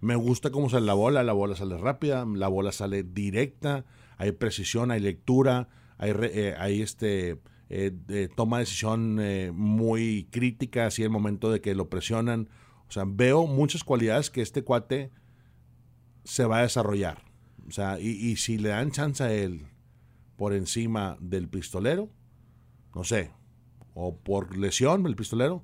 Me 0.00 0.16
gusta 0.16 0.50
cómo 0.50 0.68
sale 0.68 0.84
la 0.86 0.94
bola, 0.94 1.22
la 1.22 1.32
bola 1.32 1.54
sale 1.56 1.78
rápida, 1.78 2.26
la 2.26 2.48
bola 2.48 2.72
sale 2.72 3.04
directa, 3.04 3.84
hay 4.18 4.32
precisión, 4.32 4.90
hay 4.90 5.00
lectura, 5.00 5.68
hay, 6.00 6.12
eh, 6.12 6.82
este 6.82 7.38
eh, 7.68 8.28
toma 8.34 8.56
de 8.58 8.62
decisión 8.64 9.18
eh, 9.20 9.52
muy 9.54 10.26
crítica, 10.30 10.86
así 10.86 11.02
el 11.02 11.10
momento 11.10 11.52
de 11.52 11.60
que 11.60 11.74
lo 11.74 11.88
presionan. 11.88 12.48
O 12.88 12.90
sea, 12.92 13.04
veo 13.06 13.46
muchas 13.46 13.84
cualidades 13.84 14.30
que 14.30 14.42
este 14.42 14.64
cuate 14.64 15.12
se 16.24 16.44
va 16.44 16.58
a 16.58 16.62
desarrollar. 16.62 17.22
O 17.68 17.70
sea, 17.70 18.00
y, 18.00 18.34
si 18.36 18.58
le 18.58 18.70
dan 18.70 18.90
chance 18.90 19.22
a 19.22 19.32
él 19.32 19.66
por 20.36 20.52
encima 20.52 21.16
del 21.20 21.48
pistolero, 21.48 22.08
no 22.94 23.04
sé, 23.04 23.30
o 23.94 24.16
por 24.16 24.56
lesión 24.56 25.06
el 25.06 25.14
pistolero, 25.14 25.62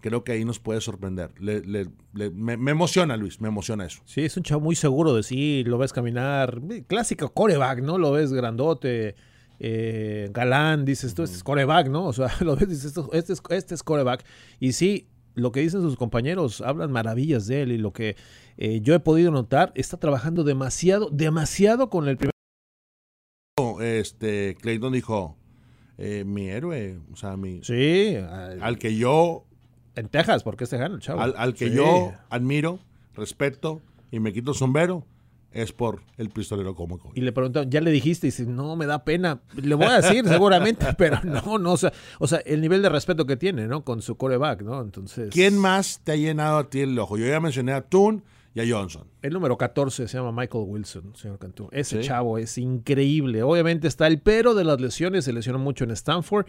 creo 0.00 0.22
que 0.22 0.32
ahí 0.32 0.44
nos 0.44 0.60
puede 0.60 0.80
sorprender. 0.80 1.32
Le- 1.40 1.90
me, 2.12 2.56
me 2.56 2.70
emociona, 2.70 3.16
Luis, 3.16 3.40
me 3.40 3.48
emociona 3.48 3.86
eso. 3.86 4.02
Sí, 4.04 4.20
es 4.20 4.36
un 4.36 4.44
chavo 4.44 4.60
muy 4.60 4.76
seguro 4.76 5.14
de 5.14 5.24
sí, 5.24 5.64
lo 5.64 5.78
ves 5.78 5.92
caminar, 5.92 6.60
clásico 6.86 7.32
coreback, 7.32 7.80
¿no? 7.80 7.98
Lo 7.98 8.12
ves 8.12 8.32
grandote, 8.32 9.16
eh, 9.60 10.28
galán, 10.32 10.84
dices, 10.84 11.14
tú, 11.14 11.22
este 11.22 11.36
es 11.36 11.44
coreback, 11.44 11.88
¿no? 11.88 12.06
O 12.06 12.12
sea, 12.12 12.28
lo 12.40 12.56
ves, 12.56 12.68
dices, 12.68 12.86
esto- 12.86 13.10
este 13.12 13.34
es, 13.34 13.42
este 13.50 13.74
es 13.74 13.82
coreback. 13.82 14.24
Y 14.58 14.72
sí, 14.72 15.06
lo 15.34 15.52
que 15.52 15.60
dicen 15.60 15.82
sus 15.82 15.96
compañeros, 15.96 16.60
hablan 16.62 16.90
maravillas 16.90 17.46
de 17.46 17.62
él 17.62 17.72
y 17.72 17.78
lo 17.78 17.92
que 17.92 18.16
eh, 18.56 18.80
yo 18.82 18.94
he 18.94 19.00
podido 19.00 19.30
notar, 19.30 19.72
está 19.76 19.96
trabajando 19.98 20.42
demasiado, 20.44 21.08
demasiado 21.10 21.88
con 21.90 22.08
el 22.08 22.16
primer... 22.16 22.30
Este, 23.80 24.56
Clayton 24.60 24.92
dijo, 24.92 25.36
eh, 25.98 26.24
mi 26.24 26.48
héroe, 26.48 26.98
o 27.12 27.16
sea, 27.16 27.36
mi, 27.36 27.60
Sí, 27.62 28.16
al- 28.16 28.62
al 28.62 28.78
que 28.78 28.96
yo, 28.96 29.44
en 29.94 30.08
Texas, 30.08 30.42
porque 30.42 30.64
es 30.64 30.70
tejano 30.70 30.98
chavo. 30.98 31.20
al, 31.20 31.34
al 31.36 31.54
que 31.54 31.68
Sí. 31.68 31.74
yo 31.74 32.12
admiro, 32.30 32.78
respeto 33.14 33.80
y 34.10 34.18
me 34.20 34.32
quito 34.32 34.52
el 34.52 34.56
sombrero, 34.56 35.04
es 35.52 35.72
por 35.72 36.02
el 36.16 36.30
pistolero 36.30 36.74
cómico. 36.74 37.10
Y 37.14 37.22
le 37.22 37.32
preguntaron, 37.32 37.70
¿ya 37.70 37.80
le 37.80 37.90
dijiste? 37.90 38.26
Y 38.26 38.30
dice, 38.30 38.46
no, 38.46 38.76
me 38.76 38.86
da 38.86 39.04
pena. 39.04 39.40
Le 39.60 39.74
voy 39.74 39.86
a 39.86 40.00
decir 40.00 40.26
seguramente, 40.28 40.86
pero 40.98 41.18
no, 41.24 41.58
no, 41.58 41.72
o 41.72 41.76
sea, 41.76 41.92
o 42.18 42.26
sea, 42.26 42.38
el 42.46 42.60
nivel 42.60 42.82
de 42.82 42.88
respeto 42.88 43.26
que 43.26 43.36
tiene, 43.36 43.66
¿no? 43.66 43.84
Con 43.84 44.00
su 44.02 44.16
coreback, 44.16 44.62
¿no? 44.62 44.80
Entonces... 44.80 45.30
¿Quién 45.30 45.58
más 45.58 46.00
te 46.04 46.12
ha 46.12 46.16
llenado 46.16 46.58
a 46.58 46.70
ti 46.70 46.80
el 46.80 46.98
ojo? 46.98 47.16
Yo 47.16 47.26
ya 47.26 47.40
mencioné 47.40 47.72
a 47.72 47.82
Toon 47.82 48.22
y 48.54 48.60
a 48.60 48.64
Johnson. 48.68 49.04
El 49.22 49.32
número 49.32 49.56
14 49.58 50.08
se 50.08 50.16
llama 50.18 50.32
Michael 50.32 50.64
Wilson, 50.66 51.14
señor 51.16 51.38
Cantú. 51.38 51.68
Ese 51.72 52.00
Sí. 52.02 52.08
chavo 52.08 52.38
es 52.38 52.56
increíble. 52.58 53.42
Obviamente 53.42 53.86
está 53.88 54.06
el 54.06 54.20
pero 54.20 54.54
de 54.54 54.64
las 54.64 54.80
lesiones. 54.80 55.24
Se 55.24 55.32
lesionó 55.32 55.58
mucho 55.58 55.84
en 55.84 55.90
Stanford. 55.92 56.46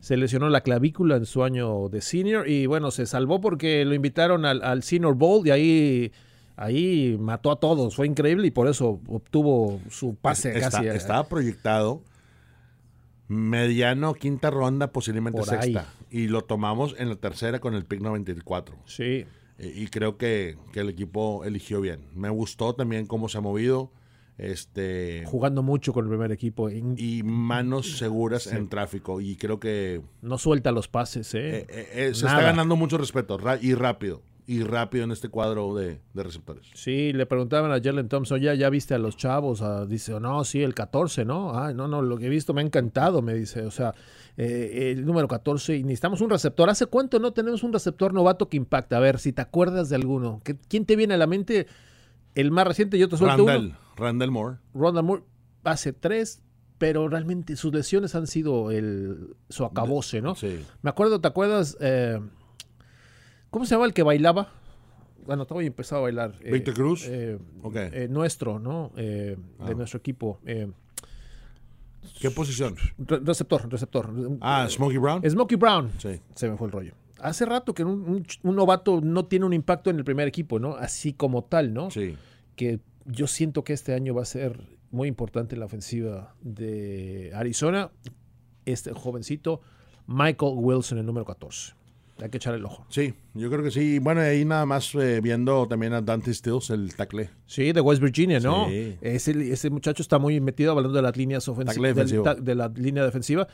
Se 0.00 0.16
lesionó 0.16 0.48
la 0.48 0.60
clavícula 0.60 1.16
en 1.16 1.26
su 1.26 1.42
año 1.42 1.88
de 1.88 2.00
senior. 2.02 2.48
Y 2.48 2.66
bueno, 2.66 2.90
se 2.90 3.04
salvó 3.06 3.40
porque 3.40 3.84
lo 3.84 3.94
invitaron 3.94 4.44
al, 4.44 4.62
al 4.62 4.82
Senior 4.82 5.14
Bowl 5.14 5.46
y 5.46 5.50
ahí, 5.50 6.12
ahí 6.58 7.16
mató 7.20 7.50
a 7.50 7.60
todos. 7.60 7.94
Fue 7.96 8.06
increíble 8.06 8.46
y 8.46 8.50
por 8.50 8.68
eso 8.68 9.00
obtuvo 9.08 9.80
su 9.88 10.14
pase 10.16 10.56
Está- 10.56 10.70
casi. 10.70 10.88
a- 10.88 10.94
estaba 10.94 11.28
proyectado 11.28 12.02
mediano, 13.28 14.14
quinta 14.14 14.50
ronda, 14.50 14.92
posiblemente 14.92 15.38
Por 15.40 15.54
ahí. 15.54 15.72
sexta. 15.74 15.92
Y 16.10 16.28
lo 16.28 16.42
tomamos 16.42 16.94
en 16.98 17.08
la 17.10 17.16
tercera 17.16 17.58
con 17.60 17.74
el 17.74 17.84
pick 17.84 18.00
94. 18.00 18.76
Sí. 18.86 19.26
Eh, 19.58 19.72
Y 19.76 19.88
creo 19.88 20.16
que, 20.16 20.56
que 20.72 20.80
el 20.80 20.88
equipo 20.88 21.44
eligió 21.44 21.80
bien. 21.80 22.00
Me 22.14 22.30
gustó 22.30 22.74
también 22.74 23.06
cómo 23.06 23.28
se 23.28 23.38
ha 23.38 23.40
movido. 23.40 23.90
Este, 24.38 25.24
Jugando 25.26 25.64
mucho 25.64 25.92
con 25.92 26.04
el 26.04 26.08
primer 26.10 26.30
equipo. 26.30 26.70
y 26.70 27.22
manos 27.24 27.98
seguras 27.98 28.46
en 28.46 28.68
tráfico. 28.68 29.20
Y 29.20 29.34
creo 29.36 29.58
que 29.58 30.00
no 30.22 30.38
suelta 30.38 30.70
los 30.70 30.86
pases, 30.86 31.34
¿eh? 31.34 31.58
eh, 31.58 31.66
eh, 31.68 31.88
eh, 32.10 32.14
se 32.14 32.24
Nada. 32.24 32.38
está 32.38 32.50
ganando 32.50 32.76
mucho 32.76 32.98
respeto. 32.98 33.36
y 33.60 33.74
rápido. 33.74 34.22
Y 34.50 34.62
rápido 34.62 35.04
en 35.04 35.10
este 35.10 35.28
cuadro 35.28 35.74
de, 35.74 36.00
de 36.14 36.22
receptores. 36.22 36.66
Sí, 36.72 37.12
le 37.12 37.26
preguntaban 37.26 37.70
a 37.70 37.82
Jalen 37.82 38.08
Thompson, 38.08 38.40
¿ya, 38.40 38.54
ya 38.54 38.70
viste 38.70 38.94
a 38.94 38.98
los 38.98 39.14
chavos? 39.14 39.60
Ah, 39.60 39.84
dice, 39.84 40.18
no, 40.20 40.42
sí, 40.42 40.62
el 40.62 40.72
14, 40.74 41.26
¿no? 41.26 41.52
Ah, 41.54 41.74
no, 41.74 41.86
no, 41.86 42.00
lo 42.00 42.16
que 42.16 42.26
he 42.26 42.30
visto 42.30 42.54
me 42.54 42.62
ha 42.62 42.64
encantado, 42.64 43.20
me 43.20 43.34
dice. 43.34 43.66
O 43.66 43.70
sea, 43.70 43.94
eh, 44.38 44.94
el 44.96 45.04
número 45.04 45.28
14, 45.28 45.76
y 45.76 45.82
necesitamos 45.82 46.22
un 46.22 46.30
receptor. 46.30 46.70
¿Hace 46.70 46.86
cuánto 46.86 47.18
no 47.18 47.34
tenemos 47.34 47.62
un 47.62 47.74
receptor 47.74 48.14
novato 48.14 48.48
que 48.48 48.56
impacta? 48.56 48.96
A 48.96 49.00
ver, 49.00 49.18
si 49.18 49.34
te 49.34 49.42
acuerdas 49.42 49.90
de 49.90 49.96
alguno. 49.96 50.40
¿Qué- 50.42 50.56
¿Quién 50.66 50.86
te 50.86 50.96
viene 50.96 51.12
a 51.12 51.18
la 51.18 51.26
mente? 51.26 51.66
El 52.34 52.50
más 52.50 52.66
reciente, 52.66 52.98
yo 52.98 53.10
te 53.10 53.18
suelto 53.18 53.46
Randall, 53.46 53.66
uno. 53.66 53.78
Randall 53.96 54.30
Moore. 54.30 54.56
Ronald 54.72 55.06
Moore 55.06 55.22
hace 55.64 55.92
tres, 55.92 56.40
pero 56.78 57.06
realmente 57.08 57.54
sus 57.56 57.74
lesiones 57.74 58.14
han 58.14 58.26
sido 58.26 58.70
el, 58.70 59.34
su 59.50 59.66
acabose, 59.66 60.22
¿no? 60.22 60.34
Sí. 60.36 60.58
Me 60.80 60.88
acuerdo, 60.88 61.20
¿te 61.20 61.28
acuerdas? 61.28 61.76
Eh, 61.80 62.18
¿Cómo 63.50 63.64
se 63.64 63.74
llama 63.74 63.86
el 63.86 63.94
que 63.94 64.02
bailaba? 64.02 64.52
Bueno, 65.26 65.44
todavía 65.46 65.68
empezó 65.68 65.96
a 65.96 66.00
bailar. 66.00 66.34
eh, 66.42 66.52
¿Víctor 66.52 66.74
Cruz? 66.74 67.06
eh, 67.06 67.38
eh, 67.92 68.08
nuestro, 68.10 68.58
¿no? 68.58 68.92
Eh, 68.96 69.36
De 69.58 69.72
Ah. 69.72 69.74
nuestro 69.74 69.98
equipo. 69.98 70.40
eh, 70.46 70.70
¿Qué 72.20 72.30
posición? 72.30 72.76
re- 72.98 73.20
receptor, 73.20 73.70
receptor. 73.70 74.10
Ah, 74.40 74.66
Smokey 74.70 74.98
Brown. 74.98 75.22
Smokey 75.28 75.56
Brown. 75.56 75.90
Sí. 75.98 76.20
Se 76.34 76.48
me 76.48 76.56
fue 76.56 76.66
el 76.68 76.72
rollo. 76.72 76.94
Hace 77.20 77.44
rato 77.44 77.74
que 77.74 77.84
un, 77.84 78.08
un 78.08 78.22
ch- 78.24 78.38
un 78.42 78.54
novato 78.56 79.00
no 79.00 79.26
tiene 79.26 79.44
un 79.44 79.52
impacto 79.52 79.90
en 79.90 79.98
el 79.98 80.04
primer 80.04 80.28
equipo, 80.28 80.58
¿no? 80.58 80.76
Así 80.76 81.12
como 81.12 81.44
tal, 81.44 81.74
¿no? 81.74 81.90
Sí. 81.90 82.16
Que 82.56 82.80
yo 83.04 83.26
siento 83.26 83.64
que 83.64 83.72
este 83.72 83.92
año 83.94 84.14
va 84.14 84.22
a 84.22 84.26
ser 84.26 84.78
muy 84.90 85.08
importante 85.08 85.54
en 85.54 85.60
la 85.60 85.66
ofensiva 85.66 86.34
de 86.40 87.32
Arizona. 87.34 87.90
Este 88.64 88.92
jovencito, 88.92 89.60
Michael 90.06 90.52
Wilson, 90.56 90.98
el 90.98 91.06
número 91.06 91.26
14. 91.26 91.74
Hay 92.20 92.30
que 92.30 92.38
echar 92.38 92.54
el 92.54 92.64
ojo. 92.64 92.84
Sí, 92.88 93.14
yo 93.34 93.48
creo 93.50 93.62
que 93.62 93.70
sí. 93.70 93.98
Bueno, 94.00 94.20
ahí 94.22 94.44
nada 94.44 94.66
más 94.66 94.92
eh, 94.96 95.20
viendo 95.22 95.68
también 95.68 95.92
a 95.92 96.00
Dante 96.00 96.34
Stills, 96.34 96.70
el 96.70 96.94
tackle. 96.96 97.30
Sí, 97.46 97.72
de 97.72 97.80
West 97.80 98.02
Virginia, 98.02 98.40
¿no? 98.40 98.68
Sí. 98.68 98.96
Ese, 99.00 99.52
ese 99.52 99.70
muchacho 99.70 100.02
está 100.02 100.18
muy 100.18 100.40
metido 100.40 100.72
hablando 100.72 100.92
de 100.92 101.02
las 101.02 101.16
líneas 101.16 101.46
ofensivas, 101.48 102.10
de 102.44 102.54
la 102.54 102.68
línea 102.68 103.04
defensiva. 103.04 103.46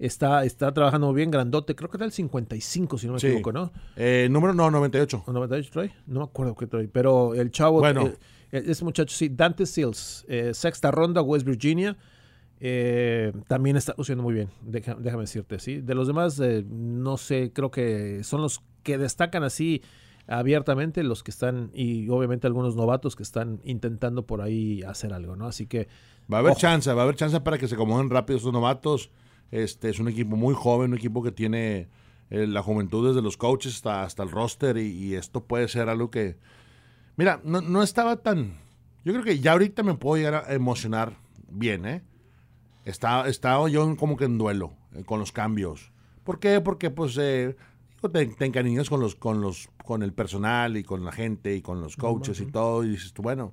Está, 0.00 0.44
está 0.44 0.72
trabajando 0.72 1.12
bien, 1.12 1.30
grandote. 1.30 1.74
Creo 1.74 1.90
que 1.90 1.96
era 1.96 2.06
el 2.06 2.12
55, 2.12 2.98
si 2.98 3.06
no 3.08 3.14
me 3.14 3.18
Sí. 3.20 3.26
equivoco, 3.28 3.52
¿no? 3.52 3.72
Eh, 3.96 4.28
número 4.30 4.54
no, 4.54 4.70
98. 4.70 5.24
¿O 5.26 5.32
98 5.32 5.70
trae? 5.72 5.92
No 6.06 6.20
me 6.20 6.24
acuerdo 6.26 6.54
qué 6.54 6.66
trae. 6.68 6.86
Pero 6.88 7.34
el 7.34 7.50
chavo, 7.50 7.80
Bueno. 7.80 8.06
eh, 8.52 8.62
ese 8.66 8.84
muchacho, 8.84 9.14
sí, 9.14 9.28
Dante 9.28 9.66
Seals, 9.66 10.24
eh, 10.28 10.52
sexta 10.54 10.90
ronda, 10.92 11.20
West 11.22 11.44
Virginia. 11.46 11.96
Eh, 12.60 13.32
también 13.46 13.76
está 13.76 13.94
luciendo 13.96 14.22
muy 14.22 14.34
bien, 14.34 14.48
deja- 14.62 14.96
déjame 14.98 15.22
decirte, 15.24 15.58
¿sí? 15.58 15.80
De 15.80 15.94
los 15.94 16.06
demás, 16.06 16.38
eh, 16.40 16.64
no 16.68 17.16
sé, 17.16 17.52
creo 17.52 17.70
que 17.70 18.22
son 18.24 18.42
los 18.42 18.62
que 18.82 18.98
destacan 18.98 19.44
así 19.44 19.82
abiertamente, 20.26 21.02
los 21.02 21.22
que 21.22 21.30
están, 21.30 21.70
y 21.72 22.08
obviamente 22.10 22.46
algunos 22.46 22.76
novatos 22.76 23.16
que 23.16 23.22
están 23.22 23.60
intentando 23.64 24.26
por 24.26 24.42
ahí 24.42 24.82
hacer 24.82 25.12
algo, 25.12 25.36
¿no? 25.36 25.46
Así 25.46 25.66
que 25.66 25.88
Va 26.30 26.36
a 26.38 26.40
haber 26.40 26.52
Ojo. 26.52 26.60
chance, 26.60 26.92
va 26.92 27.00
a 27.00 27.04
haber 27.04 27.16
chance 27.16 27.40
para 27.40 27.56
que 27.56 27.66
se 27.68 27.74
acomoden 27.74 28.10
rápido 28.10 28.36
estos 28.36 28.52
novatos. 28.52 29.10
Este 29.50 29.88
es 29.88 29.98
un 29.98 30.08
equipo 30.08 30.36
muy 30.36 30.54
joven, 30.54 30.90
un 30.92 30.98
equipo 30.98 31.22
que 31.22 31.32
tiene 31.32 31.88
eh, 32.28 32.46
la 32.46 32.62
juventud 32.62 33.08
desde 33.08 33.22
los 33.22 33.38
coaches 33.38 33.76
hasta, 33.76 34.02
hasta 34.02 34.22
el 34.24 34.30
roster 34.30 34.76
y, 34.76 34.88
y 34.90 35.14
esto 35.14 35.42
puede 35.44 35.68
ser 35.68 35.88
algo 35.88 36.10
que... 36.10 36.36
Mira, 37.16 37.40
no, 37.44 37.62
no 37.62 37.82
estaba 37.82 38.16
tan... 38.16 38.58
Yo 39.06 39.12
creo 39.14 39.24
que 39.24 39.38
ya 39.40 39.52
ahorita 39.52 39.82
me 39.82 39.94
puedo 39.94 40.22
llegar 40.22 40.44
a 40.46 40.52
emocionar 40.52 41.14
bien, 41.50 41.86
¿eh? 41.86 42.02
Estaba, 42.88 43.28
estaba 43.28 43.68
yo 43.68 43.96
como 43.96 44.16
que 44.16 44.24
en 44.24 44.38
duelo 44.38 44.72
eh, 44.94 45.04
con 45.04 45.20
los 45.20 45.30
cambios. 45.32 45.92
¿Por 46.24 46.38
qué? 46.40 46.60
Porque 46.60 46.90
pues 46.90 47.16
eh, 47.20 47.56
te, 48.12 48.26
te 48.26 48.44
encariñas 48.46 48.88
con 48.88 49.00
los, 49.00 49.14
con 49.14 49.40
los, 49.40 49.68
con 49.84 50.02
el 50.02 50.12
personal 50.12 50.76
y 50.76 50.84
con 50.84 51.04
la 51.04 51.12
gente 51.12 51.54
y 51.54 51.60
con 51.62 51.80
los 51.80 51.96
coaches 51.96 52.40
y 52.40 52.46
todo, 52.46 52.84
y 52.84 52.90
dices 52.90 53.12
tú, 53.12 53.22
bueno, 53.22 53.52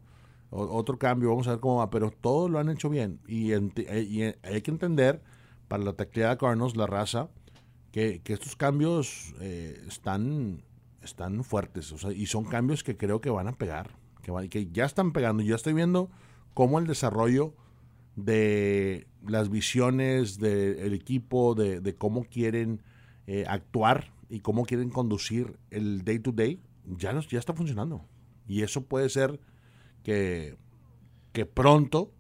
o- 0.52 0.78
otro 0.78 0.98
cambio, 0.98 1.30
vamos 1.30 1.48
a 1.48 1.52
ver 1.52 1.60
cómo 1.60 1.78
va, 1.78 1.90
pero 1.90 2.12
todos 2.12 2.50
lo 2.50 2.60
han 2.60 2.70
hecho 2.70 2.90
bien. 2.90 3.20
Y, 3.28 3.52
eh, 3.54 3.62
y, 4.10 4.22
eh, 4.24 4.38
hay 4.44 4.62
que 4.62 4.72
entender, 4.72 5.22
para 5.68 5.84
la 5.84 5.94
tacleada 5.94 6.32
de 6.36 6.38
Cardinals, 6.38 6.76
la 6.78 6.88
raza, 6.88 7.30
que, 7.92 8.22
que 8.24 8.34
estos 8.34 8.56
cambios 8.56 9.34
eh, 9.42 9.82
están, 9.88 10.64
están 11.02 11.44
fuertes, 11.44 11.92
o 11.92 11.98
sea, 11.98 12.12
y 12.12 12.26
son 12.28 12.44
cambios 12.46 12.84
que 12.84 12.96
creo 12.98 13.20
que 13.22 13.30
van 13.30 13.48
a 13.48 13.54
pegar, 13.54 13.92
que, 14.22 14.32
van- 14.32 14.48
que 14.50 14.68
ya 14.72 14.86
están 14.86 15.12
pegando. 15.12 15.44
Ya 15.44 15.56
estoy 15.56 15.74
viendo 15.74 16.10
cómo 16.54 16.78
el 16.80 16.88
desarrollo 16.88 17.54
de 18.16 19.08
las 19.28 19.50
visiones 19.50 20.38
del 20.40 20.94
equipo, 20.94 21.56
de, 21.56 21.80
de 21.82 21.96
cómo 21.96 22.24
quieren 22.26 22.82
eh, 23.28 23.46
actuar 23.48 24.12
y 24.30 24.40
cómo 24.40 24.66
quieren 24.66 24.90
conducir 24.90 25.58
el 25.72 26.04
day 26.04 26.20
to 26.20 26.32
day, 26.32 26.60
ya, 26.98 27.14
nos, 27.14 27.28
ya 27.28 27.40
está 27.40 27.54
funcionando. 27.54 28.06
Y 28.48 28.62
eso 28.62 28.82
puede 28.86 29.10
ser 29.10 29.40
que, 30.04 30.56
que 31.34 31.46
pronto 31.46 32.12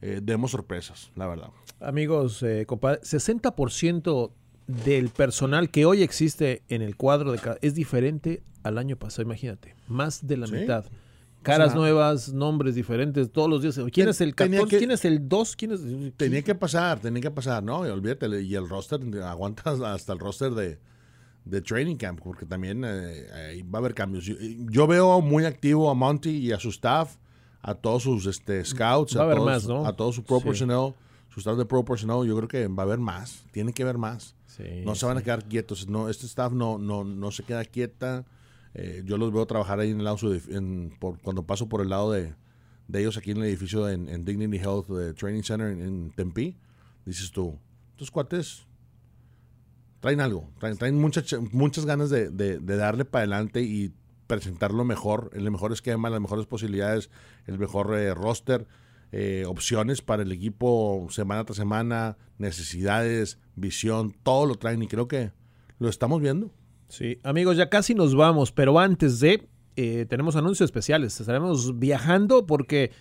eh, 0.00 0.20
demos 0.22 0.52
sorpresas, 0.52 1.10
la 1.14 1.26
verdad. 1.26 1.50
Amigos, 1.80 2.42
eh, 2.42 2.64
compadre, 2.66 3.00
60% 3.02 4.32
del 4.66 5.10
personal 5.10 5.70
que 5.70 5.84
hoy 5.84 6.02
existe 6.02 6.62
en 6.68 6.82
el 6.82 6.96
cuadro 6.96 7.32
de 7.32 7.38
es 7.62 7.74
diferente 7.74 8.42
al 8.62 8.78
año 8.78 8.96
pasado, 8.96 9.22
imagínate. 9.22 9.74
Más 9.86 10.26
de 10.26 10.36
la 10.38 10.46
Sí. 10.46 10.54
mitad. 10.54 10.84
Caras 11.42 11.74
nuevas, 11.76 12.32
nombres 12.32 12.74
diferentes, 12.74 13.30
todos 13.30 13.48
los 13.48 13.62
días. 13.62 13.78
¿Quién 13.92 14.08
es 14.08 14.20
el 14.20 14.34
tenía 14.34 14.58
14? 14.60 14.70
que- 14.70 14.78
¿Quién 14.78 14.90
es 14.90 15.04
el 15.04 15.28
2? 15.28 15.54
¿Quién 15.56 15.72
es 15.72 15.80
Tenía 16.16 16.42
que 16.42 16.54
pasar, 16.56 16.98
tenía 16.98 17.22
que 17.22 17.30
pasar, 17.30 17.62
¿no? 17.62 17.86
Y 17.86 17.90
olvídate, 17.90 18.40
y 18.42 18.54
el 18.56 18.68
roster, 18.68 19.00
aguantas 19.22 19.80
hasta 19.80 20.12
el 20.12 20.18
roster 20.18 20.52
de, 20.54 20.78
de 21.44 21.60
Training 21.60 21.94
Camp, 21.96 22.20
porque 22.22 22.46
también 22.46 22.82
eh, 22.84 23.62
va 23.72 23.78
a 23.78 23.80
haber 23.80 23.94
cambios. 23.94 24.24
Yo, 24.24 24.34
yo 24.40 24.86
veo 24.88 25.20
muy 25.20 25.44
activo 25.44 25.88
a 25.88 25.94
Monty 25.94 26.30
y 26.30 26.50
a 26.52 26.58
su 26.58 26.70
staff, 26.70 27.14
a 27.62 27.74
todos 27.74 28.02
sus 28.02 28.26
este, 28.26 28.64
scouts, 28.64 29.16
Va 29.16 29.20
a 29.20 29.22
a, 29.22 29.26
haber 29.26 29.36
todos, 29.36 29.46
más, 29.48 29.68
¿no? 29.68 29.86
a 29.86 29.94
todo 29.94 30.12
su 30.12 30.24
pro 30.24 30.38
Sí. 30.40 30.46
personnel, 30.46 30.94
su 31.28 31.38
staff 31.40 31.56
de 31.56 31.64
pro 31.64 31.84
personnel, 31.84 32.26
yo 32.26 32.36
creo 32.36 32.48
que 32.48 32.66
va 32.66 32.82
a 32.82 32.86
haber 32.86 32.98
más, 32.98 33.44
tiene 33.52 33.72
que 33.72 33.84
haber 33.84 33.98
más. 33.98 34.34
Sí, 34.46 34.64
no 34.84 34.94
se 34.96 35.06
van 35.06 35.18
a 35.18 35.22
quedar 35.22 35.44
quietos, 35.44 35.86
no, 35.88 36.08
este 36.08 36.26
staff 36.26 36.52
no, 36.52 36.78
no, 36.78 37.04
no 37.04 37.30
se 37.30 37.44
queda 37.44 37.64
quieta. 37.64 38.24
Eh, 38.78 39.02
yo 39.06 39.16
los 39.16 39.32
veo 39.32 39.46
trabajar 39.46 39.80
ahí 39.80 39.90
en 39.90 39.98
el 40.00 40.04
lado 40.04 40.18
en- 40.50 40.94
por, 41.00 41.18
cuando 41.22 41.46
paso 41.46 41.66
por 41.66 41.80
el 41.80 41.88
lado 41.88 42.12
de, 42.12 42.34
de 42.88 43.00
ellos 43.00 43.16
aquí 43.16 43.30
en 43.30 43.38
el 43.38 43.44
edificio 43.44 43.88
en, 43.88 44.24
Dignity 44.26 44.58
Health 44.58 44.90
eh, 44.90 45.14
Training 45.14 45.42
Center 45.42 45.68
en, 45.68 45.80
en 45.80 46.10
Tempe. 46.10 46.58
Dices 47.06 47.32
tú, 47.32 47.58
estos 47.92 48.10
cuates 48.10 48.66
traen 50.00 50.20
algo, 50.20 50.50
traen, 50.58 51.00
muchas, 51.00 51.34
muchas 51.52 51.86
ganas 51.86 52.10
de, 52.10 52.28
darle 52.60 53.06
para 53.06 53.22
adelante 53.22 53.62
y 53.62 53.94
presentarlo 54.26 54.84
mejor, 54.84 55.30
el 55.32 55.50
mejor 55.50 55.72
esquema, 55.72 56.10
las 56.10 56.20
mejores 56.20 56.44
posibilidades, 56.44 57.08
el 57.46 57.58
mejor 57.58 57.96
eh, 57.96 58.12
roster, 58.12 58.66
opciones 59.46 60.02
para 60.02 60.22
el 60.22 60.32
equipo 60.32 61.06
semana 61.10 61.44
tras 61.44 61.56
semana, 61.56 62.18
necesidades, 62.36 63.38
visión, 63.54 64.14
todo 64.22 64.44
lo 64.44 64.56
traen 64.56 64.82
y 64.82 64.88
creo 64.88 65.08
que 65.08 65.32
lo 65.78 65.88
estamos 65.88 66.20
viendo. 66.20 66.52
Sí, 66.88 67.18
amigos, 67.22 67.56
ya 67.56 67.68
casi 67.68 67.94
nos 67.94 68.14
vamos, 68.14 68.52
pero 68.52 68.78
antes 68.78 69.20
de, 69.20 69.48
eh, 69.76 70.06
tenemos 70.08 70.36
anuncios 70.36 70.68
especiales, 70.68 71.20
estaremos 71.20 71.78
viajando 71.78 72.46
porque 72.46 72.92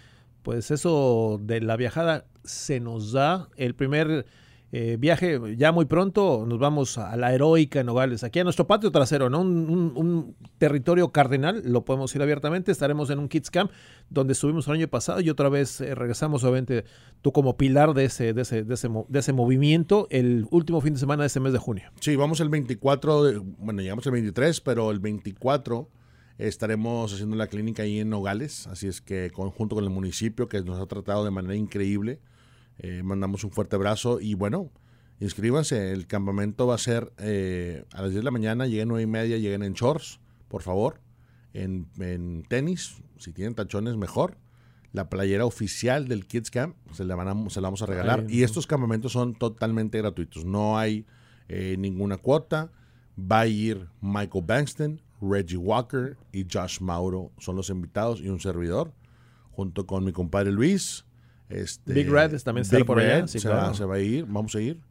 pues 0.42 0.70
eso 0.72 1.40
de 1.42 1.62
la 1.62 1.76
viajada 1.76 2.26
se 2.44 2.80
nos 2.80 3.12
da. 3.12 3.50
El 3.58 3.76
primer 3.76 4.26
eh, 4.78 4.98
viaje 4.98 5.40
ya 5.56 5.72
muy 5.72 5.86
pronto, 5.86 6.44
nos 6.46 6.60
vamos 6.60 6.98
a 6.98 7.16
la 7.16 7.34
heroica 7.34 7.82
Nogales, 7.82 8.26
aquí 8.26 8.40
a 8.40 8.44
nuestro 8.44 8.68
patio 8.68 8.92
trasero, 8.92 9.30
¿no? 9.30 9.40
Un, 9.40 10.36
territorio 10.58 11.14
cardenal, 11.14 11.64
lo 11.66 11.86
podemos 11.86 12.14
ir 12.14 12.22
abiertamente, 12.22 12.74
estaremos 12.74 13.10
en 13.10 13.20
un 13.20 13.30
Kids 13.30 13.52
Camp 13.52 13.72
donde 14.10 14.34
estuvimos 14.34 14.68
el 14.68 14.74
año 14.74 14.90
pasado 14.90 15.22
y 15.22 15.30
otra 15.30 15.48
vez 15.48 15.80
eh, 15.80 15.96
regresamos, 15.96 16.44
obviamente, 16.44 16.84
tú 17.22 17.32
como 17.32 17.56
pilar 17.56 17.94
de 17.94 18.04
ese, 18.04 18.34
de 18.34 18.42
ese, 18.42 18.64
de 18.66 18.74
ese, 18.74 18.90
de 19.08 19.20
ese 19.20 19.32
movimiento, 19.32 20.08
el 20.10 20.46
último 20.52 20.82
fin 20.82 20.96
de 20.96 21.00
semana 21.00 21.24
de 21.24 21.28
este 21.28 21.40
mes 21.40 21.54
de 21.54 21.60
junio. 21.60 21.90
Sí, 22.02 22.18
vamos 22.18 22.42
el 22.42 22.50
24, 22.50 23.46
bueno, 23.60 23.82
llegamos 23.82 24.06
el 24.08 24.12
23, 24.12 24.60
pero 24.60 24.92
el 24.92 25.00
24 25.00 25.90
estaremos 26.38 27.14
haciendo 27.14 27.38
la 27.38 27.48
clínica 27.48 27.84
ahí 27.84 28.02
en 28.02 28.10
Nogales, 28.10 28.68
así 28.68 28.88
es 28.88 29.00
que 29.00 29.32
junto 29.34 29.76
con 29.76 29.86
el 29.86 29.90
municipio 29.90 30.50
que 30.50 30.62
nos 30.64 30.82
ha 30.82 30.86
tratado 30.86 31.24
de 31.24 31.32
manera 31.32 31.56
increíble, 31.56 32.20
eh, 32.78 33.04
mandamos 33.04 33.44
un 33.44 33.52
fuerte 33.52 33.76
abrazo 33.76 34.20
y 34.20 34.34
bueno, 34.34 34.72
inscríbanse. 35.20 35.92
El 35.92 36.08
campamento 36.08 36.68
va 36.68 36.76
a 36.76 36.80
ser 36.80 37.14
eh, 37.18 37.86
a 37.94 38.02
las 38.02 38.12
10 38.12 38.22
de 38.22 38.24
la 38.24 38.32
mañana, 38.32 38.68
lleguen 38.68 38.90
9 38.90 39.04
y 39.04 39.08
media, 39.08 39.38
lleguen 39.38 39.64
en 39.64 39.74
shorts, 39.74 40.20
por 40.48 40.62
favor. 40.62 41.02
En, 41.54 42.44
tenis, 42.50 43.02
si 43.18 43.32
tienen 43.32 43.56
tachones, 43.56 43.96
mejor. 43.96 44.38
La 44.92 45.10
playera 45.10 45.46
oficial 45.46 46.08
del 46.08 46.26
Kids 46.26 46.52
Camp 46.52 46.76
se 46.94 47.04
la, 47.06 47.16
van 47.16 47.50
se 47.50 47.60
la 47.62 47.68
vamos 47.68 47.82
a 47.82 47.86
regalar. 47.86 48.26
y 48.30 48.44
estos 48.44 48.66
campamentos 48.68 49.12
son 49.12 49.36
totalmente 49.36 49.98
gratuitos. 49.98 50.46
No 50.46 50.78
hay 50.78 51.06
eh, 51.48 51.76
ninguna 51.78 52.18
cuota. 52.18 52.72
Va 53.20 53.42
a 53.42 53.48
ir 53.48 53.88
Michael 54.02 54.44
Bankston, 54.46 55.02
Reggie 55.22 55.58
Walker 55.58 56.18
y 56.34 56.46
Josh 56.52 56.82
Mauro. 56.82 57.32
Son 57.38 57.56
los 57.56 57.70
invitados 57.70 58.20
y 58.22 58.28
un 58.28 58.40
servidor. 58.40 58.94
Junto 59.52 59.86
con 59.86 60.04
mi 60.04 60.12
compadre 60.12 60.52
Luis, 60.52 61.05
este, 61.50 61.94
Big 61.94 62.10
Red 62.10 62.40
también 62.42 62.64
está 62.64 62.84
por 62.84 63.00
allá. 63.00 63.28
se, 63.28 63.48
va, 63.48 63.96
a 63.96 64.00
ir, 64.00 64.26
vamos 64.26 64.56
a 64.56 64.62
ir. 64.62 64.82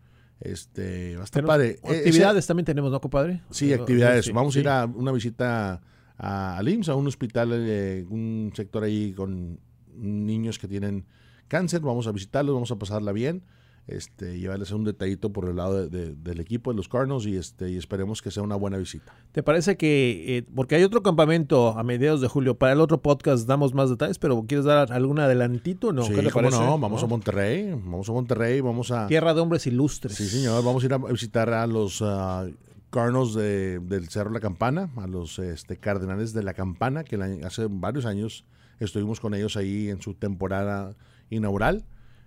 Este, 0.40 1.16
va 1.16 1.22
a 1.22 1.24
estar 1.24 1.44
padre. 1.44 1.78
E-, 1.84 1.96
actividades 1.98 2.46
también 2.46 2.64
tenemos, 2.64 2.90
¿no, 2.90 3.00
compadre? 3.00 3.42
Sí, 3.50 3.72
actividades. 3.72 4.32
vamos 4.32 4.56
a 4.56 4.60
ir 4.60 4.68
a 4.68 4.84
una 4.86 5.12
visita 5.12 5.80
a, 6.18 6.58
al 6.58 6.68
IMSS, 6.68 6.88
a 6.90 6.94
un 6.94 7.06
hospital, 7.06 7.50
eh, 7.52 8.04
un 8.08 8.52
sector 8.54 8.84
ahí 8.84 9.12
con 9.12 9.58
niños 9.96 10.58
que 10.58 10.68
tienen 10.68 11.06
cáncer. 11.48 11.80
Vamos 11.80 12.06
a 12.06 12.12
visitarlos, 12.12 12.54
vamos 12.54 12.70
a 12.70 12.76
pasarla 12.76 13.12
bien 13.12 13.42
este, 13.86 14.38
llevarles 14.38 14.70
un 14.70 14.84
detallito 14.84 15.30
por 15.30 15.48
el 15.48 15.56
lado 15.56 15.88
del 15.88 16.40
equipo 16.40 16.70
de 16.70 16.76
los 16.76 16.88
Cardinals 16.88 17.26
y, 17.26 17.36
este, 17.36 17.70
y 17.70 17.76
esperemos 17.76 18.22
que 18.22 18.30
sea 18.30 18.42
una 18.42 18.56
buena 18.56 18.78
visita. 18.78 19.12
¿Te 19.32 19.42
parece 19.42 19.76
que, 19.76 20.38
eh, 20.38 20.44
porque 20.54 20.76
hay 20.76 20.84
otro 20.84 21.02
campamento 21.02 21.76
a 21.76 21.82
mediados 21.82 22.20
de 22.22 22.28
julio, 22.28 22.56
para 22.56 22.72
el 22.72 22.80
otro 22.80 23.02
podcast 23.02 23.46
damos 23.46 23.74
más 23.74 23.90
detalles, 23.90 24.18
pero 24.18 24.42
¿quieres 24.48 24.64
dar 24.64 24.90
algún 24.92 25.18
adelantito? 25.18 25.92
No, 25.92 26.02
sí, 26.04 26.14
no, 26.14 26.78
vamos 26.78 27.02
a 27.02 27.06
Monterrey, 27.06 27.72
vamos 27.72 28.08
a 28.08 28.12
Monterrey, 28.12 28.60
vamos 28.60 28.90
a... 28.90 29.06
Tierra 29.06 29.34
de 29.34 29.40
hombres 29.40 29.66
ilustres. 29.66 30.14
Sí, 30.14 30.28
señor, 30.28 30.64
vamos 30.64 30.82
a 30.82 30.86
ir 30.86 30.94
a 30.94 30.98
visitar 30.98 31.50
a 31.50 31.66
los 31.66 32.00
uh, 32.00 32.50
Cardinals 32.88 33.34
del 33.34 34.08
Cerro 34.08 34.30
La 34.30 34.40
Campana, 34.40 34.90
a 34.96 35.06
los 35.06 35.38
este, 35.38 35.76
Cardenales 35.76 36.32
de 36.32 36.42
La 36.42 36.54
Campana, 36.54 37.04
que 37.04 37.16
hace 37.44 37.66
varios 37.68 38.06
años 38.06 38.46
estuvimos 38.80 39.20
con 39.20 39.34
ellos 39.34 39.58
ahí 39.58 39.90
en 39.90 40.00
su 40.00 40.14
temporada 40.14 40.96
inaugural 41.28 41.84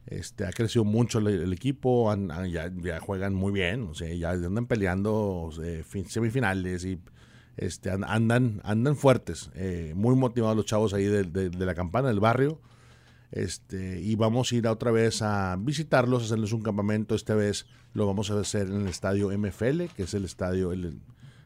este, 0.08 0.46
ha 0.46 0.52
crecido 0.52 0.86
mucho 0.86 1.20
el, 1.20 1.52
equipo, 1.52 2.14
ya, 2.50 3.00
juegan 3.02 3.34
muy 3.34 3.52
bien, 3.52 3.84
o 3.84 3.94
sea, 3.94 4.14
ya 4.14 4.32
andan 4.32 4.66
peleando 4.66 5.50
semifinales 6.08 6.86
y 6.86 7.00
este, 7.58 7.92
andan, 7.92 8.62
andan 8.64 8.96
fuertes, 8.96 9.52
eh, 9.56 9.94
muy 9.96 10.16
motivados 10.16 10.56
los 10.56 10.66
chavos 10.66 10.94
ahí 10.94 11.06
de, 11.06 11.50
la 11.50 11.76
campana 11.76 12.08
del 12.08 12.20
barrio. 12.20 12.62
Este, 13.32 14.00
y 14.00 14.16
vamos 14.16 14.52
a 14.52 14.56
ir 14.56 14.68
otra 14.68 14.92
vez 14.92 15.22
a 15.22 15.58
visitarlos, 15.60 16.24
hacerles 16.24 16.54
un 16.54 16.62
campamento. 16.62 17.14
Esta 17.14 17.36
vez 17.36 17.66
lo 17.94 18.08
vamos 18.08 18.32
a 18.32 18.40
hacer 18.40 18.68
en 18.68 18.82
el 18.82 18.88
estadio 18.88 19.38
MFL, 19.38 19.86
que 19.96 20.04
es 20.04 20.14
el 20.14 20.24
estadio, 20.24 20.72
el, 20.72 21.02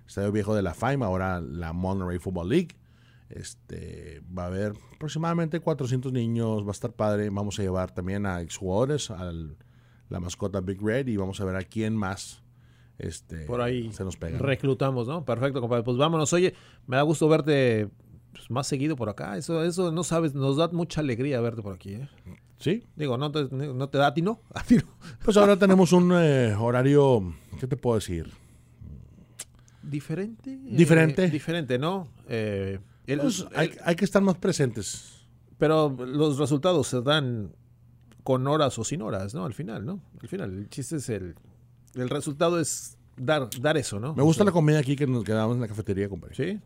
estadio 0.07 0.31
viejo 0.31 0.53
de 0.53 0.61
la 0.61 0.75
FIMA, 0.75 1.07
ahora 1.07 1.41
la 1.41 1.73
Monterey 1.73 2.19
Football 2.19 2.49
League. 2.49 2.75
Este, 3.35 4.21
va 4.37 4.43
a 4.43 4.47
haber 4.47 4.73
aproximadamente 4.95 5.59
400 5.59 6.11
niños, 6.11 6.63
va 6.63 6.69
a 6.69 6.71
estar 6.71 6.91
padre. 6.93 7.29
Vamos 7.29 7.59
a 7.59 7.63
llevar 7.63 7.91
también 7.91 8.25
a 8.25 8.41
exjugadores, 8.41 9.11
a 9.11 9.31
la 10.09 10.19
mascota 10.19 10.61
Big 10.61 10.81
Red 10.81 11.07
y 11.07 11.17
vamos 11.17 11.39
a 11.41 11.45
ver 11.45 11.55
a 11.55 11.63
quién 11.63 11.95
más 11.95 12.41
este, 13.01 13.45
Por 13.45 13.61
ahí 13.61 13.91
se 13.93 14.03
nos 14.03 14.15
pega. 14.15 14.37
Reclutamos, 14.37 15.07
¿no? 15.07 15.25
Perfecto, 15.25 15.59
compadre. 15.59 15.83
Pues 15.83 15.97
vámonos. 15.97 16.31
Oye, 16.33 16.53
me 16.85 16.97
da 16.97 17.01
gusto 17.01 17.27
verte 17.27 17.89
pues, 18.31 18.51
más 18.51 18.67
seguido 18.67 18.95
por 18.95 19.09
acá. 19.09 19.37
Eso, 19.37 19.63
eso 19.63 19.91
no 19.91 20.03
sabes, 20.03 20.35
nos 20.35 20.57
da 20.57 20.67
mucha 20.67 21.01
alegría 21.01 21.41
verte 21.41 21.63
por 21.63 21.73
aquí. 21.73 21.93
¿eh? 21.95 22.07
Sí. 22.59 22.83
Digo, 22.95 23.17
¿no 23.17 23.31
te, 23.31 23.45
no 23.49 23.89
te 23.89 23.97
da 23.97 24.07
a 24.07 24.13
ti, 24.13 24.21
no? 24.21 24.41
A 24.53 24.63
ti 24.63 24.75
no. 24.75 24.83
Pues 25.25 25.35
ahora 25.35 25.57
tenemos 25.57 25.93
un 25.93 26.11
eh, 26.13 26.53
horario, 26.53 27.33
¿qué 27.59 27.65
te 27.65 27.75
puedo 27.75 27.95
decir? 27.95 28.29
Diferente. 29.81 30.59
Diferente. 30.63 31.25
Eh, 31.25 31.31
diferente, 31.31 31.79
¿no? 31.79 32.07
Eh, 32.29 32.77
pues, 33.05 33.45
hay, 33.55 33.95
que 33.95 34.05
estar 34.05 34.21
más 34.21 34.37
presentes. 34.37 35.27
Pero 35.57 35.89
los 35.89 36.37
resultados 36.37 36.87
se 36.87 37.01
dan 37.01 37.53
con 38.23 38.47
horas 38.47 38.77
o 38.79 38.83
sin 38.83 39.01
horas, 39.01 39.33
¿no? 39.33 39.45
Al 39.45 39.53
final, 39.53 39.85
¿no? 39.85 40.01
Al 40.21 40.27
final, 40.27 40.57
el 40.57 40.69
chiste 40.69 40.97
es 40.97 41.09
el... 41.09 41.35
El 41.93 42.09
resultado 42.09 42.59
es 42.59 42.97
dar, 43.17 43.49
dar 43.59 43.77
eso, 43.77 43.99
¿no? 43.99 44.15
Me 44.15 44.23
gusta 44.23 44.43
la 44.43 44.51
comida 44.51 44.79
aquí 44.79 44.95
que 44.95 45.05
nos 45.05 45.23
quedamos 45.23 45.55
en 45.55 45.61
la 45.61 45.67
cafetería, 45.67 46.07
compadre. 46.07 46.35
Sí, 46.35 46.59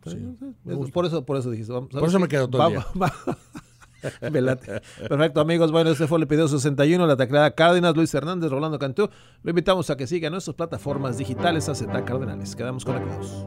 por 0.92 1.06
eso, 1.06 1.24
por 1.24 1.36
eso 1.36 1.50
dijiste. 1.50 1.72
Vamos, 1.72 1.90
por 1.90 2.08
eso 2.08 2.20
me 2.20 2.28
quedo 2.28 2.48
todo 2.48 2.68
el 2.68 2.74
día. 2.74 2.86
Perfecto, 5.08 5.40
amigos. 5.40 5.72
Bueno, 5.72 5.90
este 5.90 6.06
fue 6.06 6.18
el 6.18 6.24
episodio 6.24 6.48
61, 6.48 7.06
la 7.06 7.16
tacleada 7.16 7.50
Cárdenas, 7.52 7.96
Luis 7.96 8.12
Hernández, 8.14 8.50
Rolando 8.50 8.78
Cantú. 8.78 9.08
Lo 9.42 9.50
invitamos 9.50 9.90
a 9.90 9.96
que 9.96 10.06
siga 10.06 10.30
nuestras 10.30 10.54
plataformas 10.54 11.18
digitales 11.18 11.68
AZ 11.68 11.82
Cardenales. 12.04 12.54
Quedamos 12.54 12.84
conectados. 12.84 13.46